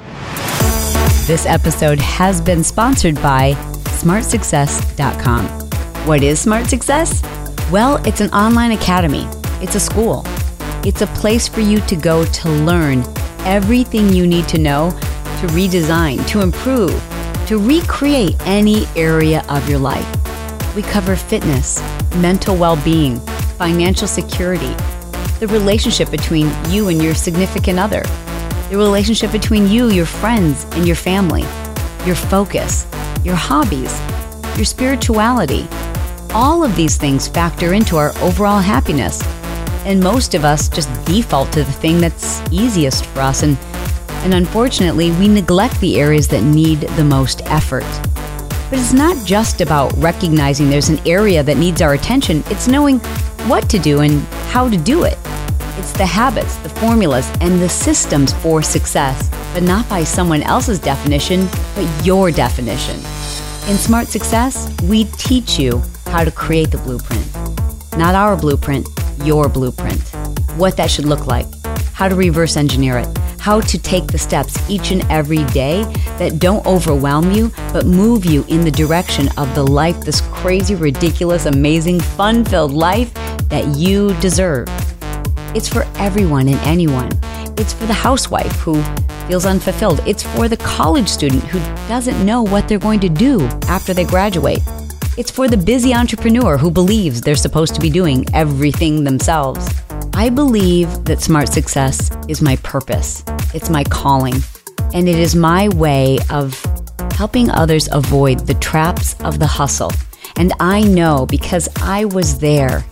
This 1.26 1.46
episode 1.46 2.00
has 2.00 2.40
been 2.40 2.64
sponsored 2.64 3.14
by 3.14 3.52
smartsuccess.com. 4.02 5.46
What 6.04 6.20
is 6.20 6.40
Smart 6.40 6.66
Success? 6.66 7.22
Well, 7.70 8.04
it's 8.04 8.20
an 8.20 8.28
online 8.30 8.72
academy, 8.72 9.28
it's 9.62 9.76
a 9.76 9.80
school, 9.80 10.24
it's 10.84 11.00
a 11.00 11.06
place 11.06 11.46
for 11.46 11.60
you 11.60 11.80
to 11.82 11.94
go 11.94 12.24
to 12.24 12.48
learn 12.48 13.04
everything 13.46 14.12
you 14.12 14.26
need 14.26 14.48
to 14.48 14.58
know 14.58 14.90
to 14.90 15.46
redesign, 15.54 16.26
to 16.26 16.40
improve, 16.40 17.00
to 17.46 17.56
recreate 17.56 18.34
any 18.40 18.84
area 18.96 19.44
of 19.48 19.70
your 19.70 19.78
life. 19.78 20.04
We 20.74 20.82
cover 20.82 21.14
fitness, 21.14 21.80
mental 22.16 22.56
well 22.56 22.82
being, 22.82 23.20
financial 23.58 24.08
security, 24.08 24.74
the 25.38 25.46
relationship 25.48 26.10
between 26.10 26.50
you 26.68 26.88
and 26.88 27.00
your 27.00 27.14
significant 27.14 27.78
other, 27.78 28.02
the 28.72 28.78
relationship 28.78 29.30
between 29.30 29.68
you, 29.68 29.90
your 29.90 30.06
friends, 30.06 30.64
and 30.72 30.86
your 30.86 30.96
family, 30.96 31.42
your 32.06 32.14
focus, 32.14 32.86
your 33.22 33.34
hobbies, 33.34 34.00
your 34.56 34.64
spirituality. 34.64 35.68
All 36.30 36.64
of 36.64 36.74
these 36.74 36.96
things 36.96 37.28
factor 37.28 37.74
into 37.74 37.98
our 37.98 38.16
overall 38.20 38.60
happiness. 38.60 39.22
And 39.84 40.02
most 40.02 40.32
of 40.32 40.46
us 40.46 40.70
just 40.70 40.88
default 41.04 41.52
to 41.52 41.64
the 41.64 41.70
thing 41.70 42.00
that's 42.00 42.40
easiest 42.50 43.04
for 43.04 43.20
us. 43.20 43.42
And, 43.42 43.58
and 44.24 44.32
unfortunately, 44.32 45.10
we 45.10 45.28
neglect 45.28 45.78
the 45.80 46.00
areas 46.00 46.26
that 46.28 46.42
need 46.42 46.80
the 46.96 47.04
most 47.04 47.42
effort. 47.50 47.84
But 48.70 48.78
it's 48.78 48.94
not 48.94 49.22
just 49.26 49.60
about 49.60 49.92
recognizing 49.98 50.70
there's 50.70 50.88
an 50.88 51.06
area 51.06 51.42
that 51.42 51.58
needs 51.58 51.82
our 51.82 51.92
attention, 51.92 52.42
it's 52.46 52.68
knowing 52.68 53.00
what 53.50 53.68
to 53.68 53.78
do 53.78 54.00
and 54.00 54.22
how 54.48 54.70
to 54.70 54.78
do 54.78 55.04
it. 55.04 55.18
It's 55.82 55.90
the 55.90 56.06
habits, 56.06 56.54
the 56.58 56.68
formulas, 56.68 57.28
and 57.40 57.60
the 57.60 57.68
systems 57.68 58.32
for 58.34 58.62
success, 58.62 59.28
but 59.52 59.64
not 59.64 59.88
by 59.88 60.04
someone 60.04 60.44
else's 60.44 60.78
definition, 60.78 61.48
but 61.74 62.06
your 62.06 62.30
definition. 62.30 62.94
In 63.68 63.76
Smart 63.76 64.06
Success, 64.06 64.72
we 64.84 65.06
teach 65.18 65.58
you 65.58 65.82
how 66.06 66.22
to 66.22 66.30
create 66.30 66.70
the 66.70 66.78
blueprint. 66.78 67.26
Not 67.98 68.14
our 68.14 68.36
blueprint, 68.36 68.88
your 69.24 69.48
blueprint. 69.48 70.00
What 70.56 70.76
that 70.76 70.88
should 70.88 71.04
look 71.04 71.26
like, 71.26 71.46
how 71.94 72.08
to 72.08 72.14
reverse 72.14 72.56
engineer 72.56 72.98
it, 72.98 73.18
how 73.40 73.60
to 73.62 73.76
take 73.76 74.06
the 74.06 74.18
steps 74.18 74.56
each 74.70 74.92
and 74.92 75.02
every 75.10 75.42
day 75.46 75.82
that 76.18 76.38
don't 76.38 76.64
overwhelm 76.64 77.32
you, 77.32 77.50
but 77.72 77.86
move 77.86 78.24
you 78.24 78.44
in 78.46 78.60
the 78.60 78.70
direction 78.70 79.28
of 79.36 79.52
the 79.56 79.66
life, 79.66 80.00
this 80.02 80.20
crazy, 80.20 80.76
ridiculous, 80.76 81.46
amazing, 81.46 81.98
fun 81.98 82.44
filled 82.44 82.72
life 82.72 83.12
that 83.48 83.66
you 83.76 84.14
deserve. 84.20 84.68
It's 85.54 85.68
for 85.68 85.84
everyone 85.96 86.48
and 86.48 86.58
anyone. 86.60 87.10
It's 87.58 87.74
for 87.74 87.84
the 87.84 87.92
housewife 87.92 88.52
who 88.60 88.82
feels 89.28 89.44
unfulfilled. 89.44 90.00
It's 90.06 90.22
for 90.22 90.48
the 90.48 90.56
college 90.56 91.08
student 91.08 91.42
who 91.44 91.58
doesn't 91.88 92.24
know 92.24 92.42
what 92.42 92.68
they're 92.68 92.78
going 92.78 93.00
to 93.00 93.10
do 93.10 93.42
after 93.68 93.92
they 93.92 94.04
graduate. 94.04 94.62
It's 95.18 95.30
for 95.30 95.48
the 95.48 95.58
busy 95.58 95.92
entrepreneur 95.92 96.56
who 96.56 96.70
believes 96.70 97.20
they're 97.20 97.36
supposed 97.36 97.74
to 97.74 97.82
be 97.82 97.90
doing 97.90 98.24
everything 98.32 99.04
themselves. 99.04 99.68
I 100.14 100.30
believe 100.30 101.04
that 101.04 101.20
smart 101.20 101.48
success 101.48 102.10
is 102.28 102.40
my 102.40 102.56
purpose, 102.56 103.22
it's 103.52 103.68
my 103.68 103.84
calling, 103.84 104.36
and 104.94 105.06
it 105.06 105.18
is 105.18 105.36
my 105.36 105.68
way 105.68 106.18
of 106.30 106.58
helping 107.12 107.50
others 107.50 107.90
avoid 107.92 108.46
the 108.46 108.54
traps 108.54 109.20
of 109.20 109.38
the 109.38 109.46
hustle. 109.46 109.92
And 110.36 110.54
I 110.60 110.80
know 110.82 111.26
because 111.26 111.68
I 111.82 112.06
was 112.06 112.38
there. 112.38 112.84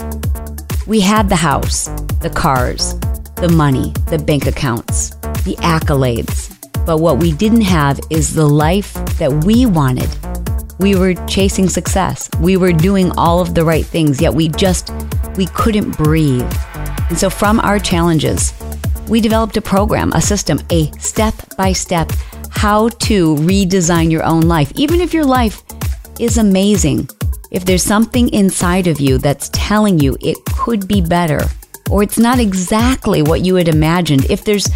We 0.86 1.00
had 1.00 1.28
the 1.28 1.36
house, 1.36 1.88
the 2.20 2.30
cars, 2.30 2.98
the 3.36 3.48
money, 3.48 3.92
the 4.08 4.18
bank 4.18 4.46
accounts, 4.46 5.10
the 5.44 5.56
accolades. 5.60 6.56
But 6.86 6.98
what 6.98 7.18
we 7.18 7.32
didn't 7.32 7.62
have 7.62 8.00
is 8.10 8.34
the 8.34 8.46
life 8.46 8.94
that 9.18 9.44
we 9.44 9.66
wanted 9.66 10.08
we 10.80 10.94
were 10.94 11.12
chasing 11.26 11.68
success. 11.68 12.30
We 12.40 12.56
were 12.56 12.72
doing 12.72 13.12
all 13.18 13.40
of 13.40 13.54
the 13.54 13.64
right 13.64 13.84
things, 13.84 14.20
yet 14.20 14.32
we 14.32 14.48
just 14.48 14.90
we 15.36 15.44
couldn't 15.46 15.96
breathe. 15.96 16.50
And 17.10 17.18
so 17.18 17.28
from 17.28 17.60
our 17.60 17.78
challenges, 17.78 18.54
we 19.06 19.20
developed 19.20 19.58
a 19.58 19.60
program, 19.60 20.10
a 20.14 20.22
system, 20.22 20.58
a 20.70 20.90
step-by-step 20.92 22.10
how 22.50 22.88
to 22.88 23.36
redesign 23.36 24.10
your 24.10 24.24
own 24.24 24.42
life. 24.42 24.72
Even 24.74 25.00
if 25.00 25.12
your 25.12 25.24
life 25.24 25.62
is 26.18 26.38
amazing, 26.38 27.08
if 27.50 27.64
there's 27.64 27.82
something 27.82 28.30
inside 28.30 28.86
of 28.86 29.00
you 29.00 29.18
that's 29.18 29.50
telling 29.52 29.98
you 29.98 30.16
it 30.20 30.38
could 30.56 30.88
be 30.88 31.02
better 31.02 31.40
or 31.90 32.02
it's 32.02 32.18
not 32.18 32.38
exactly 32.38 33.22
what 33.22 33.42
you 33.42 33.56
had 33.56 33.68
imagined, 33.68 34.30
if 34.30 34.44
there's 34.44 34.68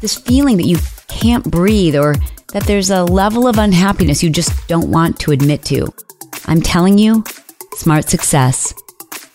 this 0.00 0.16
feeling 0.16 0.56
that 0.58 0.66
you 0.66 0.78
can't 1.08 1.50
breathe 1.50 1.96
or 1.96 2.14
that 2.52 2.64
there's 2.64 2.90
a 2.90 3.04
level 3.04 3.46
of 3.46 3.58
unhappiness 3.58 4.22
you 4.22 4.30
just 4.30 4.66
don't 4.68 4.90
want 4.90 5.18
to 5.20 5.30
admit 5.30 5.64
to. 5.64 5.92
I'm 6.46 6.62
telling 6.62 6.98
you, 6.98 7.24
smart 7.74 8.08
success 8.08 8.74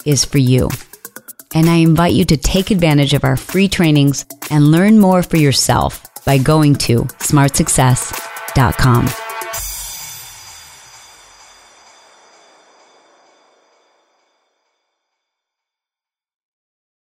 is 0.06 0.26
for 0.26 0.38
you. 0.38 0.70
And 1.54 1.70
I 1.70 1.76
invite 1.76 2.14
you 2.14 2.26
to 2.26 2.38
take 2.38 2.72
advantage 2.72 3.14
of 3.14 3.24
our 3.24 3.38
free 3.38 3.70
trainings 3.70 4.26
and 4.50 4.72
learn 4.72 5.00
more 5.00 5.24
for 5.24 5.38
yourself 5.38 6.06
by 6.26 6.38
going 6.38 6.76
to 6.76 7.04
smartsuccess.com. 7.04 9.35